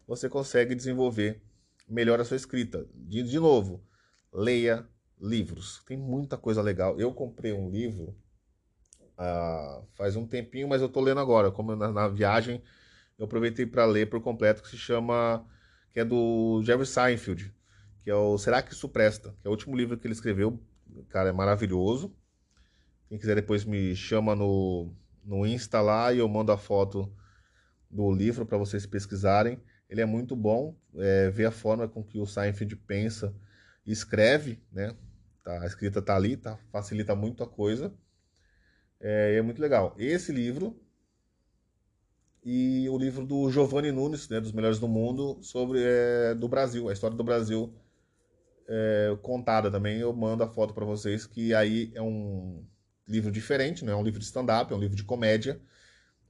você 0.05 0.29
consegue 0.29 0.75
desenvolver 0.75 1.41
melhor 1.89 2.21
a 2.21 2.23
sua 2.23 2.37
escrita. 2.37 2.87
De, 2.93 3.23
de 3.23 3.39
novo, 3.39 3.83
leia 4.31 4.87
livros. 5.19 5.83
Tem 5.87 5.97
muita 5.97 6.37
coisa 6.37 6.61
legal. 6.61 6.99
Eu 6.99 7.11
comprei 7.11 7.53
um 7.53 7.71
livro 7.71 8.15
uh, 9.18 9.86
faz 9.95 10.15
um 10.15 10.26
tempinho, 10.26 10.68
mas 10.68 10.82
eu 10.82 10.89
tô 10.89 11.01
lendo 11.01 11.20
agora. 11.20 11.51
Como 11.51 11.76
na, 11.76 11.91
na 11.91 12.07
viagem, 12.07 12.61
eu 13.18 13.26
aproveitei 13.26 13.65
para 13.65 13.86
ler 13.86 14.09
por 14.09 14.22
completo, 14.22 14.61
que 14.61 14.70
se 14.70 14.78
chama. 14.78 15.45
que 15.91 15.99
é 15.99 16.05
do 16.05 16.61
Jerry 16.63 16.86
Seinfeld, 16.86 17.53
que 18.03 18.09
é 18.09 18.15
o 18.15 18.38
Será 18.38 18.61
que 18.61 18.74
Isso 18.74 18.89
Presta? 18.89 19.36
Que 19.41 19.47
é 19.47 19.49
o 19.49 19.51
último 19.51 19.76
livro 19.76 19.97
que 19.97 20.07
ele 20.07 20.13
escreveu. 20.13 20.59
Cara, 21.09 21.30
é 21.30 21.34
maravilhoso. 21.34 22.15
Quem 23.09 23.18
quiser 23.18 23.36
depois 23.36 23.63
me 23.63 23.95
chama 23.95 24.36
no, 24.36 24.93
no 25.24 25.45
Insta 25.45 25.82
lá 25.82 26.11
e 26.13 26.20
eu 26.20 26.28
mando 26.28 26.51
a 26.51 26.57
foto 26.57 27.11
do 27.89 28.11
livro 28.11 28.45
para 28.45 28.57
vocês 28.57 28.86
pesquisarem. 28.86 29.59
Ele 29.89 30.01
é 30.01 30.05
muito 30.05 30.36
bom, 30.36 30.76
é, 30.95 31.30
ver 31.30 31.45
a 31.45 31.51
forma 31.51 31.88
com 31.88 32.03
que 32.03 32.20
o 32.20 32.26
Seinfeld 32.26 32.76
pensa 32.76 33.34
e 33.86 33.91
escreve, 33.91 34.61
né? 34.72 34.93
Tá, 35.43 35.61
a 35.61 35.65
escrita 35.65 36.01
tá 36.01 36.13
ali, 36.13 36.36
tá, 36.36 36.57
facilita 36.70 37.15
muito 37.15 37.41
a 37.41 37.47
coisa. 37.47 37.93
É, 38.99 39.35
é 39.35 39.41
muito 39.41 39.61
legal. 39.61 39.95
Esse 39.97 40.31
livro 40.31 40.79
e 42.43 42.87
o 42.89 42.97
livro 42.97 43.25
do 43.25 43.51
Giovanni 43.51 43.91
Nunes, 43.91 44.29
né, 44.29 44.39
dos 44.39 44.51
melhores 44.51 44.79
do 44.79 44.87
mundo, 44.87 45.37
sobre 45.41 45.81
é, 45.83 46.33
do 46.33 46.47
Brasil, 46.47 46.87
a 46.89 46.93
história 46.93 47.15
do 47.17 47.23
Brasil 47.23 47.73
é, 48.67 49.17
contada 49.21 49.71
também. 49.71 49.99
Eu 49.99 50.13
mando 50.13 50.43
a 50.43 50.47
foto 50.47 50.73
para 50.73 50.85
vocês 50.85 51.25
que 51.25 51.53
aí 51.53 51.91
é 51.95 52.01
um 52.01 52.65
livro 53.07 53.31
diferente, 53.31 53.85
não 53.85 53.93
é 53.93 53.95
um 53.95 54.03
livro 54.03 54.19
de 54.19 54.25
stand-up, 54.25 54.71
é 54.71 54.75
um 54.75 54.79
livro 54.79 54.95
de 54.95 55.03
comédia, 55.03 55.61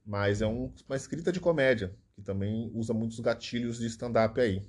mas 0.04 0.42
é 0.42 0.46
um, 0.46 0.72
uma 0.88 0.96
escrita 0.96 1.32
de 1.32 1.40
comédia 1.40 1.94
que 2.14 2.22
também 2.22 2.70
usa 2.74 2.92
muitos 2.92 3.20
gatilhos 3.20 3.78
de 3.78 3.86
stand-up 3.86 4.40
aí. 4.40 4.66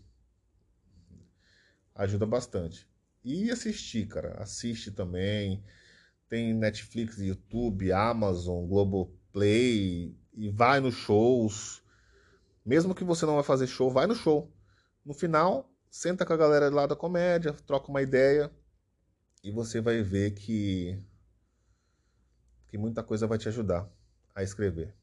Ajuda 1.96 2.26
bastante. 2.26 2.88
E 3.24 3.52
assistir, 3.52 4.08
cara, 4.08 4.36
assiste 4.42 4.92
também. 4.92 5.64
Tem 6.30 6.54
Netflix, 6.54 7.18
YouTube, 7.18 7.92
Amazon, 7.92 8.68
Globoplay, 8.68 10.16
e 10.34 10.50
vai 10.50 10.80
nos 10.80 10.96
shows. 10.96 11.84
Mesmo 12.66 12.94
que 12.94 13.04
você 13.04 13.26
não 13.26 13.36
vai 13.36 13.44
fazer 13.44 13.68
show, 13.68 13.92
vai 13.92 14.06
no 14.08 14.16
show. 14.16 14.54
No 15.04 15.14
final, 15.14 15.70
senta 15.90 16.26
com 16.26 16.34
a 16.34 16.38
galera 16.38 16.70
lá 16.70 16.86
da 16.86 16.96
comédia, 16.96 17.54
troca 17.66 17.90
uma 17.90 18.02
ideia 18.02 18.52
e 19.44 19.52
você 19.52 19.82
vai 19.82 20.02
ver 20.02 20.32
que 20.32 20.98
que 22.68 22.78
muita 22.78 23.02
coisa 23.04 23.26
vai 23.26 23.40
te 23.40 23.48
ajudar 23.48 23.90
a 24.36 24.44
escrever. 24.44 24.96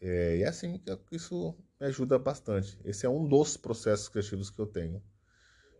É, 0.00 0.36
e 0.38 0.42
é 0.42 0.48
assim 0.48 0.78
que 0.78 1.16
isso 1.16 1.56
me 1.80 1.86
ajuda 1.86 2.18
bastante. 2.18 2.78
Esse 2.84 3.06
é 3.06 3.08
um 3.08 3.26
dos 3.26 3.56
processos 3.56 4.08
criativos 4.08 4.48
que 4.50 4.60
eu 4.60 4.66
tenho. 4.66 5.02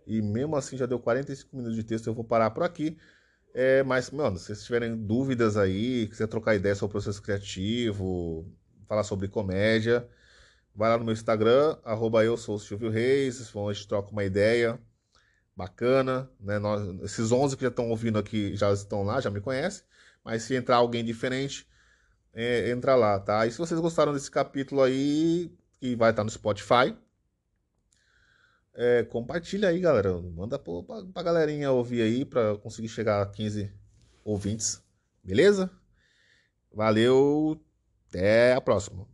E 0.06 0.20
mesmo 0.20 0.56
assim 0.56 0.76
já 0.76 0.86
deu 0.86 0.98
45 0.98 1.56
minutos 1.56 1.76
de 1.76 1.84
texto, 1.84 2.08
eu 2.08 2.14
vou 2.14 2.24
parar 2.24 2.50
por 2.50 2.64
aqui. 2.64 2.98
É, 3.54 3.82
mas, 3.82 4.10
mano, 4.10 4.38
se 4.38 4.46
vocês 4.46 4.64
tiverem 4.64 4.96
dúvidas 4.96 5.56
aí, 5.56 6.06
quiser 6.08 6.26
trocar 6.26 6.54
ideia 6.54 6.74
sobre 6.74 6.90
o 6.90 6.92
processo 6.92 7.20
criativo, 7.22 8.46
falar 8.88 9.04
sobre 9.04 9.28
comédia, 9.28 10.08
vai 10.74 10.88
lá 10.90 10.98
no 10.98 11.04
meu 11.04 11.12
Instagram, 11.12 11.76
arroba 11.84 12.24
eu 12.24 12.36
sou 12.36 12.56
o 12.56 12.58
Silvio 12.58 12.90
Reis, 12.90 13.40
a 13.54 13.72
gente 13.72 13.88
troca 13.88 14.10
uma 14.10 14.24
ideia 14.24 14.78
bacana, 15.56 16.30
né? 16.40 16.58
Nós, 16.58 16.82
esses 17.02 17.30
11 17.32 17.56
que 17.56 17.62
já 17.62 17.68
estão 17.68 17.90
ouvindo 17.90 18.18
aqui 18.18 18.56
já 18.56 18.72
estão 18.72 19.02
lá, 19.02 19.20
já 19.20 19.30
me 19.30 19.40
conhecem, 19.40 19.84
mas 20.24 20.44
se 20.44 20.54
entrar 20.54 20.76
alguém 20.76 21.04
diferente, 21.04 21.66
é, 22.34 22.70
entra 22.70 22.94
lá, 22.94 23.20
tá? 23.20 23.46
E 23.46 23.52
se 23.52 23.58
vocês 23.58 23.78
gostaram 23.80 24.14
desse 24.14 24.30
capítulo 24.30 24.82
aí, 24.82 25.52
que 25.80 25.94
vai 25.96 26.10
estar 26.10 26.24
no 26.24 26.30
Spotify, 26.30 26.96
é, 28.74 29.04
compartilha 29.04 29.68
aí, 29.68 29.80
galera. 29.80 30.20
Manda 30.20 30.58
pra, 30.58 30.72
pra 31.12 31.22
galerinha 31.22 31.70
ouvir 31.70 32.02
aí 32.02 32.24
pra 32.24 32.56
conseguir 32.58 32.88
chegar 32.88 33.22
a 33.22 33.26
15 33.26 33.72
ouvintes. 34.24 34.82
Beleza? 35.22 35.70
Valeu, 36.72 37.60
até 38.08 38.54
a 38.54 38.60
próxima. 38.60 39.06